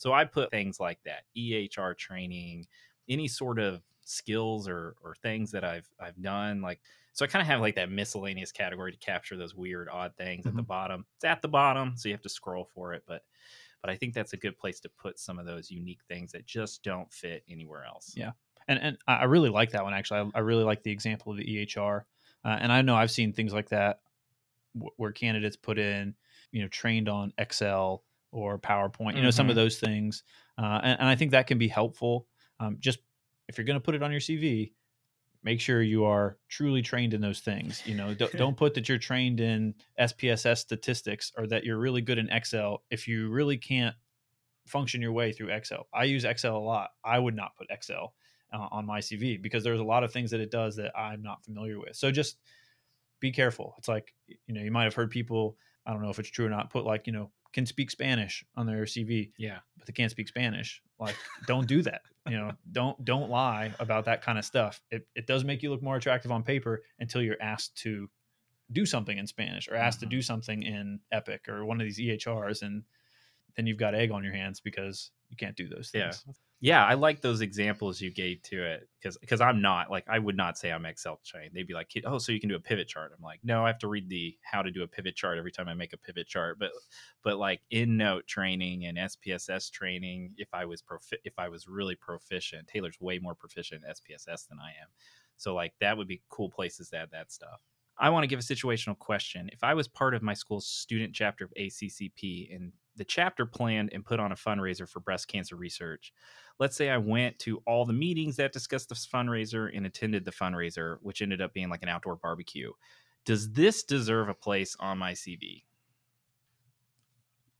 So 0.02 0.12
I 0.12 0.24
put 0.24 0.50
things 0.50 0.80
like 0.80 0.98
that, 1.04 1.22
EHR 1.38 1.96
training, 1.96 2.66
any 3.08 3.28
sort 3.28 3.60
of 3.60 3.82
skills 4.00 4.66
or 4.66 4.96
or 5.00 5.14
things 5.14 5.52
that 5.52 5.62
I've 5.62 5.88
I've 6.00 6.20
done 6.20 6.60
like 6.60 6.80
so 7.12 7.24
I 7.24 7.28
kind 7.28 7.40
of 7.40 7.46
have 7.46 7.60
like 7.60 7.76
that 7.76 7.88
miscellaneous 7.88 8.50
category 8.50 8.90
to 8.90 8.98
capture 8.98 9.36
those 9.36 9.54
weird 9.54 9.88
odd 9.88 10.16
things 10.16 10.44
at 10.44 10.56
the 10.56 10.62
bottom. 10.62 11.06
It's 11.14 11.24
at 11.24 11.40
the 11.40 11.46
bottom, 11.46 11.92
so 11.96 12.08
you 12.08 12.14
have 12.14 12.22
to 12.22 12.28
scroll 12.28 12.64
for 12.74 12.94
it, 12.94 13.04
but 13.06 13.22
but 13.80 13.90
I 13.90 13.96
think 13.96 14.12
that's 14.12 14.32
a 14.32 14.36
good 14.36 14.58
place 14.58 14.80
to 14.80 14.88
put 14.88 15.20
some 15.20 15.38
of 15.38 15.46
those 15.46 15.70
unique 15.70 16.00
things 16.08 16.32
that 16.32 16.46
just 16.46 16.82
don't 16.82 17.12
fit 17.12 17.44
anywhere 17.48 17.84
else. 17.84 18.12
Yeah. 18.16 18.32
and 18.66 18.80
and 18.80 18.98
I 19.06 19.18
I 19.18 19.24
really 19.24 19.50
like 19.50 19.70
that 19.70 19.84
one 19.84 19.94
actually. 19.94 20.18
I, 20.18 20.38
I 20.38 20.40
really 20.40 20.64
like 20.64 20.82
the 20.82 20.90
example 20.90 21.30
of 21.30 21.38
the 21.38 21.44
EHR, 21.44 22.02
uh, 22.44 22.58
and 22.60 22.72
I 22.72 22.82
know 22.82 22.96
I've 22.96 23.12
seen 23.12 23.32
things 23.32 23.52
like 23.52 23.68
that 23.68 24.00
w- 24.74 24.90
where 24.96 25.12
candidates 25.12 25.54
put 25.54 25.78
in 25.78 26.16
you 26.50 26.60
know 26.60 26.68
trained 26.68 27.08
on 27.08 27.32
Excel 27.38 28.02
or 28.32 28.58
PowerPoint, 28.58 29.16
you 29.16 29.22
know, 29.22 29.30
some 29.30 29.48
of 29.50 29.56
those 29.56 29.78
things. 29.78 30.24
Uh, 30.58 30.80
and, 30.82 31.00
and 31.00 31.08
I 31.08 31.14
think 31.14 31.30
that 31.30 31.46
can 31.46 31.58
be 31.58 31.68
helpful. 31.68 32.26
Um, 32.58 32.78
just 32.80 32.98
if 33.48 33.58
you're 33.58 33.64
going 33.64 33.76
to 33.76 33.80
put 33.80 33.94
it 33.94 34.02
on 34.02 34.10
your 34.10 34.20
CV, 34.20 34.72
make 35.42 35.60
sure 35.60 35.82
you 35.82 36.04
are 36.04 36.38
truly 36.48 36.82
trained 36.82 37.14
in 37.14 37.20
those 37.20 37.40
things. 37.40 37.82
You 37.84 37.94
know, 37.94 38.14
don't, 38.14 38.32
don't 38.36 38.56
put 38.56 38.74
that 38.74 38.88
you're 38.88 38.98
trained 38.98 39.40
in 39.40 39.74
SPSS 40.00 40.58
statistics 40.58 41.32
or 41.36 41.46
that 41.48 41.64
you're 41.64 41.78
really 41.78 42.00
good 42.00 42.18
in 42.18 42.30
Excel 42.30 42.82
if 42.90 43.06
you 43.06 43.30
really 43.30 43.56
can't 43.56 43.94
function 44.66 45.02
your 45.02 45.12
way 45.12 45.32
through 45.32 45.48
Excel. 45.48 45.88
I 45.92 46.04
use 46.04 46.24
Excel 46.24 46.56
a 46.56 46.58
lot. 46.58 46.90
I 47.04 47.18
would 47.18 47.34
not 47.34 47.56
put 47.56 47.66
Excel 47.70 48.14
uh, 48.52 48.68
on 48.70 48.86
my 48.86 49.00
CV 49.00 49.40
because 49.40 49.64
there's 49.64 49.80
a 49.80 49.84
lot 49.84 50.04
of 50.04 50.12
things 50.12 50.30
that 50.30 50.40
it 50.40 50.50
does 50.50 50.76
that 50.76 50.96
I'm 50.96 51.22
not 51.22 51.44
familiar 51.44 51.78
with. 51.78 51.96
So 51.96 52.10
just 52.10 52.38
be 53.20 53.32
careful. 53.32 53.74
It's 53.78 53.88
like, 53.88 54.14
you 54.26 54.54
know, 54.54 54.62
you 54.62 54.70
might 54.70 54.84
have 54.84 54.94
heard 54.94 55.10
people, 55.10 55.56
I 55.86 55.92
don't 55.92 56.02
know 56.02 56.10
if 56.10 56.18
it's 56.18 56.30
true 56.30 56.46
or 56.46 56.50
not, 56.50 56.70
put 56.70 56.84
like, 56.84 57.06
you 57.06 57.12
know, 57.12 57.30
can 57.52 57.66
speak 57.66 57.90
Spanish 57.90 58.44
on 58.56 58.66
their 58.66 58.84
CV. 58.84 59.30
Yeah. 59.38 59.58
But 59.76 59.86
they 59.86 59.92
can't 59.92 60.10
speak 60.10 60.28
Spanish. 60.28 60.82
Like, 60.98 61.16
don't 61.46 61.66
do 61.66 61.82
that. 61.82 62.02
You 62.28 62.36
know, 62.36 62.52
don't 62.72 63.04
don't 63.04 63.30
lie 63.30 63.72
about 63.78 64.04
that 64.06 64.22
kind 64.22 64.38
of 64.38 64.44
stuff. 64.44 64.80
It 64.90 65.06
it 65.14 65.26
does 65.26 65.44
make 65.44 65.62
you 65.62 65.70
look 65.70 65.82
more 65.82 65.96
attractive 65.96 66.32
on 66.32 66.42
paper 66.42 66.82
until 66.98 67.22
you're 67.22 67.40
asked 67.40 67.76
to 67.78 68.08
do 68.70 68.86
something 68.86 69.18
in 69.18 69.26
Spanish 69.26 69.68
or 69.68 69.76
asked 69.76 70.00
mm-hmm. 70.00 70.10
to 70.10 70.16
do 70.16 70.22
something 70.22 70.62
in 70.62 71.00
Epic 71.10 71.48
or 71.48 71.64
one 71.64 71.80
of 71.80 71.84
these 71.84 72.00
EHRs 72.00 72.62
and 72.62 72.84
then 73.56 73.66
you've 73.66 73.78
got 73.78 73.94
egg 73.94 74.10
on 74.10 74.24
your 74.24 74.32
hands 74.32 74.60
because 74.60 75.10
you 75.28 75.36
can't 75.36 75.56
do 75.56 75.68
those 75.68 75.90
things. 75.90 76.24
Yeah. 76.26 76.32
Yeah, 76.64 76.86
I 76.86 76.94
like 76.94 77.20
those 77.20 77.40
examples 77.40 78.00
you 78.00 78.12
gave 78.12 78.40
to 78.42 78.64
it 78.64 78.88
because 78.96 79.18
because 79.18 79.40
I'm 79.40 79.60
not 79.60 79.90
like 79.90 80.04
I 80.08 80.20
would 80.20 80.36
not 80.36 80.56
say 80.56 80.70
I'm 80.70 80.86
Excel 80.86 81.20
trained. 81.24 81.50
They'd 81.52 81.66
be 81.66 81.74
like, 81.74 81.90
oh, 82.04 82.18
so 82.18 82.30
you 82.30 82.38
can 82.38 82.48
do 82.48 82.54
a 82.54 82.60
pivot 82.60 82.86
chart. 82.86 83.10
I'm 83.12 83.20
like, 83.20 83.40
no, 83.42 83.64
I 83.64 83.66
have 83.66 83.80
to 83.80 83.88
read 83.88 84.08
the 84.08 84.38
how 84.42 84.62
to 84.62 84.70
do 84.70 84.84
a 84.84 84.86
pivot 84.86 85.16
chart 85.16 85.38
every 85.38 85.50
time 85.50 85.68
I 85.68 85.74
make 85.74 85.92
a 85.92 85.96
pivot 85.96 86.28
chart. 86.28 86.60
But 86.60 86.70
but 87.24 87.36
like 87.36 87.62
EndNote 87.72 88.28
training 88.28 88.86
and 88.86 88.96
SPSS 88.96 89.72
training, 89.72 90.34
if 90.36 90.50
I 90.54 90.64
was 90.64 90.80
profi- 90.80 91.18
if 91.24 91.36
I 91.36 91.48
was 91.48 91.66
really 91.66 91.96
proficient, 91.96 92.68
Taylor's 92.68 93.00
way 93.00 93.18
more 93.18 93.34
proficient 93.34 93.82
in 93.84 93.90
SPSS 93.90 94.46
than 94.46 94.60
I 94.60 94.68
am. 94.68 94.88
So 95.38 95.56
like 95.56 95.72
that 95.80 95.96
would 95.96 96.06
be 96.06 96.22
cool 96.28 96.48
places 96.48 96.90
to 96.90 96.98
add 96.98 97.10
that 97.10 97.32
stuff. 97.32 97.60
I 97.98 98.10
want 98.10 98.22
to 98.22 98.28
give 98.28 98.38
a 98.38 98.42
situational 98.42 98.96
question. 98.96 99.50
If 99.52 99.64
I 99.64 99.74
was 99.74 99.88
part 99.88 100.14
of 100.14 100.22
my 100.22 100.34
school's 100.34 100.68
student 100.68 101.12
chapter 101.12 101.44
of 101.44 101.52
ACCP 101.58 102.54
and 102.54 102.72
the 102.96 103.04
chapter 103.04 103.46
planned 103.46 103.90
and 103.92 104.04
put 104.04 104.20
on 104.20 104.32
a 104.32 104.36
fundraiser 104.36 104.88
for 104.88 105.00
breast 105.00 105.28
cancer 105.28 105.56
research. 105.56 106.12
Let's 106.58 106.76
say 106.76 106.90
I 106.90 106.98
went 106.98 107.38
to 107.40 107.62
all 107.66 107.84
the 107.84 107.92
meetings 107.92 108.36
that 108.36 108.52
discussed 108.52 108.88
this 108.88 109.06
fundraiser 109.06 109.70
and 109.74 109.86
attended 109.86 110.24
the 110.24 110.30
fundraiser, 110.30 110.98
which 111.00 111.22
ended 111.22 111.40
up 111.40 111.54
being 111.54 111.70
like 111.70 111.82
an 111.82 111.88
outdoor 111.88 112.16
barbecue. 112.16 112.72
Does 113.24 113.52
this 113.52 113.82
deserve 113.82 114.28
a 114.28 114.34
place 114.34 114.76
on 114.78 114.98
my 114.98 115.12
CV? 115.12 115.62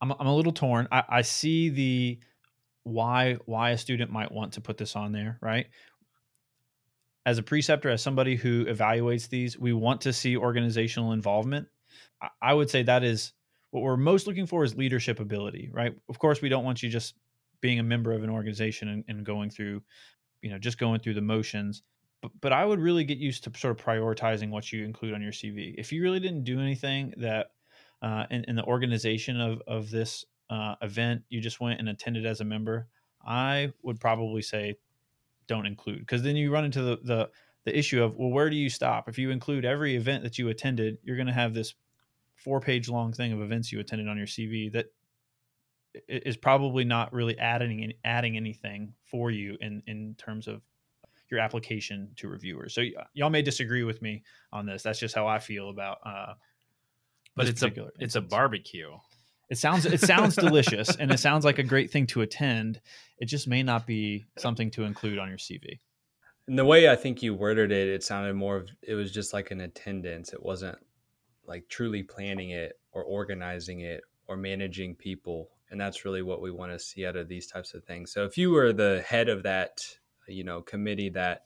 I'm, 0.01 0.13
I'm 0.13 0.27
a 0.27 0.35
little 0.35 0.53
torn. 0.53 0.89
I, 0.91 1.05
I 1.09 1.23
see 1.23 1.69
the 1.69 2.19
why 2.85 3.35
why 3.47 3.71
a 3.71 3.79
student 3.79 4.11
might 4.11 4.33
want 4.33 4.55
to 4.55 4.61
put 4.61 4.77
this 4.77 4.97
on 4.97 5.13
there, 5.13 5.39
right? 5.41 5.67
As 7.25 7.39
a 7.39 7.43
preceptor, 7.43 7.89
as 7.89 8.03
somebody 8.03 8.35
who 8.35 8.65
evaluates 8.65 9.29
these, 9.29 9.57
we 9.57 9.73
want 9.73 10.01
to 10.03 10.13
see 10.13 10.37
organizational 10.37 11.13
involvement. 11.13 11.69
I, 12.21 12.29
I 12.43 12.55
would 12.55 12.69
say 12.69 12.83
that 12.83 13.05
is 13.05 13.33
what 13.73 13.83
we're 13.83 13.97
most 13.97 14.27
looking 14.27 14.47
for 14.47 14.65
is 14.65 14.77
leadership 14.77 15.19
ability, 15.19 15.71
right? 15.73 15.95
Of 16.09 16.19
course, 16.19 16.41
we 16.41 16.51
don't 16.51 16.65
want 16.65 16.83
you 16.83 16.91
just 16.91 17.15
being 17.63 17.79
a 17.79 17.83
member 17.83 18.13
of 18.13 18.23
an 18.23 18.29
organization 18.31 18.89
and, 18.89 19.05
and 19.09 19.25
going 19.25 19.51
through, 19.51 19.83
you 20.43 20.51
know, 20.51 20.59
just 20.59 20.79
going 20.79 21.01
through 21.01 21.15
the 21.15 21.23
motions. 21.23 21.83
But, 22.21 22.33
but 22.43 22.53
I 22.53 22.67
would 22.67 22.79
really 22.79 23.05
get 23.05 23.17
used 23.17 23.45
to 23.45 23.59
sort 23.59 23.79
of 23.79 23.85
prioritizing 23.85 24.51
what 24.51 24.71
you 24.73 24.85
include 24.85 25.15
on 25.15 25.23
your 25.23 25.33
CV. 25.33 25.75
If 25.79 25.91
you 25.91 26.03
really 26.03 26.21
didn't 26.21 26.45
do 26.45 26.61
anything 26.61 27.15
that 27.17 27.53
uh, 28.03 28.27
in, 28.31 28.45
in 28.45 28.57
the 28.57 28.65
organization 28.65 29.41
of, 29.41 29.63
of 29.67 29.91
this 29.91 30.27
uh, 30.51 30.75
event, 30.83 31.23
you 31.31 31.41
just 31.41 31.59
went 31.59 31.81
and 31.81 31.89
attended 31.89 32.27
as 32.27 32.43
a 32.43 32.45
member, 32.45 32.89
I 33.27 33.73
would 33.83 34.01
probably 34.01 34.43
say 34.43 34.77
don't 35.47 35.67
include 35.67 36.01
because 36.01 36.23
then 36.23 36.37
you 36.37 36.53
run 36.53 36.65
into 36.65 36.83
the, 36.83 36.99
the 37.03 37.31
the 37.65 37.77
issue 37.77 38.03
of 38.03 38.17
well 38.17 38.31
where 38.31 38.49
do 38.49 38.57
you 38.57 38.71
stop 38.71 39.09
if 39.09 39.19
you 39.19 39.31
include 39.31 39.65
every 39.65 39.97
event 39.97 40.23
that 40.23 40.39
you 40.39 40.49
attended 40.49 40.99
you're 41.03 41.17
going 41.17 41.27
to 41.27 41.33
have 41.33 41.53
this 41.53 41.75
four 42.43 42.61
page 42.61 42.89
long 42.89 43.13
thing 43.13 43.33
of 43.33 43.41
events 43.41 43.73
you 43.73 43.81
attended 43.81 44.09
on 44.09 44.17
your 44.17 44.27
CV 44.27 44.73
that 44.73 44.87
is 46.09 46.37
probably 46.37 46.85
not 46.85 47.13
really 47.13 47.39
adding 47.39 47.93
adding 48.05 48.37
anything 48.37 48.95
for 49.05 49.31
you 49.31 49.57
in 49.61 49.83
in 49.87 50.15
terms 50.17 50.49
of 50.49 50.63
your 51.31 51.41
application 51.41 52.11
to 52.17 52.29
reviewers. 52.29 52.75
So 52.75 52.83
y- 52.83 52.93
y'all 53.15 53.31
may 53.31 53.43
disagree 53.43 53.85
with 53.85 54.03
me 54.03 54.23
on 54.53 54.67
this. 54.67 54.83
That's 54.83 54.99
just 54.99 55.15
how 55.15 55.27
I 55.27 55.39
feel 55.39 55.71
about. 55.71 55.99
Uh, 56.05 56.35
but 57.35 57.49
it's 57.49 57.63
a 57.63 57.69
instance. 57.69 57.91
it's 57.99 58.15
a 58.17 58.21
barbecue. 58.21 58.91
It 59.51 59.59
sounds 59.59 59.87
it 59.87 60.01
sounds 60.01 60.37
delicious 60.49 60.95
and 60.97 61.11
it 61.11 61.19
sounds 61.19 61.45
like 61.45 61.59
a 61.59 61.63
great 61.63 61.91
thing 61.91 62.07
to 62.09 62.21
attend. 62.21 62.81
It 63.19 63.27
just 63.27 63.49
may 63.49 63.63
not 63.63 63.87
be 63.87 64.25
something 64.39 64.71
to 64.73 64.85
include 64.85 65.19
on 65.19 65.29
your 65.29 65.39
CV. 65.39 65.81
And 66.49 66.59
the 66.59 66.65
way 66.65 66.89
I 66.89 66.97
think 66.97 67.23
you 67.23 67.35
worded 67.35 67.71
it, 67.71 67.89
it 67.89 68.03
sounded 68.03 68.35
more 68.35 68.57
of 68.57 68.69
it 68.83 68.95
was 68.95 69.13
just 69.13 69.33
like 69.33 69.51
an 69.51 69.61
attendance. 69.61 70.33
It 70.33 70.43
wasn't 70.43 70.79
like 71.47 71.69
truly 71.69 72.03
planning 72.03 72.51
it 72.51 72.79
or 72.93 73.03
organizing 73.03 73.81
it 73.81 74.03
or 74.27 74.37
managing 74.37 74.95
people 74.95 75.51
and 75.71 75.81
that's 75.81 76.05
really 76.05 76.23
what 76.23 76.43
we 76.43 76.51
want 76.51 76.71
to 76.71 76.79
see 76.79 77.07
out 77.07 77.17
of 77.17 77.29
these 77.29 77.47
types 77.47 77.73
of 77.73 77.83
things. 77.85 78.13
So 78.13 78.27
if 78.27 78.37
you 78.37 78.51
were 78.51 78.75
the 78.75 79.03
head 79.07 79.31
of 79.31 79.43
that 79.45 79.81
you 80.29 80.45
know 80.45 80.61
committee 80.63 81.09
that 81.11 81.45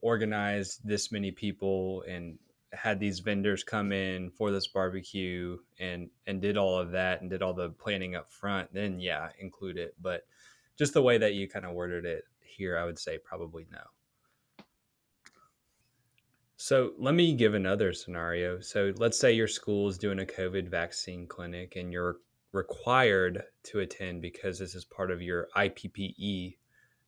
organized 0.00 0.80
this 0.84 1.12
many 1.12 1.30
people 1.30 2.02
and 2.08 2.38
had 2.72 2.98
these 2.98 3.20
vendors 3.20 3.62
come 3.62 3.92
in 3.92 4.30
for 4.30 4.50
this 4.50 4.66
barbecue 4.66 5.58
and 5.78 6.10
and 6.26 6.40
did 6.40 6.56
all 6.56 6.78
of 6.78 6.90
that 6.92 7.20
and 7.20 7.30
did 7.30 7.42
all 7.42 7.54
the 7.54 7.68
planning 7.70 8.16
up 8.16 8.32
front 8.32 8.72
then 8.72 8.98
yeah 8.98 9.28
include 9.38 9.76
it. 9.76 9.94
But 10.00 10.22
just 10.76 10.94
the 10.94 11.02
way 11.02 11.18
that 11.18 11.34
you 11.34 11.48
kind 11.48 11.64
of 11.64 11.72
worded 11.72 12.04
it 12.04 12.24
here 12.40 12.78
i 12.78 12.84
would 12.84 12.98
say 12.98 13.18
probably 13.18 13.66
no 13.70 13.80
so 16.64 16.92
let 16.98 17.12
me 17.12 17.34
give 17.34 17.52
another 17.52 17.92
scenario. 17.92 18.58
So 18.58 18.94
let's 18.96 19.18
say 19.18 19.34
your 19.34 19.46
school 19.46 19.86
is 19.86 19.98
doing 19.98 20.20
a 20.20 20.24
COVID 20.24 20.66
vaccine 20.70 21.26
clinic 21.26 21.76
and 21.76 21.92
you're 21.92 22.20
required 22.52 23.42
to 23.64 23.80
attend 23.80 24.22
because 24.22 24.60
this 24.60 24.74
is 24.74 24.86
part 24.86 25.10
of 25.10 25.20
your 25.20 25.48
IPPE 25.54 26.56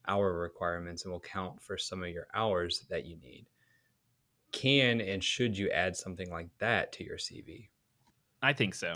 hour 0.08 0.34
requirements 0.34 1.04
and 1.04 1.12
will 1.12 1.20
count 1.20 1.62
for 1.62 1.78
some 1.78 2.02
of 2.02 2.10
your 2.10 2.26
hours 2.34 2.84
that 2.90 3.06
you 3.06 3.16
need. 3.16 3.46
Can 4.52 5.00
and 5.00 5.24
should 5.24 5.56
you 5.56 5.70
add 5.70 5.96
something 5.96 6.30
like 6.30 6.50
that 6.58 6.92
to 6.92 7.04
your 7.04 7.16
CV? 7.16 7.68
I 8.42 8.52
think 8.52 8.74
so. 8.74 8.92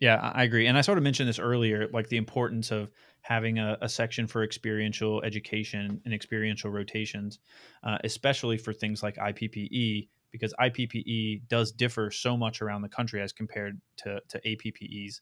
Yeah, 0.00 0.32
I 0.32 0.44
agree. 0.44 0.68
And 0.68 0.78
I 0.78 0.80
sort 0.80 0.96
of 0.96 1.04
mentioned 1.04 1.28
this 1.28 1.38
earlier, 1.38 1.86
like 1.92 2.08
the 2.08 2.16
importance 2.16 2.70
of 2.70 2.88
having 3.22 3.58
a, 3.58 3.78
a 3.80 3.88
section 3.88 4.26
for 4.26 4.42
experiential 4.42 5.22
education 5.22 6.00
and 6.04 6.12
experiential 6.12 6.70
rotations, 6.70 7.38
uh, 7.84 7.96
especially 8.04 8.58
for 8.58 8.72
things 8.72 9.02
like 9.02 9.16
IPPE, 9.16 10.08
because 10.32 10.52
IPPE 10.60 11.42
does 11.48 11.72
differ 11.72 12.10
so 12.10 12.36
much 12.36 12.60
around 12.60 12.82
the 12.82 12.88
country 12.88 13.22
as 13.22 13.32
compared 13.32 13.80
to, 13.96 14.20
to 14.28 14.40
APPEs. 14.40 15.20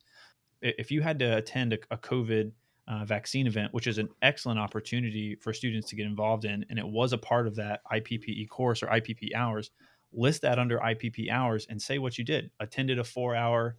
If 0.63 0.91
you 0.91 1.03
had 1.03 1.19
to 1.19 1.37
attend 1.37 1.75
a, 1.75 1.79
a 1.91 1.99
COVID 1.99 2.53
uh, 2.89 3.05
vaccine 3.05 3.47
event, 3.47 3.73
which 3.73 3.87
is 3.87 3.99
an 3.99 4.09
excellent 4.23 4.59
opportunity 4.59 5.37
for 5.37 5.53
students 5.53 5.89
to 5.91 5.97
get 5.97 6.07
involved 6.07 6.45
in, 6.45 6.65
and 6.71 6.79
it 6.79 6.87
was 6.87 7.13
a 7.13 7.19
part 7.19 7.47
of 7.47 7.55
that 7.57 7.81
IPPE 7.93 8.49
course 8.49 8.83
or 8.83 8.87
IPP 8.87 9.35
hours, 9.35 9.71
list 10.13 10.43
that 10.43 10.59
under 10.59 10.79
IPP 10.79 11.31
hours 11.31 11.67
and 11.69 11.81
say 11.81 11.99
what 11.99 12.19
you 12.19 12.25
did. 12.25 12.51
Attended 12.61 12.99
a 12.99 13.05
four 13.05 13.37
hour 13.37 13.77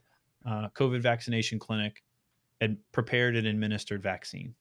uh, 0.48 0.70
COVID 0.76 1.02
vaccination 1.02 1.60
clinic 1.60 2.04
and 2.62 2.78
prepared 2.91 3.36
and 3.36 3.47
administered 3.47 4.02
vaccine, 4.02 4.54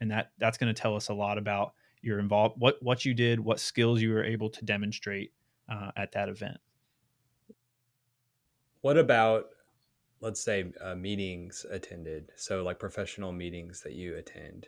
and 0.00 0.10
that 0.10 0.32
that's 0.38 0.58
going 0.58 0.72
to 0.72 0.78
tell 0.78 0.94
us 0.96 1.08
a 1.08 1.14
lot 1.14 1.38
about 1.38 1.72
your 2.02 2.18
involved 2.18 2.56
what 2.58 2.82
what 2.82 3.04
you 3.04 3.14
did, 3.14 3.40
what 3.40 3.58
skills 3.60 4.02
you 4.02 4.10
were 4.10 4.24
able 4.24 4.50
to 4.50 4.64
demonstrate 4.64 5.32
uh, 5.70 5.92
at 5.96 6.12
that 6.12 6.28
event. 6.28 6.58
What 8.82 8.98
about 8.98 9.46
let's 10.20 10.40
say 10.40 10.72
uh, 10.80 10.94
meetings 10.94 11.64
attended? 11.70 12.32
So 12.36 12.62
like 12.62 12.78
professional 12.78 13.32
meetings 13.32 13.80
that 13.82 13.92
you 13.92 14.16
attend. 14.16 14.66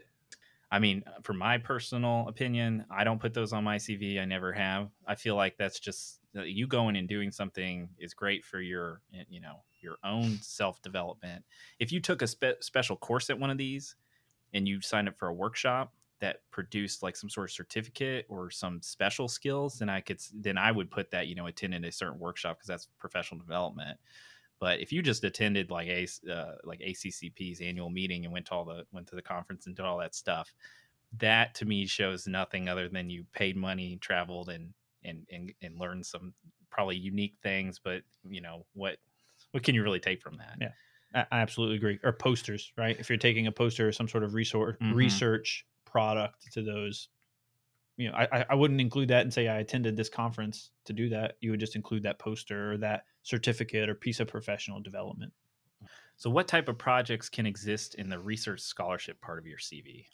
I 0.70 0.78
mean 0.78 1.02
for 1.22 1.32
my 1.32 1.56
personal 1.56 2.26
opinion 2.28 2.84
i 2.90 3.02
don't 3.02 3.18
put 3.18 3.32
those 3.32 3.54
on 3.54 3.64
my 3.64 3.76
cv 3.76 4.20
i 4.20 4.24
never 4.24 4.52
have. 4.52 4.90
I 5.06 5.14
feel 5.14 5.34
like 5.34 5.56
that's 5.56 5.80
just 5.80 6.20
you 6.34 6.66
going 6.66 6.96
and 6.96 7.08
doing 7.08 7.31
something 7.31 7.88
is 7.98 8.14
great 8.14 8.44
for 8.44 8.60
your 8.60 9.00
you 9.31 9.40
know 9.40 9.62
your 9.81 9.96
own 10.04 10.38
self 10.40 10.81
development. 10.83 11.44
If 11.79 11.92
you 11.92 12.00
took 12.00 12.22
a 12.22 12.26
spe- 12.26 12.60
special 12.60 12.96
course 12.96 13.31
at 13.31 13.38
one 13.38 13.50
of 13.50 13.58
these 13.58 13.96
and 14.52 14.66
you 14.66 14.81
signed 14.81 15.08
up 15.08 15.18
for 15.18 15.29
a 15.29 15.35
workshop 15.35 15.92
that 16.20 16.40
produced 16.50 17.02
like 17.02 17.16
some 17.16 17.31
sort 17.31 17.48
of 17.48 17.52
certificate 17.52 18.26
or 18.29 18.50
some 18.50 18.83
special 18.83 19.29
skills, 19.29 19.79
then 19.79 19.88
I 19.88 20.00
could 20.00 20.20
then 20.35 20.58
I 20.58 20.72
would 20.72 20.90
put 20.90 21.10
that 21.12 21.29
you 21.29 21.35
know 21.35 21.46
attended 21.46 21.85
a 21.85 21.92
certain 21.92 22.18
workshop 22.18 22.58
because 22.58 22.68
that's 22.68 22.88
professional 22.98 23.40
development. 23.40 23.98
But 24.60 24.81
if 24.81 24.92
you 24.92 25.02
just 25.02 25.22
attended 25.22 25.70
like 25.70 25.88
a 25.88 26.06
uh, 26.31 26.56
like 26.64 26.81
ACCP's 26.81 27.60
annual 27.60 27.90
meeting 27.90 28.24
and 28.24 28.33
went 28.33 28.46
to 28.46 28.54
all 28.54 28.64
the 28.64 28.85
went 28.92 29.06
to 29.08 29.16
the 29.16 29.22
conference 29.22 29.66
and 29.66 29.76
did 29.76 29.85
all 29.85 29.98
that 29.98 30.14
stuff, 30.14 30.52
that 31.18 31.54
to 31.56 31.64
me 31.64 31.87
shows 31.87 32.26
nothing 32.26 32.68
other 32.68 32.88
than 32.88 33.08
you 33.08 33.24
paid 33.33 33.56
money, 33.56 33.98
traveled, 34.00 34.48
and 34.48 34.72
and 35.04 35.26
and, 35.31 35.52
and 35.62 35.79
learned 35.79 36.04
some 36.04 36.35
probably 36.70 36.96
unique 36.96 37.37
things. 37.42 37.81
But 37.83 38.02
you 38.29 38.40
know 38.40 38.66
what 38.74 38.96
what 39.53 39.63
can 39.63 39.75
you 39.75 39.83
really 39.83 40.01
take 40.01 40.23
from 40.23 40.37
that? 40.38 40.59
Yeah. 40.61 40.73
I 41.15 41.27
absolutely 41.31 41.77
agree. 41.77 41.99
Or 42.03 42.13
posters, 42.13 42.73
right? 42.77 42.99
If 42.99 43.09
you're 43.09 43.19
taking 43.19 43.46
a 43.46 43.53
poster 43.53 43.88
or 43.88 43.92
some 43.92 44.09
sort 44.09 44.25
of 44.25 44.35
resource 44.35 44.77
Mhm. 44.81 44.90
research 44.90 45.67
product 45.87 46.53
to 46.53 46.63
those, 46.63 47.09
you 47.96 48.09
know, 48.11 48.15
I 48.17 48.40
I- 48.40 48.46
I 48.51 48.55
wouldn't 48.57 48.81
include 48.81 49.09
that 49.09 49.23
and 49.23 49.33
say 49.35 49.49
I 49.49 49.59
attended 49.61 49.96
this 49.96 50.09
conference 50.11 50.73
to 50.87 50.92
do 50.92 51.09
that. 51.11 51.38
You 51.40 51.51
would 51.53 51.61
just 51.61 51.77
include 51.77 52.05
that 52.05 52.19
poster 52.19 52.73
or 52.73 52.79
that 52.79 53.07
certificate 53.23 53.88
or 53.88 53.94
piece 53.94 54.21
of 54.21 54.29
professional 54.29 54.81
development. 54.81 55.35
So, 56.17 56.31
what 56.31 56.49
type 56.49 56.69
of 56.69 56.79
projects 56.79 57.29
can 57.31 57.46
exist 57.46 57.94
in 57.96 58.11
the 58.11 58.21
research 58.21 58.61
scholarship 58.63 59.21
part 59.21 59.38
of 59.38 59.46
your 59.46 59.59
CV? 59.59 60.09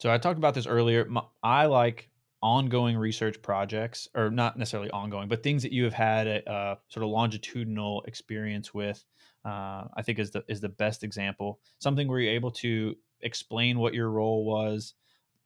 So 0.00 0.12
I 0.12 0.18
talked 0.18 0.38
about 0.38 0.54
this 0.54 0.66
earlier. 0.66 1.04
My, 1.06 1.24
I 1.42 1.66
like 1.66 2.10
ongoing 2.42 2.96
research 2.96 3.40
projects, 3.42 4.08
or 4.14 4.30
not 4.30 4.56
necessarily 4.56 4.90
ongoing, 4.90 5.28
but 5.28 5.42
things 5.42 5.62
that 5.62 5.72
you 5.72 5.84
have 5.84 5.94
had 5.94 6.26
a, 6.26 6.50
uh 6.50 6.74
sort 6.88 7.04
of 7.04 7.10
longitudinal 7.10 8.02
experience 8.06 8.72
with. 8.72 9.04
Uh, 9.44 9.84
I 9.96 10.02
think 10.02 10.18
is 10.18 10.30
the 10.32 10.44
is 10.48 10.60
the 10.60 10.68
best 10.68 11.04
example. 11.04 11.60
Something 11.78 12.08
where 12.08 12.20
you're 12.20 12.32
able 12.32 12.50
to 12.52 12.96
explain 13.20 13.78
what 13.78 13.94
your 13.94 14.10
role 14.10 14.44
was, 14.44 14.94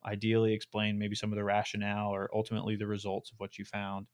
ideally 0.04 0.52
explain 0.52 0.98
maybe 0.98 1.14
some 1.14 1.32
of 1.32 1.36
the 1.36 1.44
rationale 1.44 2.10
or 2.10 2.30
ultimately 2.34 2.76
the 2.76 2.86
results 2.86 3.30
of 3.30 3.38
what 3.38 3.58
you 3.58 3.64
found. 3.64 4.06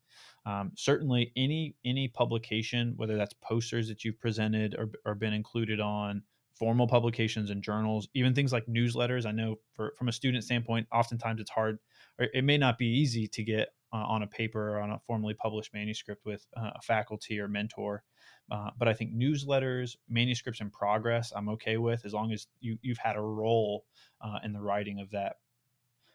Um, 0.47 0.73
certainly, 0.77 1.33
any 1.37 1.75
any 1.85 2.09
publication, 2.09 2.95
whether 2.97 3.17
that's 3.17 3.35
posters 3.35 3.89
that 3.89 4.05
you've 4.05 4.21
presented 4.21 4.75
or, 4.77 4.91
or 5.05 5.15
been 5.15 5.33
included 5.33 5.81
on, 5.81 6.23
formal 6.55 6.89
publications 6.89 7.51
and 7.51 7.63
journals, 7.63 8.09
even 8.15 8.35
things 8.35 8.53
like 8.53 8.67
newsletters. 8.67 9.27
I 9.27 9.33
know 9.33 9.57
for 9.75 9.95
from 9.97 10.09
a 10.09 10.13
student 10.13 10.45
standpoint, 10.45 10.89
oftentimes 10.93 11.41
it's 11.41 11.51
hard, 11.51 11.79
it 12.19 12.45
may 12.45 12.59
not 12.59 12.79
be 12.79 12.87
easy 12.87 13.27
to 13.29 13.43
get 13.43 13.69
uh, 13.93 13.97
on 13.97 14.23
a 14.23 14.27
paper 14.27 14.77
or 14.77 14.81
on 14.81 14.91
a 14.91 14.99
formally 14.99 15.35
published 15.35 15.73
manuscript 15.73 16.25
with 16.25 16.47
uh, 16.57 16.71
a 16.75 16.81
faculty 16.83 17.41
or 17.41 17.49
mentor. 17.49 18.03
Uh, 18.51 18.71
but 18.79 18.89
I 18.89 18.95
think 18.95 19.15
newsletters, 19.15 19.97
manuscripts 20.09 20.61
in 20.61 20.71
progress, 20.71 21.33
I'm 21.35 21.49
okay 21.51 21.77
with 21.77 22.05
as 22.05 22.15
long 22.15 22.33
as 22.33 22.47
you 22.61 22.79
you've 22.83 22.99
had 22.99 23.17
a 23.17 23.21
role 23.21 23.85
uh, 24.21 24.39
in 24.43 24.53
the 24.53 24.61
writing 24.61 25.01
of 25.01 25.11
that. 25.11 25.37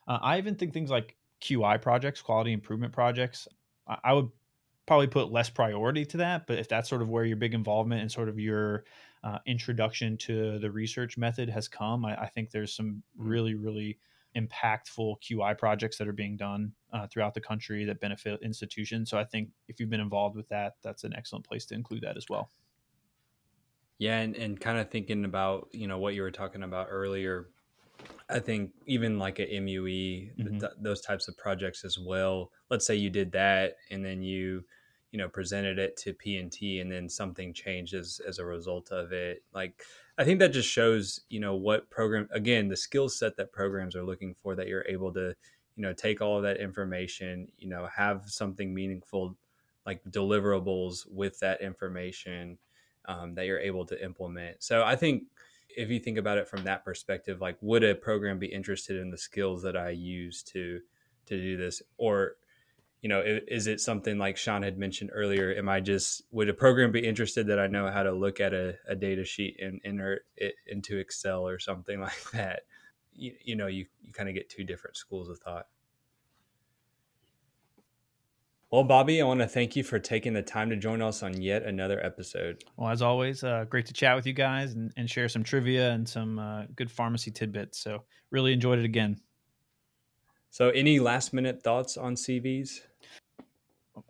Uh, 0.08 0.20
I 0.22 0.38
even 0.38 0.56
think 0.56 0.74
things 0.74 0.90
like 0.90 1.16
QI 1.42 1.82
projects, 1.82 2.22
quality 2.22 2.52
improvement 2.52 2.92
projects, 2.92 3.48
I, 3.88 3.98
I 4.04 4.14
would 4.14 4.30
probably 4.86 5.08
put 5.08 5.32
less 5.32 5.50
priority 5.50 6.06
to 6.06 6.18
that. 6.18 6.48
But 6.48 6.60
if 6.60 6.68
that's 6.68 6.90
sort 6.90 7.02
of 7.02 7.10
where 7.10 7.24
your 7.26 7.38
big 7.38 7.54
involvement 7.54 8.02
and 8.02 8.12
sort 8.12 8.30
of 8.30 8.40
your 8.40 8.84
uh, 9.24 9.40
introduction 9.46 10.18
to 10.18 10.60
the 10.60 10.72
research 10.72 11.18
method 11.18 11.50
has 11.50 11.68
come, 11.68 12.04
I, 12.04 12.24
I 12.24 12.28
think 12.28 12.50
there's 12.50 12.76
some 12.76 13.04
really, 13.16 13.54
really 13.54 14.00
impactful 14.36 15.16
QI 15.22 15.58
projects 15.58 15.98
that 15.98 16.08
are 16.08 16.14
being 16.14 16.38
done 16.38 16.74
uh, 16.92 17.08
throughout 17.08 17.34
the 17.34 17.42
country 17.42 17.86
that 17.86 18.00
benefit 18.00 18.42
institutions. 18.42 19.10
So 19.10 19.18
I 19.18 19.24
think 19.26 19.50
if 19.68 19.80
you've 19.80 19.90
been 19.90 20.00
involved 20.00 20.36
with 20.36 20.48
that, 20.50 20.74
that's 20.84 21.04
an 21.04 21.14
excellent 21.16 21.46
place 21.48 21.66
to 21.68 21.76
include 21.76 22.02
that 22.02 22.18
as 22.18 22.28
well. 22.30 22.52
Yeah, 24.00 24.20
and, 24.20 24.36
and 24.36 24.60
kind 24.60 24.80
of 24.80 24.90
thinking 24.90 25.24
about 25.26 25.70
you 25.72 25.88
know 25.88 25.98
what 25.98 26.14
you 26.16 26.24
were 26.24 26.32
talking 26.32 26.64
about 26.64 26.88
earlier, 26.90 27.50
I 28.30 28.40
think 28.40 28.74
even 28.88 29.20
like 29.20 29.40
a 29.40 29.48
MUE, 29.62 30.32
Mhm. 30.38 30.60
th- 30.60 30.72
those 30.82 31.02
types 31.02 31.28
of 31.28 31.38
projects 31.38 31.86
as 31.86 31.98
well. 32.00 32.52
Let's 32.70 32.86
say 32.86 32.96
you 32.96 33.10
did 33.10 33.32
that, 33.34 33.78
and 33.92 34.04
then 34.04 34.22
you, 34.24 34.66
you 35.14 35.20
know, 35.20 35.30
presented 35.30 35.78
it 35.78 35.96
to 35.96 36.12
P&T, 36.12 36.80
and 36.80 36.92
then 36.92 37.08
something 37.08 37.54
changes 37.54 38.20
as 38.28 38.40
a 38.40 38.46
result 38.46 38.92
of 38.92 39.14
it. 39.14 39.44
Like, 39.54 39.84
I 40.18 40.24
think 40.24 40.40
that 40.40 40.54
just 40.54 40.68
shows, 40.68 41.22
you 41.30 41.40
know, 41.40 41.54
what 41.56 41.88
program 41.92 42.28
again 42.32 42.68
the 42.68 42.76
skill 42.76 43.08
set 43.10 43.38
that 43.38 43.52
programs 43.52 43.96
are 43.96 44.04
looking 44.04 44.34
for. 44.34 44.56
That 44.56 44.68
you're 44.68 44.86
able 44.90 45.14
to, 45.14 45.36
you 45.76 45.84
know, 45.84 45.94
take 45.94 46.20
all 46.20 46.38
of 46.38 46.44
that 46.44 46.58
information, 46.58 47.48
you 47.60 47.70
know, 47.70 47.88
have 47.96 48.24
something 48.26 48.74
meaningful, 48.74 49.38
like 49.86 50.04
deliverables 50.06 51.06
with 51.12 51.40
that 51.42 51.62
information 51.62 52.58
um, 53.06 53.36
that 53.36 53.46
you're 53.46 53.60
able 53.60 53.86
to 53.86 54.04
implement. 54.04 54.64
So 54.64 54.84
I 54.84 54.96
think 54.96 55.26
if 55.78 55.90
you 55.90 56.00
think 56.00 56.18
about 56.18 56.40
it 56.40 56.48
from 56.48 56.64
that 56.64 56.84
perspective, 56.84 57.40
like 57.40 57.58
would 57.62 57.84
a 57.84 57.94
program 57.94 58.40
be 58.40 58.48
interested 58.48 58.98
in 58.98 59.12
the 59.12 59.18
skills 59.18 59.62
that 59.62 59.78
I 59.78 59.92
use 59.92 60.42
to 60.44 60.82
to 61.28 61.38
do 61.40 61.56
this, 61.56 61.84
or 61.98 62.38
you 63.04 63.10
know, 63.10 63.22
is 63.50 63.68
it 63.68 63.82
something 63.82 64.18
like 64.18 64.38
Sean 64.38 64.64
had 64.64 64.78
mentioned 64.78 65.10
earlier? 65.14 65.54
Am 65.54 65.68
I 65.68 65.82
just 65.82 66.24
would 66.32 66.48
a 66.48 66.54
program 66.54 66.94
be 66.94 67.06
interested 67.06 67.48
that 67.48 67.60
I 67.60 67.68
know 67.68 67.92
how 67.92 68.02
to 68.02 68.14
look 68.14 68.40
at 68.40 68.54
a, 68.54 68.76
a 68.88 68.96
data 68.96 69.26
sheet 69.26 69.60
and 69.62 69.82
enter 69.84 70.22
it 70.38 70.56
into 70.68 70.98
Excel 70.98 71.46
or 71.46 71.60
something 71.60 72.00
like 72.00 72.32
that? 72.32 72.62
You, 73.14 73.34
you 73.44 73.56
know, 73.58 73.68
you 73.68 73.88
you 74.02 74.14
kind 74.14 74.30
of 74.30 74.36
get 74.36 74.50
two 74.50 74.64
different 74.64 74.96
schools 74.96 75.28
of 75.28 75.38
thought. 75.40 75.66
Well, 78.72 78.86
Bobby, 78.86 79.22
I 79.22 79.26
want 79.26 79.42
to 79.42 79.48
thank 79.48 79.76
you 79.76 79.84
for 79.84 80.00
taking 80.00 80.32
the 80.32 80.42
time 80.42 80.70
to 80.70 80.78
join 80.78 81.02
us 81.02 81.24
on 81.24 81.40
yet 81.40 81.64
another 81.64 82.04
episode. 82.04 82.64
Well, 82.78 82.90
as 82.90 83.02
always, 83.02 83.44
uh, 83.44 83.66
great 83.70 83.86
to 83.88 83.94
chat 83.94 84.16
with 84.16 84.26
you 84.26 84.34
guys 84.34 84.74
and, 84.74 84.94
and 84.96 85.10
share 85.10 85.28
some 85.28 85.44
trivia 85.44 85.92
and 85.92 86.08
some 86.08 86.40
uh, 86.40 86.64
good 86.76 86.90
pharmacy 86.90 87.32
tidbits. 87.32 87.80
So 87.80 88.06
really 88.32 88.54
enjoyed 88.54 88.80
it 88.80 88.86
again. 88.86 89.20
So, 90.50 90.70
any 90.70 91.00
last 91.00 91.34
minute 91.34 91.64
thoughts 91.64 91.98
on 91.98 92.16
CVs? 92.16 92.80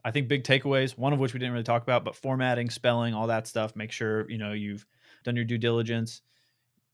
I 0.04 0.12
think 0.12 0.28
big 0.28 0.44
takeaways, 0.44 0.98
one 0.98 1.14
of 1.14 1.20
which 1.20 1.34
we 1.34 1.40
didn't 1.40 1.54
really 1.54 1.64
talk 1.64 1.84
about, 1.84 2.06
but 2.06 2.16
formatting, 2.16 2.70
spelling, 2.70 3.14
all 3.14 3.28
that 3.28 3.48
stuff. 3.48 3.76
Make 3.76 3.92
sure 3.92 4.30
you 4.30 4.38
know 4.38 4.54
you've 4.54 4.86
done 5.24 5.36
your 5.36 5.46
due 5.46 5.58
diligence. 5.58 6.22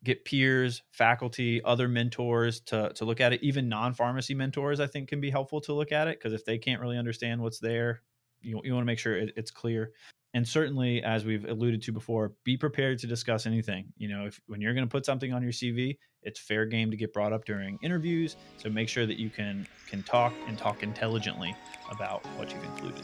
Get 0.03 0.23
peers, 0.25 0.81
faculty, 0.91 1.61
other 1.63 1.87
mentors 1.87 2.61
to 2.61 2.91
to 2.95 3.05
look 3.05 3.21
at 3.21 3.33
it. 3.33 3.43
Even 3.43 3.69
non 3.69 3.93
pharmacy 3.93 4.33
mentors, 4.33 4.79
I 4.79 4.87
think, 4.87 5.09
can 5.09 5.21
be 5.21 5.29
helpful 5.29 5.61
to 5.61 5.73
look 5.73 5.91
at 5.91 6.07
it 6.07 6.19
because 6.19 6.33
if 6.33 6.45
they 6.45 6.57
can't 6.57 6.81
really 6.81 6.97
understand 6.97 7.41
what's 7.41 7.59
there, 7.59 8.01
you 8.41 8.61
you 8.63 8.73
want 8.73 8.83
to 8.83 8.87
make 8.87 8.99
sure 8.99 9.17
it, 9.17 9.33
it's 9.35 9.51
clear. 9.51 9.91
And 10.33 10.47
certainly, 10.47 11.03
as 11.03 11.25
we've 11.25 11.45
alluded 11.45 11.81
to 11.83 11.91
before, 11.91 12.33
be 12.43 12.55
prepared 12.55 12.99
to 12.99 13.07
discuss 13.07 13.45
anything. 13.45 13.85
You 13.97 14.09
know, 14.09 14.25
if 14.27 14.39
when 14.47 14.61
you're 14.61 14.73
going 14.73 14.85
to 14.85 14.91
put 14.91 15.05
something 15.05 15.33
on 15.33 15.41
your 15.41 15.51
CV, 15.51 15.97
it's 16.21 16.39
fair 16.39 16.65
game 16.65 16.91
to 16.91 16.97
get 16.97 17.13
brought 17.13 17.33
up 17.33 17.45
during 17.45 17.79
interviews. 17.81 18.35
So 18.57 18.69
make 18.69 18.89
sure 18.89 19.05
that 19.05 19.17
you 19.17 19.29
can 19.29 19.67
can 19.87 20.03
talk 20.03 20.33
and 20.47 20.57
talk 20.57 20.83
intelligently 20.83 21.55
about 21.89 22.25
what 22.37 22.53
you've 22.53 22.63
included. 22.63 23.03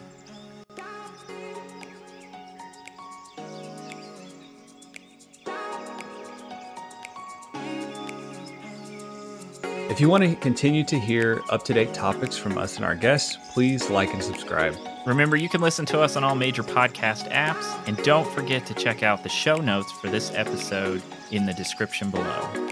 If 9.95 10.01
you 10.01 10.09
want 10.09 10.25
to 10.25 10.35
continue 10.35 10.83
to 10.83 10.99
hear 10.99 11.41
up 11.49 11.63
to 11.63 11.73
date 11.73 11.93
topics 11.93 12.35
from 12.35 12.57
us 12.57 12.75
and 12.75 12.83
our 12.83 12.95
guests, 12.95 13.37
please 13.53 13.89
like 13.89 14.13
and 14.13 14.21
subscribe. 14.21 14.75
Remember, 15.05 15.37
you 15.37 15.47
can 15.47 15.61
listen 15.61 15.85
to 15.85 16.01
us 16.01 16.17
on 16.17 16.23
all 16.25 16.35
major 16.35 16.63
podcast 16.63 17.31
apps, 17.31 17.63
and 17.87 17.95
don't 18.03 18.29
forget 18.33 18.65
to 18.65 18.73
check 18.73 19.03
out 19.03 19.23
the 19.23 19.29
show 19.29 19.55
notes 19.55 19.93
for 19.93 20.09
this 20.09 20.33
episode 20.33 21.01
in 21.31 21.45
the 21.45 21.53
description 21.53 22.09
below. 22.09 22.64